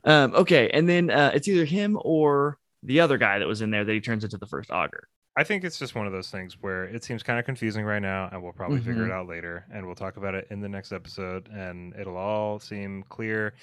Um, 0.05 0.35
okay, 0.35 0.69
and 0.71 0.89
then 0.89 1.11
uh, 1.11 1.33
it's 1.35 1.49
either 1.49 1.65
him 1.65 1.99
or 2.03 2.59
the 2.83 3.01
other 3.01 3.19
guy 3.19 3.39
that 3.39 3.49
was 3.49 3.63
in 3.63 3.71
there 3.71 3.85
that 3.85 3.93
he 3.93 4.01
turns 4.01 4.23
into 4.23 4.37
the 4.39 4.47
first 4.47 4.71
augur. 4.71 5.09
I 5.37 5.45
think 5.45 5.65
it's 5.65 5.79
just 5.79 5.95
one 5.95 6.07
of 6.07 6.13
those 6.13 6.31
things 6.31 6.57
where 6.61 6.85
it 6.85 7.05
seems 7.05 7.23
kind 7.23 7.39
of 7.39 7.45
confusing 7.45 7.85
right 7.85 8.03
now, 8.03 8.29
and 8.33 8.43
we'll 8.43 8.53
probably 8.53 8.79
figure 8.81 9.05
Mhm. 9.05 9.07
it 9.07 9.13
out 9.13 9.29
later, 9.29 9.65
and 9.73 9.87
we'll 9.87 9.95
talk 9.95 10.17
about 10.17 10.35
it 10.35 10.47
in 10.51 10.61
the 10.61 10.69
next 10.69 10.93
episode, 10.93 11.49
and 11.49 11.95
it'll 11.97 12.17
all 12.17 12.59
seem 12.59 13.03
clear. 13.09 13.55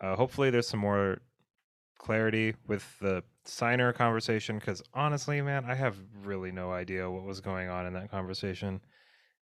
Uh, 0.00 0.14
hopefully, 0.16 0.50
there's 0.50 0.68
some 0.68 0.80
more 0.80 1.18
clarity 2.04 2.54
with 2.66 2.84
the 3.00 3.24
Scyner 3.46 3.94
conversation, 3.94 4.58
because 4.58 4.82
honestly, 4.92 5.40
man, 5.40 5.64
I 5.64 5.74
have 5.74 5.96
really 6.22 6.52
no 6.52 6.70
idea 6.70 7.10
what 7.10 7.24
was 7.24 7.40
going 7.40 7.68
on 7.68 7.86
in 7.86 7.94
that 7.94 8.10
conversation. 8.10 8.80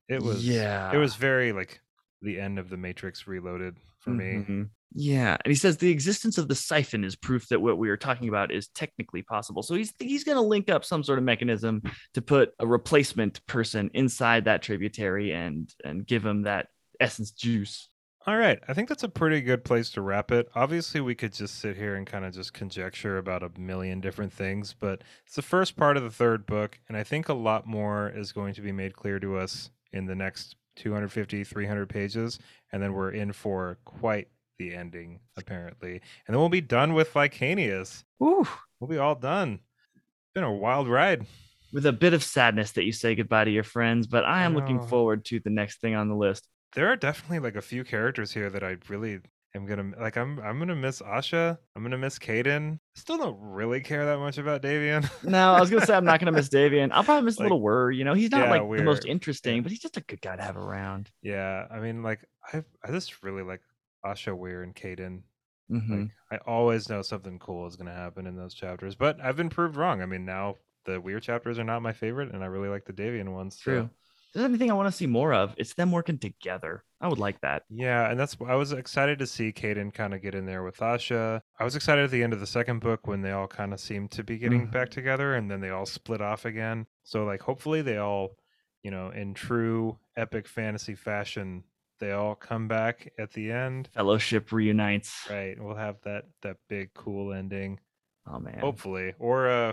It 0.08 0.22
was, 0.22 0.46
Yeah. 0.46 0.92
it 0.92 0.98
was 0.98 1.16
very 1.16 1.52
like 1.52 1.80
the 2.20 2.38
end 2.38 2.58
of 2.58 2.68
the 2.68 2.76
Matrix 2.76 3.26
Reloaded 3.26 3.76
for 4.00 4.10
me. 4.10 4.44
Mhm. 4.48 4.70
Yeah, 4.94 5.38
and 5.42 5.50
he 5.50 5.54
says 5.54 5.78
the 5.78 5.90
existence 5.90 6.36
of 6.36 6.48
the 6.48 6.54
siphon 6.54 7.02
is 7.02 7.16
proof 7.16 7.48
that 7.48 7.60
what 7.62 7.78
we 7.78 7.88
are 7.88 7.96
talking 7.96 8.28
about 8.28 8.52
is 8.52 8.68
technically 8.68 9.22
possible. 9.22 9.62
So 9.62 9.74
he's 9.74 9.94
he's 9.98 10.22
going 10.22 10.36
to 10.36 10.42
link 10.42 10.68
up 10.68 10.84
some 10.84 11.02
sort 11.02 11.18
of 11.18 11.24
mechanism 11.24 11.82
to 12.12 12.20
put 12.20 12.52
a 12.58 12.66
replacement 12.66 13.44
person 13.46 13.90
inside 13.94 14.44
that 14.44 14.60
tributary 14.60 15.32
and 15.32 15.72
and 15.82 16.06
give 16.06 16.24
him 16.24 16.42
that 16.42 16.68
essence 17.00 17.30
juice. 17.30 17.88
All 18.24 18.36
right. 18.36 18.60
I 18.68 18.72
think 18.72 18.88
that's 18.88 19.02
a 19.02 19.08
pretty 19.08 19.40
good 19.40 19.64
place 19.64 19.90
to 19.90 20.00
wrap 20.00 20.30
it. 20.30 20.48
Obviously, 20.54 21.00
we 21.00 21.16
could 21.16 21.32
just 21.32 21.56
sit 21.58 21.76
here 21.76 21.96
and 21.96 22.06
kind 22.06 22.24
of 22.24 22.32
just 22.32 22.52
conjecture 22.52 23.18
about 23.18 23.42
a 23.42 23.50
million 23.58 24.00
different 24.00 24.32
things, 24.32 24.76
but 24.78 25.02
it's 25.26 25.34
the 25.34 25.42
first 25.42 25.76
part 25.76 25.96
of 25.96 26.04
the 26.04 26.10
third 26.10 26.46
book, 26.46 26.78
and 26.88 26.96
I 26.96 27.02
think 27.02 27.28
a 27.28 27.34
lot 27.34 27.66
more 27.66 28.08
is 28.14 28.30
going 28.30 28.54
to 28.54 28.60
be 28.60 28.70
made 28.70 28.94
clear 28.94 29.18
to 29.18 29.36
us 29.38 29.70
in 29.92 30.06
the 30.06 30.14
next 30.14 30.54
250, 30.76 31.42
300 31.42 31.88
pages, 31.88 32.38
and 32.70 32.80
then 32.80 32.92
we're 32.92 33.10
in 33.10 33.32
for 33.32 33.78
quite 33.84 34.28
the 34.56 34.72
ending, 34.72 35.18
apparently. 35.36 35.94
And 36.26 36.34
then 36.34 36.38
we'll 36.38 36.48
be 36.48 36.60
done 36.60 36.94
with 36.94 37.14
Licanius. 37.14 38.04
Ooh, 38.22 38.46
We'll 38.78 38.88
be 38.88 38.98
all 38.98 39.16
done. 39.16 39.58
It's 39.96 40.32
been 40.34 40.44
a 40.44 40.52
wild 40.52 40.88
ride. 40.88 41.26
with 41.72 41.86
a 41.86 41.92
bit 41.92 42.14
of 42.14 42.22
sadness 42.22 42.72
that 42.72 42.84
you 42.84 42.92
say 42.92 43.16
goodbye 43.16 43.44
to 43.44 43.50
your 43.50 43.64
friends, 43.64 44.06
but 44.06 44.24
I 44.24 44.42
am 44.44 44.54
looking 44.54 44.78
forward 44.88 45.24
to 45.26 45.40
the 45.40 45.50
next 45.50 45.80
thing 45.80 45.96
on 45.96 46.08
the 46.08 46.14
list. 46.14 46.46
There 46.74 46.88
are 46.88 46.96
definitely 46.96 47.38
like 47.40 47.56
a 47.56 47.62
few 47.62 47.84
characters 47.84 48.32
here 48.32 48.48
that 48.50 48.62
I 48.64 48.76
really 48.88 49.20
am 49.54 49.66
gonna 49.66 49.92
like. 50.00 50.16
I'm 50.16 50.38
I'm 50.40 50.58
gonna 50.58 50.74
miss 50.74 51.02
Asha. 51.02 51.58
I'm 51.76 51.82
gonna 51.82 51.98
miss 51.98 52.18
Caeden. 52.18 52.78
Still 52.94 53.18
don't 53.18 53.38
really 53.40 53.80
care 53.80 54.06
that 54.06 54.18
much 54.18 54.38
about 54.38 54.62
Davian. 54.62 55.08
No, 55.22 55.52
I 55.52 55.60
was 55.60 55.68
gonna 55.70 55.84
say 55.84 55.94
I'm 55.94 56.04
not 56.04 56.18
gonna 56.20 56.32
miss 56.32 56.48
Davian. 56.50 56.90
I'll 56.92 57.04
probably 57.04 57.24
miss 57.26 57.38
Like- 57.38 57.44
little 57.44 57.60
Wirr. 57.60 57.90
You 57.94 58.04
know, 58.04 58.14
he's 58.14 58.30
not 58.30 58.44
Yeah, 58.48 58.62
like 58.62 58.78
the 58.78 58.84
most 58.84 59.04
interesting, 59.04 59.62
but 59.62 59.70
he's 59.70 59.80
just 59.80 59.98
a 59.98 60.00
good 60.02 60.22
guy 60.22 60.36
to 60.36 60.42
have 60.42 60.56
around. 60.56 61.10
yeah, 61.22 61.66
I 61.70 61.78
mean, 61.80 62.02
like 62.02 62.24
I 62.52 62.62
I 62.82 62.90
just 62.90 63.22
really 63.22 63.42
like 63.42 63.60
Asha 64.04 64.36
Wirr 64.36 64.62
and 64.62 64.74
Caeden. 64.74 65.22
Mhm. 65.70 66.10
Like 66.30 66.40
I 66.40 66.50
always 66.50 66.88
know 66.88 67.02
something 67.02 67.38
cool 67.38 67.66
is 67.66 67.76
gonna 67.76 67.94
happen 67.94 68.26
in 68.26 68.34
those 68.36 68.54
chapters, 68.54 68.94
but 68.94 69.20
I've 69.20 69.36
been 69.36 69.50
proved 69.50 69.76
wrong. 69.76 70.00
I 70.02 70.06
mean, 70.06 70.24
now 70.24 70.56
the 70.86 71.00
Wirr 71.00 71.20
chapters 71.20 71.58
are 71.58 71.64
not 71.64 71.82
my 71.82 71.92
favorite, 71.92 72.32
and 72.34 72.42
I 72.42 72.46
really 72.46 72.68
like 72.68 72.84
the 72.86 72.92
Davian 72.92 73.32
ones. 73.32 73.58
True. 73.58 73.90
There's 74.32 74.44
anything 74.44 74.70
I 74.70 74.74
want 74.74 74.88
to 74.88 74.96
see 74.96 75.06
more 75.06 75.34
of, 75.34 75.54
it's 75.58 75.74
them 75.74 75.92
working 75.92 76.18
together. 76.18 76.84
I 77.00 77.08
would 77.08 77.18
like 77.18 77.40
that. 77.42 77.64
Yeah, 77.68 78.10
and 78.10 78.18
that's 78.18 78.36
I 78.46 78.54
was 78.54 78.72
excited 78.72 79.18
to 79.18 79.26
see 79.26 79.52
Caeden 79.52 79.92
kind 79.92 80.14
of 80.14 80.22
get 80.22 80.34
in 80.34 80.46
there 80.46 80.62
with 80.62 80.78
Asha. 80.78 81.40
I 81.58 81.64
was 81.64 81.76
excited 81.76 82.04
at 82.04 82.10
the 82.10 82.22
end 82.22 82.32
of 82.32 82.40
the 82.40 82.46
second 82.46 82.78
book 82.80 83.06
when 83.06 83.20
they 83.22 83.32
all 83.32 83.48
kind 83.48 83.72
of 83.72 83.80
seemed 83.80 84.10
to 84.12 84.22
be 84.24 84.38
getting 84.38 84.68
Mhm. 84.68 84.72
back 84.72 84.88
together 84.90 85.34
and 85.34 85.50
then 85.50 85.60
they 85.60 85.70
all 85.70 85.84
split 85.86 86.20
off 86.22 86.44
again. 86.44 86.86
So 87.02 87.24
like 87.24 87.42
hopefully 87.42 87.82
they 87.82 87.98
all, 87.98 88.36
you 88.82 88.90
know, 88.90 89.10
in 89.10 89.34
true 89.34 89.98
epic 90.16 90.46
fantasy 90.48 90.94
fashion, 90.94 91.64
they 91.98 92.12
all 92.12 92.34
come 92.34 92.68
back 92.68 93.12
at 93.18 93.32
the 93.32 93.50
end. 93.50 93.88
Fellowship 93.92 94.50
reunites. 94.52 95.26
Right. 95.28 95.60
We'll 95.60 95.74
have 95.76 96.00
that 96.04 96.24
that 96.42 96.56
big 96.68 96.94
cool 96.94 97.32
ending. 97.32 97.80
Oh 98.26 98.38
man. 98.38 98.60
Hopefully. 98.60 99.14
Or 99.18 99.48
uh 99.48 99.72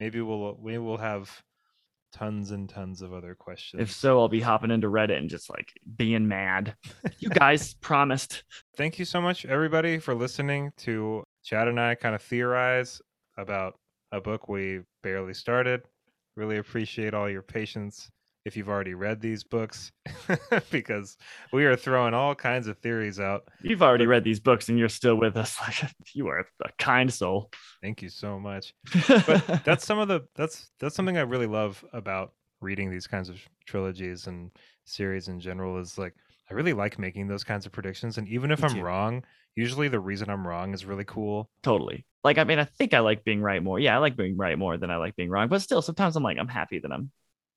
maybe 0.00 0.20
we'll 0.22 0.54
we 0.58 0.78
will 0.78 0.96
have 0.98 1.42
tons 2.12 2.50
and 2.50 2.68
tons 2.68 3.02
of 3.02 3.12
other 3.14 3.34
questions. 3.34 3.82
If 3.82 3.90
so, 3.90 4.18
I'll 4.20 4.28
be 4.28 4.40
hopping 4.40 4.70
into 4.70 4.88
Reddit 4.88 5.16
and 5.18 5.28
just 5.30 5.48
like 5.50 5.72
being 5.96 6.28
mad. 6.28 6.74
you 7.18 7.28
guys 7.44 7.74
promised. 7.74 8.44
thank 8.76 8.98
you 8.98 9.04
so 9.04 9.20
much 9.20 9.44
everybody 9.46 9.98
for 9.98 10.14
listening 10.14 10.70
to 10.76 11.22
chad 11.42 11.68
and 11.68 11.78
i 11.80 11.94
kind 11.94 12.14
of 12.14 12.22
theorize 12.22 13.00
about 13.36 13.74
a 14.12 14.20
book 14.20 14.48
we 14.48 14.80
barely 15.02 15.34
started 15.34 15.82
really 16.36 16.58
appreciate 16.58 17.14
all 17.14 17.28
your 17.28 17.42
patience 17.42 18.10
if 18.44 18.56
you've 18.56 18.68
already 18.68 18.94
read 18.94 19.20
these 19.20 19.44
books 19.44 19.92
because 20.70 21.16
we 21.52 21.64
are 21.64 21.76
throwing 21.76 22.14
all 22.14 22.34
kinds 22.34 22.66
of 22.66 22.78
theories 22.78 23.20
out 23.20 23.44
You've 23.62 23.82
already 23.82 24.06
read 24.06 24.24
these 24.24 24.40
books 24.40 24.68
and 24.68 24.78
you're 24.78 24.88
still 24.88 25.14
with 25.16 25.36
us. 25.36 25.56
Like 25.60 25.92
you 26.14 26.28
are 26.28 26.46
a 26.64 26.72
kind 26.78 27.12
soul. 27.12 27.50
thank 27.82 28.02
you 28.02 28.08
so 28.08 28.38
much 28.40 28.74
but 29.26 29.62
that's 29.64 29.86
some 29.86 29.98
of 29.98 30.08
the 30.08 30.22
that's 30.34 30.70
that's 30.80 30.94
something 30.96 31.16
i 31.16 31.22
really 31.22 31.46
love 31.46 31.84
about 31.92 32.32
reading 32.60 32.90
these 32.90 33.06
kinds 33.06 33.28
of 33.28 33.40
trilogies 33.66 34.26
and 34.26 34.50
series 34.84 35.28
in 35.28 35.38
general 35.40 35.78
is 35.78 35.98
like 35.98 36.14
i 36.50 36.54
really 36.54 36.72
like 36.72 36.98
making 36.98 37.28
those 37.28 37.44
kinds 37.44 37.66
of 37.66 37.72
predictions 37.72 38.18
and 38.18 38.28
even 38.28 38.50
if 38.50 38.60
Me 38.62 38.68
i'm 38.68 38.74
too. 38.74 38.82
wrong 38.82 39.24
usually 39.54 39.88
the 39.88 40.00
reason 40.00 40.28
i'm 40.30 40.46
wrong 40.46 40.74
is 40.74 40.84
really 40.84 41.04
cool 41.04 41.48
totally. 41.62 42.04
Like 42.24 42.38
I 42.38 42.44
mean, 42.44 42.60
I 42.60 42.64
think 42.64 42.94
I 42.94 43.00
like 43.00 43.24
being 43.24 43.40
right 43.42 43.60
more. 43.60 43.80
Yeah, 43.80 43.96
I 43.96 43.98
like 43.98 44.16
being 44.16 44.36
right 44.36 44.56
more 44.56 44.76
than 44.78 44.92
I 44.92 44.96
like 44.96 45.16
being 45.16 45.28
wrong. 45.28 45.48
But 45.48 45.60
still, 45.60 45.82
sometimes 45.82 46.14
I'm 46.14 46.22
like, 46.22 46.38
I'm 46.38 46.46
happy 46.46 46.78
that 46.78 46.92
I'm 46.92 47.10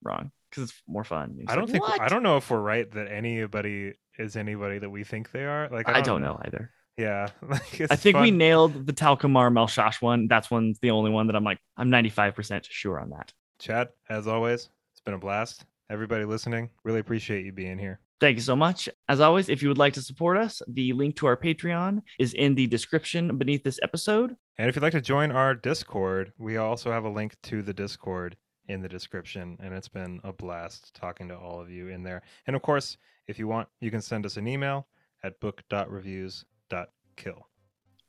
wrong 0.04 0.32
because 0.56 0.70
it's 0.70 0.82
more 0.88 1.04
fun. 1.04 1.38
It's 1.40 1.52
I 1.52 1.56
don't 1.56 1.70
like, 1.70 1.84
think 1.84 2.02
I 2.02 2.08
don't 2.08 2.24
know 2.24 2.38
if 2.38 2.50
we're 2.50 2.60
right 2.60 2.90
that 2.92 3.12
anybody 3.12 3.94
is 4.18 4.36
anybody 4.36 4.80
that 4.80 4.90
we 4.90 5.04
think 5.04 5.32
they 5.32 5.46
are. 5.46 5.70
Like 5.70 5.90
I 5.90 6.02
don't 6.02 6.22
know 6.22 6.40
either. 6.46 6.72
Yeah, 6.98 7.30
like 7.42 7.82
I 7.90 7.96
think 7.96 8.18
we 8.18 8.32
nailed 8.32 8.88
the 8.88 8.94
Tal'kamar 8.94 9.52
Malshash 9.52 10.02
one. 10.02 10.28
That's 10.28 10.50
one's 10.50 10.80
the 10.80 10.92
only 10.92 11.12
one 11.12 11.28
that 11.28 11.36
I'm 11.36 11.44
like, 11.44 11.60
I'm 11.76 11.90
95% 11.90 12.66
sure 12.70 13.00
on 13.00 13.10
that. 13.10 13.34
Chad, 13.60 13.90
as 14.10 14.28
always, 14.28 14.70
it's 14.94 15.02
been 15.02 15.14
a 15.14 15.20
blast. 15.20 15.66
Everybody 15.90 16.26
listening, 16.26 16.70
really 16.84 17.00
appreciate 17.00 17.46
you 17.46 17.52
being 17.52 17.78
here. 17.78 18.00
Thank 18.22 18.38
you 18.38 18.42
so 18.42 18.56
much. 18.56 18.88
As 19.10 19.20
always, 19.20 19.50
if 19.50 19.62
you 19.62 19.68
would 19.68 19.78
like 19.78 19.94
to 19.94 20.02
support 20.02 20.38
us, 20.38 20.62
the 20.68 20.94
link 20.94 21.18
to 21.18 21.28
our 21.28 21.36
Patreon 21.36 22.02
is 22.18 22.34
in 22.34 22.56
the 22.56 22.66
description 22.68 23.38
beneath 23.38 23.64
this 23.64 23.80
episode. 23.84 24.36
And 24.58 24.70
if 24.70 24.76
you'd 24.76 24.84
like 24.84 24.94
to 24.94 25.02
join 25.02 25.32
our 25.32 25.54
Discord, 25.54 26.32
we 26.38 26.56
also 26.56 26.92
have 26.92 27.04
a 27.04 27.10
link 27.10 27.36
to 27.44 27.62
the 27.62 27.74
Discord 27.74 28.38
in 28.68 28.82
the 28.82 28.90
description. 28.90 29.58
And 29.62 29.74
it's 29.74 29.88
been 29.88 30.20
a 30.24 30.34
blast 30.34 30.94
talking 30.94 31.28
to 31.30 31.38
all 31.38 31.62
of 31.62 31.70
you 31.70 31.90
in 31.90 32.04
there. 32.04 32.22
And 32.48 32.56
of 32.56 32.62
course, 32.62 32.98
if 33.28 33.40
you 33.40 33.48
want, 33.48 33.68
you 33.80 33.92
can 33.92 34.02
send 34.02 34.26
us 34.26 34.38
an 34.38 34.48
email 34.48 34.88
at 35.24 35.40
book.reviews.kill. 35.40 37.48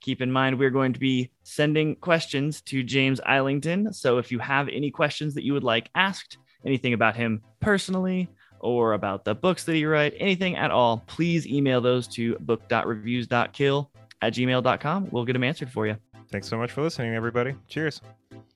Keep 0.01 0.21
in 0.21 0.31
mind, 0.31 0.59
we're 0.59 0.71
going 0.71 0.93
to 0.93 1.01
be 1.01 1.31
sending 1.43 1.97
questions 1.97 2.61
to 2.63 2.83
James 2.83 3.21
Islington. 3.25 3.93
So 3.93 4.19
if 4.19 4.31
you 4.31 4.39
have 4.39 4.69
any 4.69 4.91
questions 4.91 5.35
that 5.35 5.45
you 5.45 5.55
would 5.55 5.65
like 5.65 5.91
asked, 5.95 6.39
anything 6.65 6.93
about 6.93 7.17
him 7.17 7.43
personally, 7.61 8.29
or 8.61 8.95
about 8.95 9.25
the 9.25 9.35
books 9.35 9.65
that 9.65 9.75
he 9.75 9.85
write, 9.85 10.15
anything 10.19 10.57
at 10.57 10.71
all, 10.71 11.05
please 11.07 11.47
email 11.47 11.81
those 11.81 12.09
to 12.09 12.37
book.reviews.kill 12.41 13.91
at 14.23 14.33
gmail.com. 14.33 15.09
We'll 15.11 15.25
get 15.25 15.35
them 15.35 15.45
answered 15.45 15.71
for 15.71 15.87
you. 15.87 15.97
Thanks 16.31 16.49
so 16.49 16.59
much 16.59 16.73
for 16.73 16.83
listening, 16.83 17.15
everybody. 17.15 17.55
Cheers. 17.69 18.01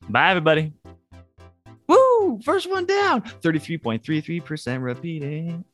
Bye, 0.09 0.31
everybody. 0.31 0.73
First 2.45 2.69
one 2.71 2.87
down. 2.87 3.23
33.33% 3.23 4.83
repeating. 4.83 5.65